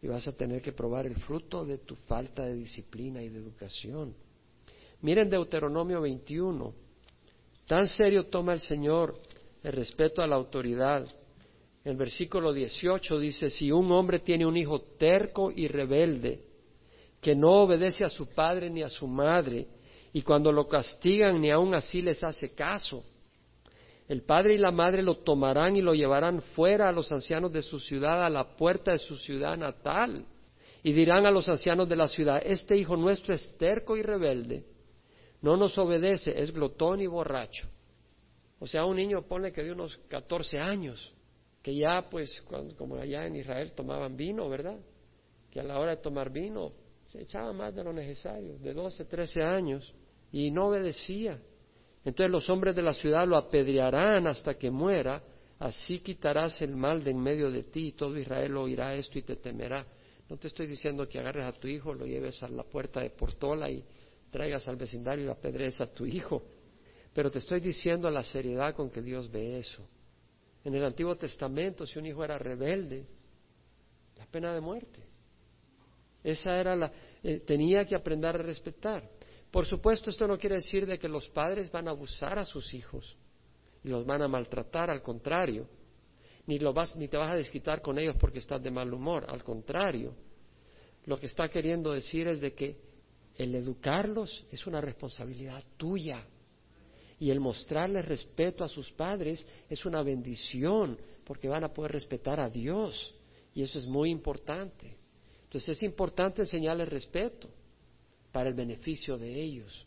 Y 0.00 0.06
vas 0.06 0.26
a 0.28 0.32
tener 0.32 0.62
que 0.62 0.72
probar 0.72 1.06
el 1.06 1.16
fruto 1.16 1.64
de 1.64 1.78
tu 1.78 1.94
falta 1.94 2.44
de 2.44 2.54
disciplina 2.54 3.22
y 3.22 3.28
de 3.28 3.38
educación. 3.38 4.14
Miren 5.02 5.28
Deuteronomio 5.28 6.00
21. 6.00 6.72
Tan 7.66 7.88
serio 7.88 8.24
toma 8.26 8.54
el 8.54 8.60
Señor 8.60 9.20
el 9.62 9.72
respeto 9.72 10.22
a 10.22 10.26
la 10.26 10.36
autoridad 10.36 11.04
el 11.88 11.96
versículo 11.96 12.52
18 12.52 13.18
dice, 13.18 13.48
si 13.48 13.72
un 13.72 13.90
hombre 13.92 14.18
tiene 14.18 14.44
un 14.44 14.56
hijo 14.58 14.82
terco 14.98 15.50
y 15.50 15.68
rebelde, 15.68 16.42
que 17.18 17.34
no 17.34 17.62
obedece 17.62 18.04
a 18.04 18.10
su 18.10 18.26
padre 18.26 18.68
ni 18.68 18.82
a 18.82 18.90
su 18.90 19.06
madre, 19.06 19.66
y 20.12 20.20
cuando 20.20 20.52
lo 20.52 20.68
castigan 20.68 21.40
ni 21.40 21.50
aun 21.50 21.74
así 21.74 22.02
les 22.02 22.22
hace 22.22 22.50
caso, 22.50 23.02
el 24.08 24.22
padre 24.22 24.54
y 24.54 24.58
la 24.58 24.70
madre 24.70 25.02
lo 25.02 25.18
tomarán 25.18 25.76
y 25.76 25.82
lo 25.82 25.94
llevarán 25.94 26.40
fuera 26.40 26.88
a 26.88 26.92
los 26.92 27.12
ancianos 27.12 27.52
de 27.52 27.62
su 27.62 27.78
ciudad, 27.78 28.24
a 28.24 28.30
la 28.30 28.56
puerta 28.56 28.92
de 28.92 28.98
su 28.98 29.16
ciudad 29.16 29.56
natal, 29.56 30.24
y 30.82 30.92
dirán 30.92 31.26
a 31.26 31.30
los 31.30 31.48
ancianos 31.48 31.88
de 31.88 31.96
la 31.96 32.08
ciudad, 32.08 32.42
este 32.44 32.76
hijo 32.76 32.96
nuestro 32.96 33.34
es 33.34 33.56
terco 33.58 33.96
y 33.96 34.02
rebelde, 34.02 34.64
no 35.42 35.56
nos 35.56 35.76
obedece, 35.78 36.40
es 36.40 36.52
glotón 36.52 37.00
y 37.00 37.06
borracho. 37.06 37.68
O 38.58 38.66
sea, 38.66 38.84
un 38.84 38.96
niño 38.96 39.22
pone 39.22 39.52
que 39.52 39.62
de 39.62 39.72
unos 39.72 39.96
14 40.08 40.58
años 40.58 41.14
que 41.62 41.74
ya 41.74 42.08
pues 42.08 42.42
como 42.76 42.96
allá 42.96 43.26
en 43.26 43.36
Israel 43.36 43.72
tomaban 43.72 44.16
vino, 44.16 44.48
¿verdad? 44.48 44.78
Que 45.50 45.60
a 45.60 45.62
la 45.62 45.78
hora 45.78 45.96
de 45.96 46.02
tomar 46.02 46.30
vino 46.30 46.72
se 47.06 47.22
echaba 47.22 47.52
más 47.52 47.74
de 47.74 47.84
lo 47.84 47.92
necesario, 47.92 48.58
de 48.58 48.72
12, 48.72 49.04
13 49.04 49.42
años, 49.42 49.94
y 50.30 50.50
no 50.50 50.68
obedecía. 50.68 51.38
Entonces 52.04 52.30
los 52.30 52.48
hombres 52.48 52.74
de 52.74 52.82
la 52.82 52.94
ciudad 52.94 53.26
lo 53.26 53.36
apedrearán 53.36 54.26
hasta 54.26 54.54
que 54.54 54.70
muera, 54.70 55.22
así 55.58 55.98
quitarás 56.00 56.62
el 56.62 56.76
mal 56.76 57.02
de 57.02 57.10
en 57.10 57.20
medio 57.20 57.50
de 57.50 57.64
ti, 57.64 57.88
y 57.88 57.92
todo 57.92 58.16
Israel 58.18 58.56
oirá 58.56 58.94
esto 58.94 59.18
y 59.18 59.22
te 59.22 59.36
temerá. 59.36 59.86
No 60.28 60.36
te 60.36 60.48
estoy 60.48 60.66
diciendo 60.66 61.08
que 61.08 61.18
agarres 61.18 61.44
a 61.44 61.52
tu 61.52 61.68
hijo, 61.68 61.94
lo 61.94 62.06
lleves 62.06 62.42
a 62.42 62.48
la 62.48 62.62
puerta 62.62 63.00
de 63.00 63.10
Portola 63.10 63.70
y 63.70 63.84
traigas 64.30 64.68
al 64.68 64.76
vecindario 64.76 65.26
y 65.26 65.28
apedrees 65.28 65.80
a 65.80 65.86
tu 65.86 66.04
hijo, 66.06 66.42
pero 67.14 67.30
te 67.30 67.38
estoy 67.38 67.60
diciendo 67.60 68.10
la 68.10 68.22
seriedad 68.22 68.74
con 68.74 68.90
que 68.90 69.00
Dios 69.00 69.30
ve 69.30 69.58
eso. 69.58 69.86
En 70.64 70.74
el 70.74 70.84
Antiguo 70.84 71.16
Testamento, 71.16 71.86
si 71.86 71.98
un 71.98 72.06
hijo 72.06 72.24
era 72.24 72.38
rebelde, 72.38 73.06
la 74.16 74.26
pena 74.26 74.52
de 74.52 74.60
muerte. 74.60 75.02
Esa 76.22 76.58
era 76.60 76.76
la, 76.76 76.92
eh, 77.22 77.40
tenía 77.40 77.84
que 77.84 77.94
aprender 77.94 78.34
a 78.34 78.38
respetar. 78.38 79.08
Por 79.50 79.64
supuesto, 79.64 80.10
esto 80.10 80.26
no 80.26 80.38
quiere 80.38 80.56
decir 80.56 80.86
de 80.86 80.98
que 80.98 81.08
los 81.08 81.28
padres 81.30 81.70
van 81.70 81.88
a 81.88 81.92
abusar 81.92 82.38
a 82.38 82.44
sus 82.44 82.74
hijos 82.74 83.16
y 83.82 83.88
los 83.88 84.04
van 84.04 84.22
a 84.22 84.28
maltratar, 84.28 84.90
al 84.90 85.02
contrario. 85.02 85.66
Ni, 86.46 86.58
lo 86.58 86.72
vas, 86.72 86.96
ni 86.96 87.08
te 87.08 87.16
vas 87.16 87.32
a 87.32 87.36
desquitar 87.36 87.80
con 87.80 87.98
ellos 87.98 88.16
porque 88.18 88.38
estás 88.38 88.62
de 88.62 88.70
mal 88.70 88.92
humor, 88.92 89.24
al 89.28 89.42
contrario. 89.42 90.14
Lo 91.06 91.18
que 91.18 91.26
está 91.26 91.48
queriendo 91.48 91.92
decir 91.92 92.28
es 92.28 92.40
de 92.40 92.54
que 92.54 92.76
el 93.36 93.54
educarlos 93.54 94.44
es 94.50 94.66
una 94.66 94.80
responsabilidad 94.80 95.62
tuya 95.76 96.26
y 97.20 97.30
el 97.30 97.40
mostrarle 97.40 98.02
respeto 98.02 98.64
a 98.64 98.68
sus 98.68 98.90
padres 98.92 99.46
es 99.68 99.84
una 99.86 100.02
bendición 100.02 100.98
porque 101.24 101.48
van 101.48 101.64
a 101.64 101.72
poder 101.72 101.92
respetar 101.92 102.40
a 102.40 102.50
Dios 102.50 103.14
y 103.54 103.62
eso 103.62 103.78
es 103.78 103.86
muy 103.86 104.10
importante. 104.10 104.96
Entonces 105.44 105.76
es 105.76 105.82
importante 105.82 106.42
enseñarles 106.42 106.88
respeto 106.88 107.48
para 108.32 108.48
el 108.48 108.54
beneficio 108.54 109.16
de 109.16 109.34
ellos. 109.34 109.86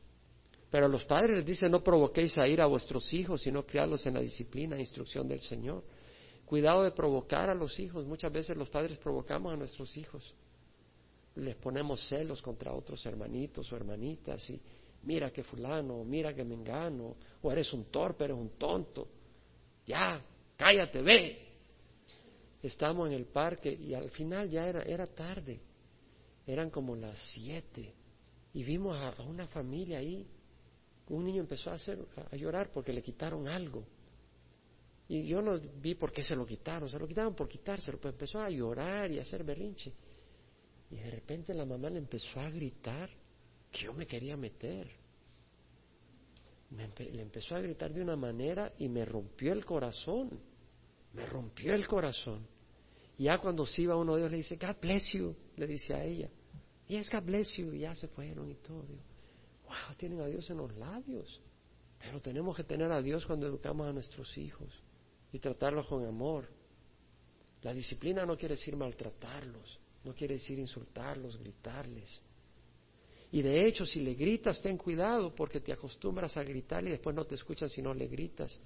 Pero 0.69 0.87
los 0.87 1.03
padres 1.03 1.37
les 1.37 1.45
dicen 1.45 1.71
no 1.71 1.83
provoquéis 1.83 2.37
a 2.37 2.47
ir 2.47 2.61
a 2.61 2.65
vuestros 2.65 3.13
hijos, 3.13 3.41
sino 3.41 3.65
criarlos 3.65 4.05
en 4.05 4.13
la 4.13 4.21
disciplina 4.21 4.77
e 4.77 4.79
instrucción 4.79 5.27
del 5.27 5.41
Señor. 5.41 5.83
Cuidado 6.45 6.83
de 6.83 6.91
provocar 6.91 7.49
a 7.49 7.55
los 7.55 7.77
hijos. 7.79 8.05
Muchas 8.05 8.31
veces 8.31 8.55
los 8.55 8.69
padres 8.69 8.97
provocamos 8.97 9.53
a 9.53 9.57
nuestros 9.57 9.95
hijos. 9.97 10.33
Les 11.35 11.55
ponemos 11.55 12.07
celos 12.07 12.41
contra 12.41 12.73
otros 12.73 13.05
hermanitos 13.05 13.71
o 13.71 13.75
hermanitas 13.75 14.49
y, 14.49 14.61
mira 15.03 15.31
que 15.31 15.43
fulano, 15.43 16.03
mira 16.03 16.33
que 16.33 16.43
me 16.43 16.55
engano, 16.55 17.15
o 17.41 17.51
eres 17.51 17.71
un 17.73 17.85
torpe, 17.85 18.25
eres 18.25 18.37
un 18.37 18.51
tonto. 18.51 19.07
Ya, 19.85 20.21
cállate, 20.57 21.01
ve. 21.01 21.47
Estamos 22.63 23.07
en 23.07 23.13
el 23.13 23.25
parque 23.25 23.73
y 23.73 23.93
al 23.93 24.09
final 24.09 24.49
ya 24.49 24.67
era, 24.67 24.83
era 24.83 25.05
tarde, 25.07 25.59
eran 26.45 26.69
como 26.69 26.95
las 26.95 27.17
siete 27.33 28.00
y 28.53 28.63
vimos 28.63 28.97
a, 28.97 29.21
una 29.23 29.47
familia 29.47 29.99
ahí. 29.99 30.27
Un 31.09 31.25
niño 31.25 31.41
empezó 31.41 31.71
a, 31.71 31.73
hacer, 31.73 31.99
a 32.31 32.35
llorar 32.35 32.71
porque 32.71 32.93
le 32.93 33.01
quitaron 33.01 33.47
algo. 33.47 33.85
Y 35.07 35.27
yo 35.27 35.41
no 35.41 35.59
vi 35.59 35.95
por 35.95 36.11
qué 36.11 36.23
se 36.23 36.35
lo 36.35 36.45
quitaron, 36.45 36.89
se 36.89 36.97
lo 36.97 37.05
quitaron 37.05 37.35
por 37.35 37.49
quitárselo, 37.49 37.99
pues 37.99 38.13
empezó 38.13 38.39
a 38.39 38.49
llorar 38.49 39.11
y 39.11 39.19
a 39.19 39.23
hacer 39.23 39.43
berrinche. 39.43 39.91
Y 40.89 40.95
de 40.95 41.11
repente 41.11 41.53
la 41.53 41.65
mamá 41.65 41.89
le 41.89 41.99
empezó 41.99 42.39
a 42.39 42.49
gritar 42.49 43.09
que 43.71 43.85
yo 43.85 43.93
me 43.93 44.07
quería 44.07 44.37
meter. 44.37 44.89
le 46.69 47.21
empezó 47.21 47.55
a 47.55 47.59
gritar 47.59 47.93
de 47.93 48.01
una 48.01 48.15
manera 48.15 48.73
y 48.77 48.87
me 48.87 49.03
rompió 49.03 49.51
el 49.51 49.65
corazón, 49.65 50.39
me 51.13 51.25
rompió 51.25 51.73
el 51.73 51.85
corazón. 51.87 52.47
Y 53.17 53.25
ya 53.25 53.37
cuando 53.37 53.65
se 53.65 53.81
iba 53.81 53.95
uno 53.95 54.15
de 54.15 54.21
ellos 54.21 54.31
le 54.31 54.37
dice, 54.37 54.55
God 54.55 54.77
bless 54.81 55.11
you, 55.13 55.35
le 55.57 55.67
dice 55.67 55.93
a 55.93 56.03
ella. 56.03 56.29
Y 56.91 56.97
es 56.97 57.09
God 57.09 57.23
bless 57.23 57.55
you, 57.55 57.71
ya 57.73 57.95
se 57.95 58.09
fueron 58.09 58.51
y 58.51 58.55
todo. 58.55 58.83
wow, 59.63 59.95
tienen 59.95 60.19
a 60.19 60.25
Dios 60.25 60.49
en 60.49 60.57
los 60.57 60.75
labios. 60.75 61.39
Pero 61.97 62.19
tenemos 62.19 62.53
que 62.53 62.65
tener 62.65 62.91
a 62.91 63.01
Dios 63.01 63.25
cuando 63.25 63.47
educamos 63.47 63.87
a 63.87 63.93
nuestros 63.93 64.37
hijos 64.37 64.67
y 65.31 65.39
tratarlos 65.39 65.87
con 65.87 66.05
amor. 66.05 66.49
La 67.61 67.73
disciplina 67.73 68.25
no 68.25 68.35
quiere 68.35 68.55
decir 68.55 68.75
maltratarlos, 68.75 69.79
no 70.03 70.13
quiere 70.13 70.33
decir 70.33 70.59
insultarlos, 70.59 71.37
gritarles. 71.37 72.19
Y 73.31 73.41
de 73.41 73.65
hecho, 73.65 73.85
si 73.85 74.01
le 74.01 74.13
gritas, 74.15 74.61
ten 74.61 74.77
cuidado 74.77 75.33
porque 75.33 75.61
te 75.61 75.71
acostumbras 75.71 76.35
a 76.35 76.43
gritar 76.43 76.85
y 76.85 76.89
después 76.89 77.15
no 77.15 77.23
te 77.25 77.35
escuchan 77.35 77.69
si 77.69 77.81
no 77.81 77.93
le 77.93 78.07
gritas. 78.07 78.59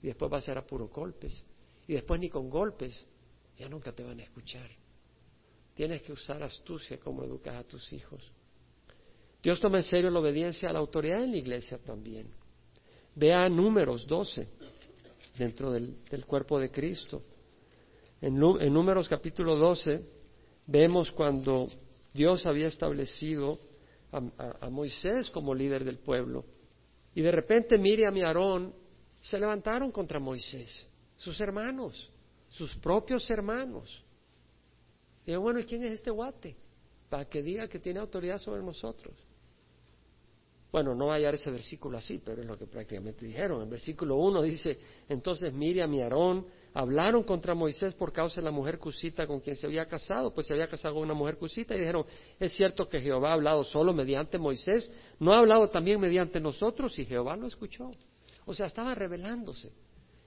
Y 0.00 0.06
después 0.06 0.32
va 0.32 0.36
a 0.36 0.42
ser 0.42 0.58
a 0.58 0.64
puro 0.64 0.86
golpes. 0.86 1.44
Y 1.88 1.94
después 1.94 2.20
ni 2.20 2.30
con 2.30 2.48
golpes, 2.48 3.04
ya 3.58 3.68
nunca 3.68 3.90
te 3.90 4.04
van 4.04 4.20
a 4.20 4.22
escuchar. 4.22 4.83
Tienes 5.74 6.02
que 6.02 6.12
usar 6.12 6.42
astucia 6.42 6.98
como 6.98 7.24
educas 7.24 7.56
a 7.56 7.64
tus 7.64 7.92
hijos. 7.92 8.22
Dios 9.42 9.60
toma 9.60 9.78
en 9.78 9.84
serio 9.84 10.10
la 10.10 10.20
obediencia 10.20 10.70
a 10.70 10.72
la 10.72 10.78
autoridad 10.78 11.22
en 11.22 11.32
la 11.32 11.36
iglesia 11.36 11.78
también. 11.78 12.28
Vea 13.14 13.48
números 13.48 14.06
12 14.06 14.48
dentro 15.36 15.72
del, 15.72 15.96
cuerpo 16.26 16.58
de 16.58 16.70
Cristo. 16.70 17.22
En, 18.20 18.38
números 18.38 19.08
capítulo 19.08 19.56
12 19.56 20.02
vemos 20.66 21.10
cuando 21.10 21.68
Dios 22.12 22.46
había 22.46 22.68
establecido 22.68 23.58
a, 24.12 24.70
Moisés 24.70 25.30
como 25.30 25.54
líder 25.54 25.84
del 25.84 25.98
pueblo. 25.98 26.44
Y 27.14 27.20
de 27.20 27.32
repente 27.32 27.76
Miriam 27.78 28.16
y 28.16 28.22
Aarón 28.22 28.72
se 29.20 29.38
levantaron 29.38 29.90
contra 29.90 30.18
Moisés, 30.20 30.86
sus 31.16 31.40
hermanos, 31.40 32.10
sus 32.48 32.74
propios 32.76 33.28
hermanos. 33.30 34.02
Y 35.26 35.34
bueno, 35.36 35.60
¿y 35.60 35.64
quién 35.64 35.84
es 35.84 35.92
este 35.92 36.10
guate? 36.10 36.56
Para 37.08 37.24
que 37.26 37.42
diga 37.42 37.68
que 37.68 37.78
tiene 37.78 38.00
autoridad 38.00 38.38
sobre 38.38 38.62
nosotros. 38.62 39.14
Bueno, 40.74 40.92
no 40.92 41.06
va 41.06 41.12
a 41.12 41.16
hallar 41.18 41.34
ese 41.34 41.52
versículo 41.52 41.98
así, 41.98 42.18
pero 42.18 42.42
es 42.42 42.48
lo 42.48 42.58
que 42.58 42.66
prácticamente 42.66 43.24
dijeron. 43.24 43.62
En 43.62 43.70
versículo 43.70 44.16
1 44.16 44.42
dice, 44.42 44.76
entonces 45.08 45.52
Miriam 45.52 45.94
y 45.94 46.02
Aarón 46.02 46.46
hablaron 46.72 47.22
contra 47.22 47.54
Moisés 47.54 47.94
por 47.94 48.12
causa 48.12 48.40
de 48.40 48.46
la 48.46 48.50
mujer 48.50 48.80
cusita 48.80 49.24
con 49.24 49.38
quien 49.38 49.54
se 49.54 49.66
había 49.66 49.86
casado, 49.86 50.34
pues 50.34 50.48
se 50.48 50.52
había 50.52 50.66
casado 50.66 50.94
con 50.94 51.04
una 51.04 51.14
mujer 51.14 51.38
cusita 51.38 51.76
y 51.76 51.78
dijeron, 51.78 52.04
es 52.40 52.52
cierto 52.54 52.88
que 52.88 52.98
Jehová 52.98 53.30
ha 53.30 53.34
hablado 53.34 53.62
solo 53.62 53.92
mediante 53.92 54.36
Moisés, 54.36 54.90
no 55.20 55.32
ha 55.32 55.38
hablado 55.38 55.70
también 55.70 56.00
mediante 56.00 56.40
nosotros 56.40 56.98
y 56.98 57.04
Jehová 57.04 57.36
lo 57.36 57.46
escuchó. 57.46 57.92
O 58.44 58.52
sea, 58.52 58.66
estaban 58.66 58.96
rebelándose. 58.96 59.70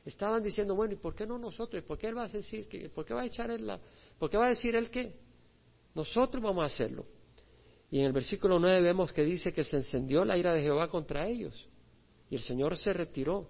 Estaban 0.05 0.41
diciendo, 0.41 0.73
bueno, 0.73 0.93
¿y 0.93 0.95
por 0.95 1.13
qué 1.13 1.27
no 1.27 1.37
nosotros? 1.37 1.83
¿Y 1.83 1.85
por 1.85 1.97
qué 1.97 2.07
él 2.07 2.17
va 2.17 2.23
a 2.23 2.27
decir 2.29 2.69
que, 2.69 2.87
por 2.87 3.03
qué 3.03 3.13
va 3.13 3.23
a 3.23 3.25
echar 3.25 3.51
él 3.51 3.67
la, 3.67 3.77
por 4.19 4.29
qué 4.29 4.37
va 4.37 4.45
a 4.45 4.49
decir 4.49 4.75
él 4.75 4.89
qué? 4.89 5.13
Nosotros 5.93 6.41
vamos 6.43 6.63
a 6.63 6.67
hacerlo. 6.67 7.05
Y 7.89 7.99
en 7.99 8.05
el 8.05 8.13
versículo 8.13 8.59
9 8.59 8.81
vemos 8.81 9.13
que 9.13 9.23
dice 9.23 9.53
que 9.53 9.63
se 9.63 9.77
encendió 9.77 10.25
la 10.25 10.37
ira 10.37 10.53
de 10.53 10.61
Jehová 10.61 10.89
contra 10.89 11.27
ellos. 11.27 11.67
Y 12.29 12.35
el 12.35 12.41
Señor 12.41 12.77
se 12.77 12.93
retiró. 12.93 13.47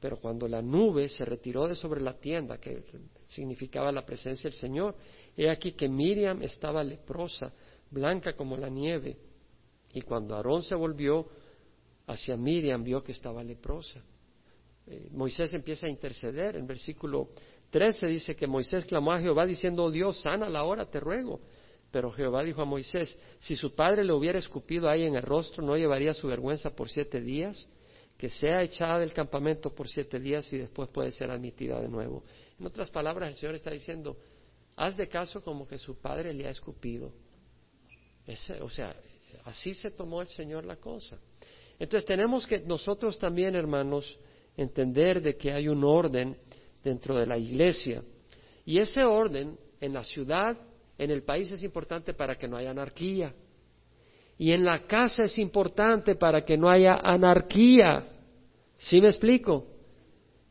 Pero 0.00 0.18
cuando 0.18 0.48
la 0.48 0.62
nube 0.62 1.08
se 1.08 1.24
retiró 1.24 1.68
de 1.68 1.74
sobre 1.74 2.00
la 2.00 2.18
tienda, 2.18 2.58
que 2.58 2.84
significaba 3.28 3.92
la 3.92 4.04
presencia 4.04 4.48
del 4.48 4.58
Señor, 4.58 4.96
he 5.36 5.50
aquí 5.50 5.72
que 5.72 5.88
Miriam 5.88 6.42
estaba 6.42 6.82
leprosa, 6.82 7.52
blanca 7.90 8.34
como 8.34 8.56
la 8.56 8.70
nieve. 8.70 9.18
Y 9.92 10.00
cuando 10.02 10.36
Aarón 10.36 10.62
se 10.62 10.74
volvió 10.74 11.26
hacia 12.06 12.36
Miriam, 12.36 12.82
vio 12.82 13.02
que 13.02 13.12
estaba 13.12 13.44
leprosa. 13.44 14.02
Eh, 14.86 15.08
Moisés 15.10 15.52
empieza 15.52 15.86
a 15.86 15.90
interceder. 15.90 16.56
En 16.56 16.66
versículo 16.66 17.28
13 17.70 18.06
dice 18.08 18.36
que 18.36 18.46
Moisés 18.46 18.84
clamó 18.84 19.12
a 19.12 19.20
Jehová 19.20 19.46
diciendo, 19.46 19.84
oh 19.84 19.90
Dios, 19.90 20.20
sana 20.20 20.48
la 20.48 20.64
hora, 20.64 20.86
te 20.90 21.00
ruego. 21.00 21.40
Pero 21.90 22.10
Jehová 22.12 22.42
dijo 22.42 22.62
a 22.62 22.64
Moisés, 22.64 23.16
si 23.38 23.56
su 23.56 23.74
padre 23.74 24.04
le 24.04 24.12
hubiera 24.12 24.38
escupido 24.38 24.88
ahí 24.88 25.04
en 25.04 25.16
el 25.16 25.22
rostro, 25.22 25.64
¿no 25.64 25.76
llevaría 25.76 26.14
su 26.14 26.28
vergüenza 26.28 26.70
por 26.70 26.88
siete 26.88 27.20
días? 27.20 27.68
Que 28.16 28.30
sea 28.30 28.62
echada 28.62 28.98
del 28.98 29.12
campamento 29.12 29.74
por 29.74 29.88
siete 29.88 30.20
días 30.20 30.52
y 30.52 30.58
después 30.58 30.88
puede 30.90 31.10
ser 31.10 31.30
admitida 31.30 31.80
de 31.80 31.88
nuevo. 31.88 32.24
En 32.58 32.66
otras 32.66 32.90
palabras, 32.90 33.30
el 33.30 33.34
Señor 33.36 33.54
está 33.54 33.70
diciendo, 33.70 34.16
haz 34.76 34.96
de 34.96 35.08
caso 35.08 35.42
como 35.42 35.66
que 35.66 35.78
su 35.78 35.98
padre 35.98 36.32
le 36.32 36.46
ha 36.46 36.50
escupido. 36.50 37.12
o 38.60 38.70
sea, 38.70 38.94
así 39.44 39.74
se 39.74 39.90
tomó 39.90 40.22
el 40.22 40.28
Señor 40.28 40.64
la 40.64 40.76
cosa. 40.76 41.18
Entonces 41.78 42.06
tenemos 42.06 42.46
que 42.46 42.60
nosotros 42.60 43.18
también, 43.18 43.54
hermanos, 43.56 44.18
entender 44.56 45.22
de 45.22 45.36
que 45.36 45.52
hay 45.52 45.66
un 45.66 45.82
orden 45.82 46.36
dentro 46.82 47.16
de 47.16 47.26
la 47.26 47.38
iglesia. 47.38 48.02
Y 48.64 48.78
ese 48.78 49.04
orden 49.04 49.58
en 49.80 49.92
la 49.92 50.04
ciudad 50.04 50.56
en 50.98 51.10
el 51.10 51.22
país 51.22 51.50
es 51.50 51.62
importante 51.62 52.14
para 52.14 52.36
que 52.36 52.46
no 52.46 52.56
haya 52.56 52.70
anarquía. 52.70 53.34
Y 54.38 54.52
en 54.52 54.64
la 54.64 54.86
casa 54.86 55.24
es 55.24 55.38
importante 55.38 56.14
para 56.14 56.44
que 56.44 56.56
no 56.56 56.68
haya 56.68 56.96
anarquía. 56.96 58.06
¿Sí 58.76 59.00
me 59.00 59.08
explico? 59.08 59.66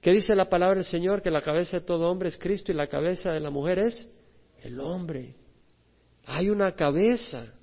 ¿Qué 0.01 0.11
dice 0.11 0.35
la 0.35 0.49
palabra 0.49 0.75
del 0.75 0.85
Señor? 0.85 1.21
Que 1.21 1.31
la 1.31 1.41
cabeza 1.41 1.79
de 1.79 1.85
todo 1.85 2.09
hombre 2.09 2.29
es 2.29 2.37
Cristo 2.37 2.71
y 2.71 2.75
la 2.75 2.87
cabeza 2.87 3.31
de 3.31 3.39
la 3.39 3.49
mujer 3.49 3.79
es 3.79 4.07
el 4.61 4.79
hombre. 4.79 5.33
Hay 6.25 6.49
una 6.49 6.73
cabeza. 6.73 7.53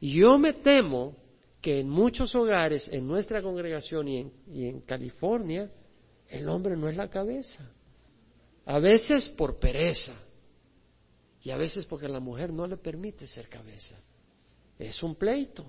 Y 0.00 0.20
yo 0.20 0.38
me 0.38 0.52
temo 0.52 1.16
que 1.60 1.80
en 1.80 1.88
muchos 1.88 2.34
hogares, 2.34 2.88
en 2.92 3.06
nuestra 3.06 3.40
congregación 3.40 4.06
y 4.08 4.18
en, 4.18 4.32
y 4.52 4.66
en 4.68 4.80
California, 4.82 5.70
el 6.34 6.48
hombre 6.48 6.76
no 6.76 6.88
es 6.88 6.96
la 6.96 7.08
cabeza. 7.08 7.70
A 8.66 8.80
veces 8.80 9.28
por 9.28 9.60
pereza, 9.60 10.14
y 11.42 11.50
a 11.50 11.56
veces 11.56 11.86
porque 11.86 12.08
la 12.08 12.18
mujer 12.18 12.52
no 12.52 12.66
le 12.66 12.76
permite 12.76 13.26
ser 13.26 13.48
cabeza. 13.48 13.96
Es 14.78 15.02
un 15.02 15.14
pleito. 15.14 15.64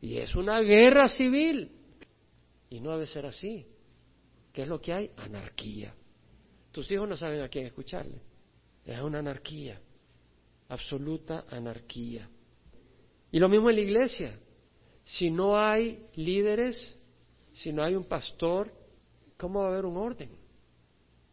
Y 0.00 0.18
es 0.18 0.36
una 0.36 0.60
guerra 0.60 1.08
civil. 1.08 1.72
Y 2.68 2.80
no 2.80 2.92
debe 2.92 3.06
ser 3.06 3.26
así. 3.26 3.66
¿Qué 4.52 4.62
es 4.62 4.68
lo 4.68 4.80
que 4.80 4.92
hay? 4.92 5.10
Anarquía. 5.16 5.94
Tus 6.70 6.90
hijos 6.92 7.08
no 7.08 7.16
saben 7.16 7.40
a 7.40 7.48
quién 7.48 7.66
escucharle. 7.66 8.20
Es 8.84 9.00
una 9.00 9.20
anarquía. 9.20 9.80
Absoluta 10.68 11.46
anarquía. 11.50 12.28
Y 13.32 13.38
lo 13.38 13.48
mismo 13.48 13.70
en 13.70 13.76
la 13.76 13.82
iglesia. 13.82 14.38
Si 15.02 15.30
no 15.30 15.58
hay 15.58 16.06
líderes, 16.14 16.94
si 17.52 17.72
no 17.72 17.82
hay 17.82 17.94
un 17.94 18.04
pastor, 18.04 18.83
¿cómo 19.36 19.60
va 19.60 19.66
a 19.66 19.72
haber 19.72 19.84
un 19.84 19.96
orden? 19.96 20.30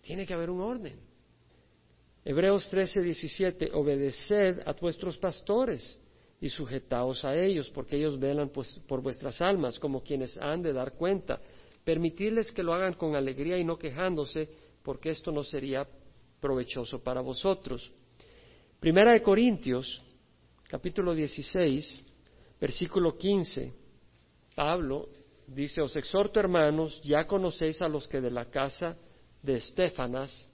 Tiene 0.02 0.26
que 0.26 0.34
haber 0.34 0.50
un 0.50 0.62
orden. 0.62 1.00
Hebreos 2.24 2.70
13, 2.70 3.02
17, 3.02 3.72
obedeced 3.74 4.60
a 4.66 4.74
vuestros 4.74 5.18
pastores 5.18 5.98
y 6.40 6.50
sujetaos 6.50 7.26
a 7.26 7.36
ellos, 7.36 7.70
porque 7.70 7.98
ellos 7.98 8.20
velan 8.20 8.50
pues, 8.50 8.80
por 8.88 9.02
vuestras 9.02 9.42
almas, 9.42 9.80
como 9.80 10.04
quienes 10.04 10.38
han 10.38 10.62
de 10.62 10.74
dar 10.74 10.94
cuenta. 10.94 11.40
Permitidles 11.84 12.52
que 12.52 12.64
lo 12.64 12.74
hagan 12.74 12.94
con 12.94 13.16
alegría 13.16 13.58
y 13.58 13.64
no 13.64 13.78
quejándose, 13.78 14.50
porque 14.84 15.10
esto 15.10 15.32
no 15.32 15.44
sería 15.44 15.88
provechoso 16.40 17.04
para 17.04 17.22
vosotros. 17.22 17.92
Primera 18.80 19.14
de 19.14 19.22
Corintios, 19.22 20.02
capítulo 20.68 21.14
16, 21.14 22.02
versículo 22.60 23.18
15. 23.18 23.74
Pablo 24.56 25.10
dice, 25.54 25.82
os 25.82 25.96
exhorto 25.96 26.40
hermanos, 26.40 27.02
ya 27.04 27.26
conocéis 27.26 27.82
a 27.82 27.88
los 27.88 28.08
que 28.08 28.22
de 28.22 28.32
la 28.32 28.46
casa 28.46 28.98
de 29.42 29.56
Estefanas 29.56 30.50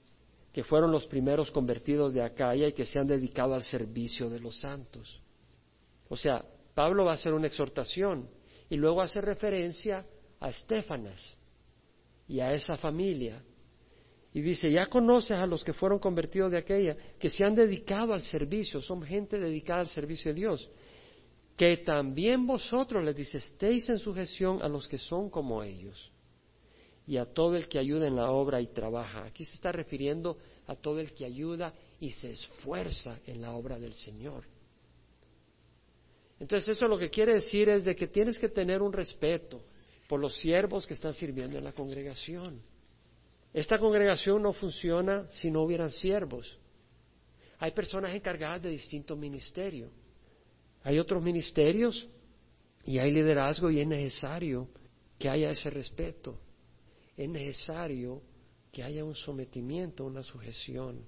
que 0.52 0.64
fueron 0.64 0.92
los 0.92 1.06
primeros 1.06 1.52
convertidos 1.52 2.14
de 2.14 2.24
Acaya 2.24 2.68
y 2.68 2.74
que 2.74 2.86
se 2.86 2.98
han 2.98 3.08
dedicado 3.08 3.54
al 3.54 3.64
servicio 3.64 4.30
de 4.30 4.40
los 4.40 4.60
santos. 4.60 5.22
O 6.10 6.18
sea, 6.18 6.44
Pablo 6.74 7.06
va 7.06 7.12
a 7.12 7.16
hacer 7.16 7.34
una 7.34 7.48
exhortación 7.48 8.28
y 8.70 8.76
luego 8.76 9.02
hace 9.02 9.22
referencia 9.22 10.06
a 10.40 10.50
Estefanas 10.50 11.38
y 12.28 12.40
a 12.40 12.54
esa 12.54 12.78
familia. 12.78 13.44
Y 14.34 14.42
dice, 14.42 14.72
ya 14.72 14.88
conoces 14.88 15.38
a 15.38 15.46
los 15.46 15.64
que 15.64 15.74
fueron 15.74 16.00
convertidos 16.00 16.52
de 16.52 16.58
aquella, 16.58 16.96
que 17.20 17.30
se 17.30 17.44
han 17.44 17.56
dedicado 17.56 18.14
al 18.14 18.22
servicio, 18.22 18.82
son 18.82 19.02
gente 19.04 19.40
dedicada 19.40 19.82
al 19.82 19.88
servicio 19.88 20.34
de 20.34 20.42
Dios. 20.42 20.70
Que 21.58 21.78
también 21.78 22.46
vosotros, 22.46 23.04
les 23.04 23.16
dice, 23.16 23.40
estéis 23.40 23.90
en 23.90 24.00
sujeción 24.00 24.62
a 24.62 24.70
los 24.70 24.88
que 24.88 25.00
son 25.00 25.30
como 25.30 25.64
ellos 25.64 26.12
y 27.08 27.18
a 27.18 27.26
todo 27.26 27.56
el 27.56 27.68
que 27.68 27.80
ayuda 27.80 28.06
en 28.06 28.16
la 28.16 28.30
obra 28.30 28.62
y 28.62 28.68
trabaja. 28.68 29.26
Aquí 29.26 29.44
se 29.44 29.56
está 29.56 29.72
refiriendo 29.72 30.38
a 30.68 30.76
todo 30.76 31.00
el 31.00 31.14
que 31.14 31.26
ayuda 31.26 31.74
y 32.00 32.12
se 32.12 32.32
esfuerza 32.32 33.20
en 33.26 33.42
la 33.42 33.54
obra 33.54 33.80
del 33.80 33.94
Señor. 33.94 34.44
Entonces 36.40 36.78
eso 36.78 36.88
lo 36.88 37.00
que 37.00 37.10
quiere 37.10 37.34
decir 37.34 37.70
es 37.70 37.84
de 37.84 37.96
que 37.96 38.08
tienes 38.08 38.38
que 38.38 38.50
tener 38.50 38.82
un 38.82 38.94
respeto 38.94 39.64
por 40.08 40.20
los 40.20 40.36
siervos 40.38 40.86
que 40.86 40.94
están 40.94 41.14
sirviendo 41.14 41.58
en 41.58 41.64
la 41.64 41.74
congregación. 41.74 42.62
Esta 43.54 43.80
congregación 43.80 44.44
no 44.44 44.54
funciona 44.54 45.26
si 45.32 45.50
no 45.50 45.64
hubieran 45.64 45.90
siervos. 45.90 46.60
Hay 47.60 47.72
personas 47.72 48.14
encargadas 48.14 48.62
de 48.62 48.70
distintos 48.70 49.18
ministerios. 49.18 49.90
Hay 50.88 51.00
otros 51.00 51.22
ministerios 51.22 52.08
y 52.86 52.98
hay 52.98 53.12
liderazgo 53.12 53.70
y 53.70 53.82
es 53.82 53.88
necesario 53.88 54.70
que 55.20 55.28
haya 55.28 55.50
ese 55.50 55.70
respeto. 55.70 56.40
Es 57.18 57.28
necesario 57.28 58.22
que 58.72 58.84
haya 58.84 59.04
un 59.04 59.14
sometimiento, 59.14 60.06
una 60.06 60.24
sujeción. 60.24 61.04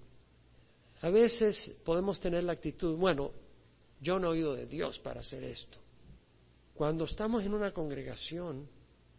A 1.00 1.10
veces 1.10 1.72
podemos 1.86 2.20
tener 2.20 2.44
la 2.44 2.52
actitud, 2.52 2.98
bueno, 2.98 3.32
yo 4.02 4.20
no 4.20 4.28
he 4.28 4.32
oído 4.32 4.54
de 4.54 4.66
Dios 4.66 5.00
para 5.00 5.22
hacer 5.22 5.46
esto. 5.46 5.78
Cuando 6.74 7.06
estamos 7.06 7.46
en 7.46 7.54
una 7.54 7.72
congregación, 7.72 8.68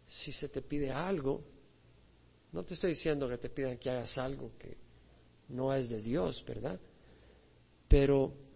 si 0.05 0.31
se 0.31 0.47
te 0.47 0.61
pide 0.61 0.91
algo, 0.91 1.41
no 2.51 2.61
te 2.61 2.75
estoy 2.75 2.91
diciendo 2.91 3.27
que 3.27 3.39
te 3.39 3.49
pidan 3.49 3.79
que 3.79 3.89
hagas 3.89 4.15
algo 4.15 4.51
que 4.59 4.77
no 5.49 5.73
es 5.73 5.89
de 5.89 6.03
Dios, 6.03 6.45
¿verdad? 6.45 6.79
Pero 7.87 8.50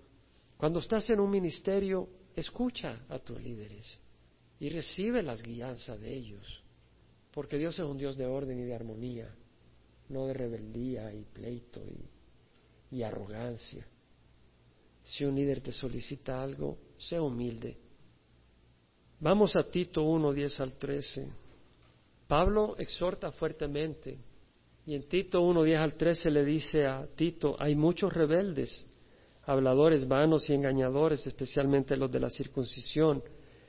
cuando 0.57 0.79
estás 0.79 1.09
en 1.09 1.19
un 1.19 1.29
ministerio, 1.29 2.07
escucha 2.35 3.05
a 3.09 3.19
tus 3.19 3.41
líderes 3.41 3.99
y 4.59 4.69
recibe 4.69 5.21
las 5.21 5.43
guianzas 5.43 5.99
de 5.99 6.13
ellos, 6.13 6.63
porque 7.31 7.57
Dios 7.57 7.77
es 7.77 7.85
un 7.85 7.97
Dios 7.97 8.15
de 8.15 8.25
orden 8.25 8.59
y 8.59 8.63
de 8.63 8.75
armonía, 8.75 9.35
no 10.09 10.27
de 10.27 10.33
rebeldía 10.33 11.13
y 11.13 11.23
pleito 11.23 11.83
y, 11.85 12.95
y 12.95 13.03
arrogancia. 13.03 13.85
Si 15.03 15.25
un 15.25 15.35
líder 15.35 15.61
te 15.61 15.71
solicita 15.71 16.41
algo, 16.41 16.77
sea 16.97 17.21
humilde. 17.21 17.77
Vamos 19.19 19.55
a 19.55 19.63
Tito 19.63 20.03
1, 20.03 20.33
10 20.33 20.59
al 20.59 20.73
13. 20.73 21.27
Pablo 22.27 22.75
exhorta 22.77 23.31
fuertemente 23.31 24.17
y 24.85 24.95
en 24.95 25.07
Tito 25.07 25.41
1, 25.41 25.63
10 25.63 25.79
al 25.79 25.93
13 25.93 26.31
le 26.31 26.45
dice 26.45 26.85
a 26.85 27.07
Tito, 27.15 27.55
hay 27.59 27.75
muchos 27.75 28.11
rebeldes, 28.13 28.85
habladores 29.45 30.07
vanos 30.07 30.49
y 30.49 30.53
engañadores, 30.53 31.25
especialmente 31.27 31.95
los 31.95 32.11
de 32.11 32.19
la 32.19 32.29
circuncisión, 32.29 33.23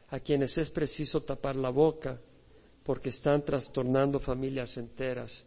a 0.08 0.20
quienes 0.20 0.56
es 0.56 0.70
preciso 0.70 1.22
tapar 1.22 1.56
la 1.56 1.70
boca 1.70 2.20
porque 2.84 3.08
están 3.08 3.44
trastornando 3.44 4.20
familias 4.20 4.76
enteras. 4.76 5.44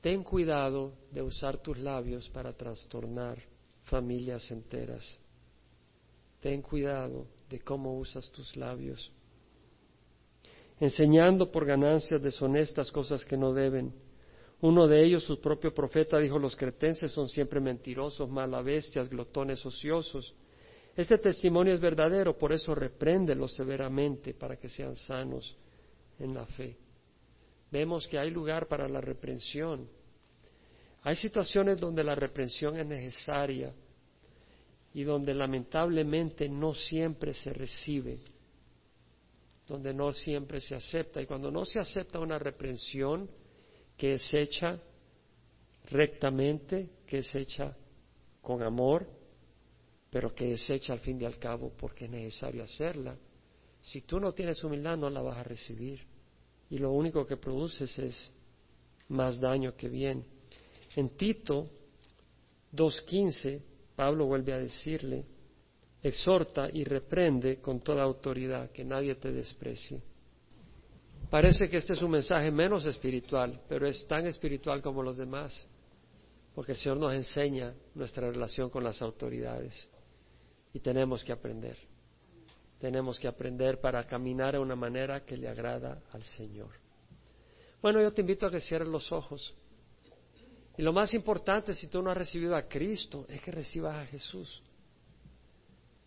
Ten 0.00 0.22
cuidado 0.22 0.92
de 1.10 1.22
usar 1.22 1.58
tus 1.58 1.78
labios 1.78 2.28
para 2.28 2.52
trastornar 2.52 3.38
familias 3.84 4.50
enteras. 4.50 5.18
Ten 6.40 6.60
cuidado 6.60 7.26
de 7.48 7.60
cómo 7.60 7.96
usas 7.98 8.30
tus 8.30 8.56
labios. 8.56 9.10
Enseñando 10.78 11.50
por 11.50 11.64
ganancias 11.64 12.20
deshonestas 12.20 12.90
cosas 12.90 13.24
que 13.24 13.36
no 13.36 13.52
deben. 13.54 13.94
Uno 14.60 14.86
de 14.86 15.04
ellos, 15.04 15.24
su 15.24 15.40
propio 15.40 15.74
profeta, 15.74 16.18
dijo, 16.18 16.38
los 16.38 16.56
cretenses 16.56 17.12
son 17.12 17.28
siempre 17.28 17.60
mentirosos, 17.60 18.28
malabestias, 18.28 19.08
glotones 19.08 19.64
ociosos. 19.66 20.34
Este 20.96 21.18
testimonio 21.18 21.74
es 21.74 21.80
verdadero, 21.80 22.38
por 22.38 22.52
eso 22.52 22.74
repréndelo 22.74 23.48
severamente 23.48 24.32
para 24.32 24.56
que 24.56 24.68
sean 24.68 24.96
sanos 24.96 25.54
en 26.18 26.32
la 26.32 26.46
fe. 26.46 26.76
Vemos 27.70 28.08
que 28.08 28.18
hay 28.18 28.30
lugar 28.30 28.66
para 28.66 28.88
la 28.88 29.02
reprensión. 29.02 29.88
Hay 31.02 31.16
situaciones 31.16 31.78
donde 31.78 32.02
la 32.02 32.14
reprensión 32.14 32.78
es 32.78 32.86
necesaria 32.86 33.74
y 34.94 35.04
donde 35.04 35.34
lamentablemente 35.34 36.48
no 36.48 36.74
siempre 36.74 37.34
se 37.34 37.52
recibe, 37.52 38.20
donde 39.66 39.92
no 39.92 40.14
siempre 40.14 40.62
se 40.62 40.74
acepta. 40.74 41.20
Y 41.20 41.26
cuando 41.26 41.50
no 41.50 41.66
se 41.66 41.78
acepta 41.78 42.18
una 42.18 42.38
reprensión 42.38 43.28
que 43.96 44.14
es 44.14 44.34
hecha 44.34 44.78
rectamente, 45.90 46.90
que 47.06 47.18
es 47.18 47.34
hecha 47.34 47.76
con 48.42 48.62
amor, 48.62 49.06
pero 50.10 50.34
que 50.34 50.52
es 50.52 50.70
hecha 50.70 50.92
al 50.92 51.00
fin 51.00 51.20
y 51.20 51.24
al 51.24 51.38
cabo 51.38 51.72
porque 51.76 52.06
es 52.06 52.10
necesario 52.10 52.62
hacerla, 52.62 53.16
si 53.80 54.02
tú 54.02 54.18
no 54.18 54.32
tienes 54.32 54.62
humildad 54.64 54.96
no 54.96 55.08
la 55.10 55.22
vas 55.22 55.38
a 55.38 55.44
recibir. 55.44 56.04
Y 56.68 56.78
lo 56.78 56.90
único 56.92 57.24
que 57.24 57.36
produces 57.36 57.96
es 57.98 58.32
más 59.08 59.38
daño 59.38 59.76
que 59.76 59.88
bien. 59.88 60.24
En 60.96 61.10
Tito 61.10 61.70
2.15 62.72 63.62
Pablo 63.96 64.26
vuelve 64.26 64.52
a 64.52 64.58
decirle, 64.58 65.24
exhorta 66.02 66.68
y 66.70 66.84
reprende 66.84 67.60
con 67.60 67.80
toda 67.80 68.02
autoridad, 68.02 68.70
que 68.70 68.84
nadie 68.84 69.14
te 69.14 69.32
desprecie. 69.32 70.02
Parece 71.30 71.68
que 71.68 71.78
este 71.78 71.94
es 71.94 72.02
un 72.02 72.12
mensaje 72.12 72.50
menos 72.50 72.86
espiritual, 72.86 73.60
pero 73.68 73.86
es 73.86 74.06
tan 74.06 74.26
espiritual 74.26 74.80
como 74.80 75.02
los 75.02 75.16
demás, 75.16 75.66
porque 76.54 76.72
el 76.72 76.78
Señor 76.78 76.98
nos 76.98 77.14
enseña 77.14 77.74
nuestra 77.94 78.30
relación 78.30 78.70
con 78.70 78.84
las 78.84 79.02
autoridades 79.02 79.88
y 80.72 80.80
tenemos 80.80 81.24
que 81.24 81.32
aprender. 81.32 81.76
Tenemos 82.78 83.18
que 83.18 83.26
aprender 83.26 83.80
para 83.80 84.06
caminar 84.06 84.52
de 84.52 84.58
una 84.58 84.76
manera 84.76 85.24
que 85.24 85.36
le 85.36 85.48
agrada 85.48 86.02
al 86.12 86.22
Señor. 86.22 86.70
Bueno, 87.82 88.00
yo 88.00 88.12
te 88.12 88.20
invito 88.20 88.46
a 88.46 88.50
que 88.50 88.60
cierres 88.60 88.88
los 88.88 89.10
ojos. 89.10 89.54
Y 90.76 90.82
lo 90.82 90.92
más 90.92 91.14
importante, 91.14 91.74
si 91.74 91.88
tú 91.88 92.02
no 92.02 92.10
has 92.10 92.16
recibido 92.16 92.54
a 92.54 92.68
Cristo, 92.68 93.24
es 93.28 93.40
que 93.40 93.50
recibas 93.50 93.96
a 93.96 94.06
Jesús. 94.06 94.62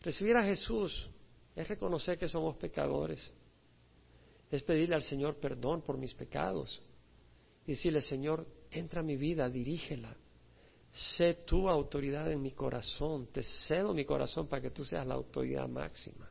Recibir 0.02 0.38
a 0.38 0.44
Jesús 0.44 1.10
es 1.56 1.68
reconocer 1.68 2.18
que 2.18 2.28
somos 2.28 2.56
pecadores. 2.58 3.34
Es 4.50 4.64
pedirle 4.64 4.96
al 4.96 5.04
Señor 5.04 5.40
perdón 5.40 5.82
por 5.82 5.98
mis 5.98 6.14
pecados. 6.14 6.82
Y 7.66 7.72
decirle, 7.72 8.02
Señor, 8.02 8.48
entra 8.72 9.02
a 9.02 9.04
mi 9.04 9.16
vida, 9.16 9.48
dirígela. 9.50 10.16
Sé 10.92 11.36
tu 11.46 11.70
autoridad 11.70 12.32
en 12.32 12.42
mi 12.42 12.52
corazón. 12.52 13.28
Te 13.28 13.44
cedo 13.44 13.94
mi 13.94 14.06
corazón 14.06 14.48
para 14.48 14.62
que 14.62 14.72
tú 14.72 14.84
seas 14.84 15.06
la 15.06 15.14
autoridad 15.14 15.68
máxima. 15.68 16.30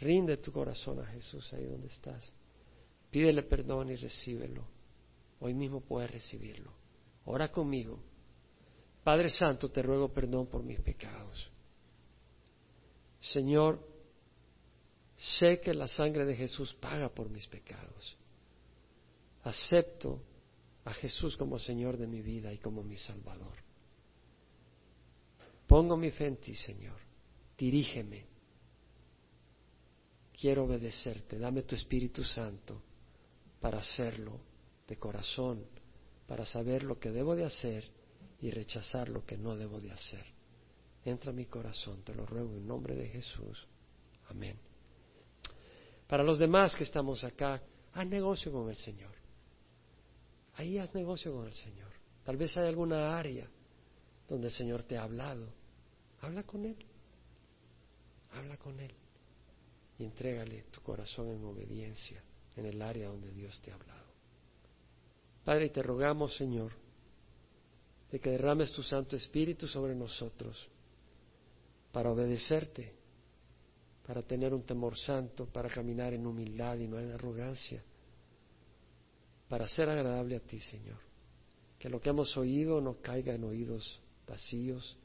Rinde 0.00 0.38
tu 0.38 0.50
corazón 0.50 0.98
a 1.00 1.06
Jesús 1.06 1.52
ahí 1.52 1.66
donde 1.66 1.88
estás. 1.88 2.32
Pídele 3.10 3.42
perdón 3.42 3.90
y 3.90 3.96
recíbelo. 3.96 4.64
Hoy 5.40 5.52
mismo 5.52 5.80
puedes 5.80 6.10
recibirlo. 6.10 6.72
Ora 7.26 7.50
conmigo. 7.50 8.02
Padre 9.04 9.28
Santo, 9.28 9.70
te 9.70 9.82
ruego 9.82 10.12
perdón 10.12 10.46
por 10.46 10.62
mis 10.62 10.80
pecados. 10.80 11.50
Señor, 13.18 13.86
sé 15.20 15.60
que 15.60 15.74
la 15.74 15.86
sangre 15.86 16.24
de 16.24 16.34
Jesús 16.34 16.74
paga 16.74 17.08
por 17.08 17.28
mis 17.28 17.46
pecados. 17.46 18.16
Acepto 19.42 20.22
a 20.84 20.94
Jesús 20.94 21.36
como 21.36 21.58
Señor 21.58 21.96
de 21.96 22.06
mi 22.06 22.22
vida 22.22 22.52
y 22.52 22.58
como 22.58 22.82
mi 22.82 22.96
Salvador. 22.96 23.56
Pongo 25.66 25.96
mi 25.96 26.10
fe 26.10 26.26
en 26.26 26.36
ti, 26.36 26.54
Señor. 26.54 26.98
Dirígeme. 27.56 28.26
Quiero 30.32 30.64
obedecerte. 30.64 31.38
Dame 31.38 31.62
tu 31.62 31.74
Espíritu 31.74 32.24
Santo 32.24 32.82
para 33.60 33.78
hacerlo 33.78 34.40
de 34.88 34.96
corazón 34.96 35.64
para 36.30 36.46
saber 36.46 36.84
lo 36.84 36.96
que 37.00 37.10
debo 37.10 37.34
de 37.34 37.44
hacer 37.44 37.90
y 38.40 38.52
rechazar 38.52 39.08
lo 39.08 39.26
que 39.26 39.36
no 39.36 39.56
debo 39.56 39.80
de 39.80 39.90
hacer. 39.90 40.24
Entra 41.04 41.32
a 41.32 41.34
mi 41.34 41.46
corazón, 41.46 42.04
te 42.04 42.14
lo 42.14 42.24
ruego 42.24 42.54
en 42.54 42.68
nombre 42.68 42.94
de 42.94 43.08
Jesús. 43.08 43.66
Amén. 44.28 44.56
Para 46.10 46.24
los 46.24 46.40
demás 46.40 46.74
que 46.74 46.82
estamos 46.82 47.22
acá, 47.22 47.62
haz 47.92 48.06
negocio 48.08 48.50
con 48.50 48.68
el 48.68 48.74
Señor. 48.74 49.12
Ahí 50.56 50.76
haz 50.76 50.92
negocio 50.92 51.32
con 51.32 51.46
el 51.46 51.54
Señor. 51.54 51.92
Tal 52.24 52.36
vez 52.36 52.56
hay 52.56 52.66
alguna 52.66 53.16
área 53.16 53.48
donde 54.28 54.48
el 54.48 54.52
Señor 54.52 54.82
te 54.82 54.98
ha 54.98 55.04
hablado. 55.04 55.46
Habla 56.20 56.42
con 56.42 56.64
Él. 56.64 56.76
Habla 58.32 58.56
con 58.56 58.80
Él. 58.80 58.92
Y 60.00 60.04
entrégale 60.04 60.64
tu 60.72 60.80
corazón 60.80 61.30
en 61.30 61.44
obediencia 61.44 62.20
en 62.56 62.66
el 62.66 62.82
área 62.82 63.06
donde 63.06 63.30
Dios 63.30 63.60
te 63.60 63.70
ha 63.70 63.74
hablado. 63.74 64.10
Padre, 65.44 65.68
te 65.68 65.80
rogamos, 65.80 66.34
Señor, 66.34 66.72
de 68.10 68.18
que 68.18 68.30
derrames 68.30 68.72
tu 68.72 68.82
Santo 68.82 69.14
Espíritu 69.14 69.68
sobre 69.68 69.94
nosotros 69.94 70.68
para 71.92 72.10
obedecerte, 72.10 72.99
para 74.10 74.22
tener 74.22 74.52
un 74.52 74.64
temor 74.64 74.98
santo, 74.98 75.46
para 75.46 75.68
caminar 75.68 76.12
en 76.12 76.26
humildad 76.26 76.76
y 76.78 76.88
no 76.88 76.98
en 76.98 77.12
arrogancia, 77.12 77.80
para 79.48 79.68
ser 79.68 79.88
agradable 79.88 80.34
a 80.34 80.40
ti, 80.40 80.58
Señor. 80.58 80.98
Que 81.78 81.88
lo 81.88 82.00
que 82.00 82.08
hemos 82.08 82.36
oído 82.36 82.80
no 82.80 83.00
caiga 83.00 83.32
en 83.32 83.44
oídos 83.44 84.00
vacíos, 84.26 84.98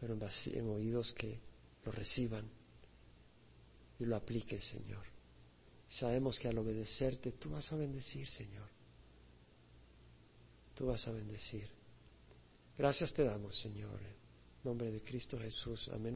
pero 0.00 0.14
en, 0.14 0.66
oídos 0.66 1.12
que 1.12 1.38
lo 1.84 1.92
reciban 1.92 2.48
y 3.98 4.06
lo 4.06 4.16
apliquen, 4.16 4.60
Señor. 4.60 5.04
Sabemos 5.86 6.38
que 6.38 6.48
al 6.48 6.56
obedecerte 6.56 7.32
tú 7.32 7.50
vas 7.50 7.70
a 7.70 7.76
bendecir, 7.76 8.26
Señor 8.28 8.70
tú 10.74 10.86
vas 10.86 11.06
a 11.06 11.10
bendecir. 11.10 11.68
Gracias 12.78 13.12
te 13.12 13.24
damos, 13.24 13.58
Señor, 13.60 14.00
en 14.00 14.14
nombre 14.62 14.90
de 14.90 15.02
Cristo 15.02 15.38
Jesús. 15.38 15.90
Amén. 15.92 16.14